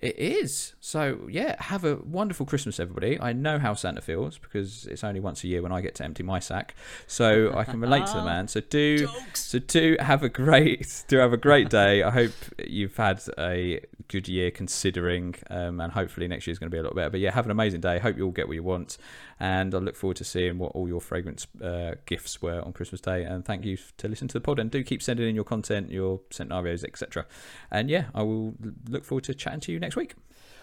It 0.00 0.18
is. 0.18 0.74
So, 0.80 1.28
yeah, 1.30 1.62
have 1.62 1.84
a 1.84 1.96
wonderful 1.96 2.46
Christmas, 2.46 2.80
everybody. 2.80 3.20
I 3.20 3.34
know 3.34 3.58
how 3.58 3.74
Santa 3.74 4.00
feels 4.00 4.38
because 4.38 4.86
it's 4.86 5.04
only 5.04 5.20
once 5.20 5.44
a 5.44 5.46
year 5.46 5.60
when 5.60 5.72
I 5.72 5.82
get 5.82 5.94
to 5.96 6.04
empty 6.04 6.22
my 6.22 6.38
sack. 6.38 6.74
So 7.06 7.52
I 7.54 7.64
can 7.64 7.80
relate 7.80 8.06
to 8.06 8.14
the 8.14 8.24
man. 8.24 8.48
So 8.48 8.60
do 8.60 9.00
Jokes. 9.00 9.40
so 9.40 9.58
do 9.58 9.96
have 10.00 10.22
a 10.22 10.30
great 10.30 11.04
do 11.08 11.18
have 11.18 11.34
a 11.34 11.36
great 11.36 11.68
day. 11.68 12.02
I 12.02 12.10
hope 12.10 12.32
you've 12.66 12.96
had 12.96 13.20
a 13.36 13.80
good 14.10 14.28
year 14.28 14.50
considering 14.50 15.36
um, 15.50 15.80
and 15.80 15.92
hopefully 15.92 16.26
next 16.26 16.46
year's 16.46 16.58
going 16.58 16.68
to 16.70 16.74
be 16.74 16.78
a 16.78 16.82
lot 16.82 16.94
better. 16.94 17.10
But 17.10 17.20
yeah, 17.20 17.30
have 17.30 17.44
an 17.44 17.52
amazing 17.52 17.80
day. 17.80 17.98
Hope 18.00 18.16
you 18.16 18.24
all 18.26 18.32
get 18.32 18.48
what 18.48 18.54
you 18.54 18.62
want. 18.62 18.98
And 19.38 19.72
I 19.74 19.78
look 19.78 19.94
forward 19.94 20.16
to 20.16 20.24
seeing 20.24 20.58
what 20.58 20.72
all 20.72 20.88
your 20.88 21.00
fragrance 21.00 21.46
uh, 21.62 21.94
gifts 22.06 22.42
were 22.42 22.60
on 22.60 22.72
Christmas 22.72 23.00
Day. 23.00 23.22
And 23.22 23.44
thank 23.44 23.64
you 23.64 23.78
to 23.98 24.08
listen 24.08 24.26
to 24.28 24.34
the 24.34 24.40
pod. 24.40 24.58
And 24.58 24.70
do 24.70 24.82
keep 24.82 25.00
sending 25.02 25.28
in 25.28 25.34
your 25.34 25.44
content, 25.44 25.90
your 25.90 26.20
scenarios, 26.30 26.82
etc. 26.82 27.24
And 27.70 27.88
yeah, 27.88 28.06
I 28.14 28.22
will 28.22 28.54
look 28.88 29.04
forward 29.04 29.24
to 29.24 29.34
chatting 29.34 29.60
to 29.60 29.72
you 29.72 29.78
next 29.78 29.94
week. 29.94 30.14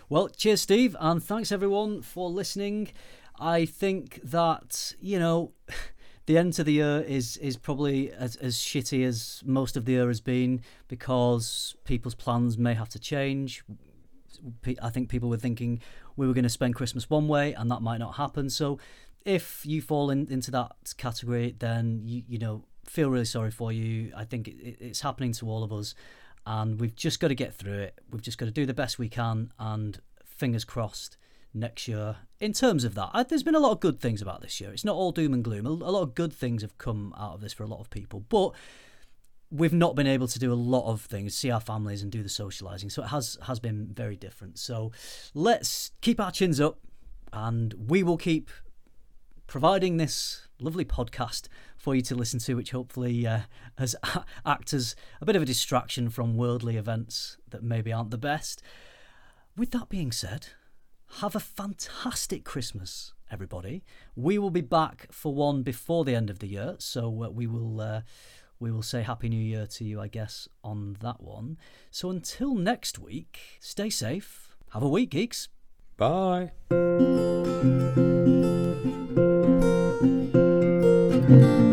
Well, 0.10 0.28
cheers, 0.28 0.62
Steve, 0.62 0.96
and 1.00 1.24
thanks 1.24 1.52
everyone 1.52 2.02
for 2.02 2.30
listening. 2.30 2.90
I 3.40 3.66
think 3.66 4.20
that 4.24 4.94
you 5.00 5.20
know. 5.20 5.54
The 6.28 6.38
end 6.38 6.54
to 6.54 6.64
the 6.66 6.74
year 6.74 7.06
is 7.08 7.38
is 7.38 7.56
probably 7.56 8.12
as, 8.12 8.36
as 8.36 8.58
shitty 8.58 9.06
as 9.06 9.42
most 9.46 9.78
of 9.78 9.86
the 9.86 9.94
year 9.94 10.10
has 10.10 10.20
been 10.20 10.62
because 10.90 11.76
people's 11.86 12.16
plans 12.16 12.58
may 12.58 12.74
have 12.74 12.90
to 12.90 13.00
change. 13.00 13.64
I 14.84 14.90
think 14.90 15.08
people 15.08 15.30
were 15.30 15.38
thinking 15.38 15.80
we 16.18 16.28
were 16.28 16.34
going 16.34 16.44
to 16.44 16.50
spend 16.50 16.76
Christmas 16.76 17.10
one 17.10 17.30
way, 17.30 17.54
and 17.54 17.72
that 17.72 17.82
might 17.82 18.00
not 18.00 18.16
happen. 18.16 18.50
So, 18.50 18.78
if 19.24 19.66
you 19.66 19.82
fall 19.82 20.10
in, 20.10 20.28
into 20.30 20.52
that 20.52 20.74
category, 20.98 21.56
then 21.58 22.02
you 22.04 22.24
you 22.28 22.40
know 22.40 22.66
feel 22.84 23.10
really 23.10 23.24
sorry 23.24 23.52
for 23.52 23.72
you. 23.72 24.12
I 24.14 24.26
think 24.26 24.50
it, 24.50 24.78
it's 24.82 25.00
happening 25.00 25.32
to 25.34 25.50
all 25.50 25.64
of 25.64 25.72
us, 25.72 25.96
and 26.46 26.78
we've 26.78 26.96
just 26.96 27.22
got 27.22 27.30
to 27.30 27.36
get 27.36 27.56
through 27.56 27.80
it. 27.80 28.02
We've 28.12 28.22
just 28.22 28.38
got 28.38 28.48
to 28.48 28.52
do 28.52 28.66
the 28.66 28.74
best 28.74 29.00
we 29.00 29.08
can, 29.08 29.54
and 29.58 30.02
fingers 30.26 30.66
crossed 30.66 31.16
next 31.60 31.88
year. 31.88 32.18
In 32.40 32.54
terms 32.54 32.84
of 32.84 32.96
that, 32.96 33.10
I, 33.14 33.24
there's 33.24 33.44
been 33.44 33.56
a 33.56 33.60
lot 33.60 33.72
of 33.72 33.80
good 33.80 34.00
things 34.00 34.22
about 34.22 34.42
this 34.42 34.62
year. 34.62 34.72
It's 34.72 34.86
not 34.86 34.96
all 34.96 35.12
doom 35.12 35.34
and 35.34 35.44
gloom. 35.44 35.66
A, 35.66 35.70
a 35.70 35.92
lot 35.92 36.04
of 36.04 36.16
good 36.16 36.34
things 36.34 36.62
have 36.62 36.78
come 36.78 37.14
out 37.18 37.34
of 37.34 37.42
this 37.42 37.54
for 37.54 37.64
a 37.64 37.68
lot 37.68 37.80
of 37.80 37.90
people, 37.90 38.22
but 38.30 38.54
we've 39.50 39.74
not 39.74 39.96
been 39.96 40.08
able 40.08 40.28
to 40.28 40.40
do 40.40 40.52
a 40.52 40.56
lot 40.56 40.92
of 40.92 41.02
things, 41.02 41.36
see 41.36 41.50
our 41.50 41.60
families 41.60 42.02
and 42.04 42.12
do 42.12 42.22
the 42.22 42.30
socializing. 42.30 42.90
So 42.90 43.04
it 43.04 43.08
has 43.08 43.38
has 43.44 43.60
been 43.60 43.88
very 43.94 44.16
different. 44.16 44.60
So 44.60 44.92
let's 45.34 45.92
keep 46.02 46.20
our 46.20 46.32
chins 46.32 46.60
up 46.60 46.80
and 47.32 47.74
we 47.88 48.04
will 48.04 48.18
keep 48.18 48.50
providing 49.48 49.98
this 49.98 50.48
lovely 50.60 50.86
podcast 50.86 51.48
for 51.78 51.96
you 51.96 52.02
to 52.02 52.16
listen 52.16 52.40
to, 52.40 52.56
which 52.56 52.72
hopefully 52.72 53.26
uh, 53.26 53.42
has 53.78 53.96
act 54.46 54.74
as 54.74 54.96
a 55.22 55.26
bit 55.26 55.36
of 55.36 55.42
a 55.42 55.46
distraction 55.46 56.10
from 56.10 56.36
worldly 56.36 56.76
events 56.76 57.38
that 57.50 57.64
maybe 57.64 57.94
aren't 57.94 58.12
the 58.12 58.18
best. 58.18 58.62
With 59.56 59.72
that 59.72 59.90
being 59.90 60.12
said, 60.12 60.48
have 61.16 61.36
a 61.36 61.40
fantastic 61.40 62.44
Christmas, 62.44 63.14
everybody. 63.32 63.84
We 64.16 64.38
will 64.38 64.52
be 64.52 64.62
back 64.62 65.08
for 65.12 65.34
one 65.34 65.64
before 65.64 66.06
the 66.06 66.14
end 66.14 66.30
of 66.30 66.40
the 66.40 66.48
year, 66.48 66.76
so 66.78 67.24
uh, 67.24 67.30
we 67.30 67.48
will 67.48 67.82
uh, 67.82 68.02
we 68.60 68.72
will 68.72 68.84
say 68.84 69.02
Happy 69.02 69.30
New 69.30 69.44
Year 69.44 69.66
to 69.66 69.84
you, 69.84 70.00
I 70.00 70.08
guess, 70.08 70.48
on 70.64 70.98
that 71.02 71.22
one. 71.22 71.58
So 71.90 72.10
until 72.10 72.56
next 72.56 73.00
week, 73.00 73.40
stay 73.60 73.90
safe. 73.90 74.56
Have 74.74 74.84
a 74.84 74.90
week, 74.90 75.12
geeks. 75.12 75.50
Bye. 75.98 76.52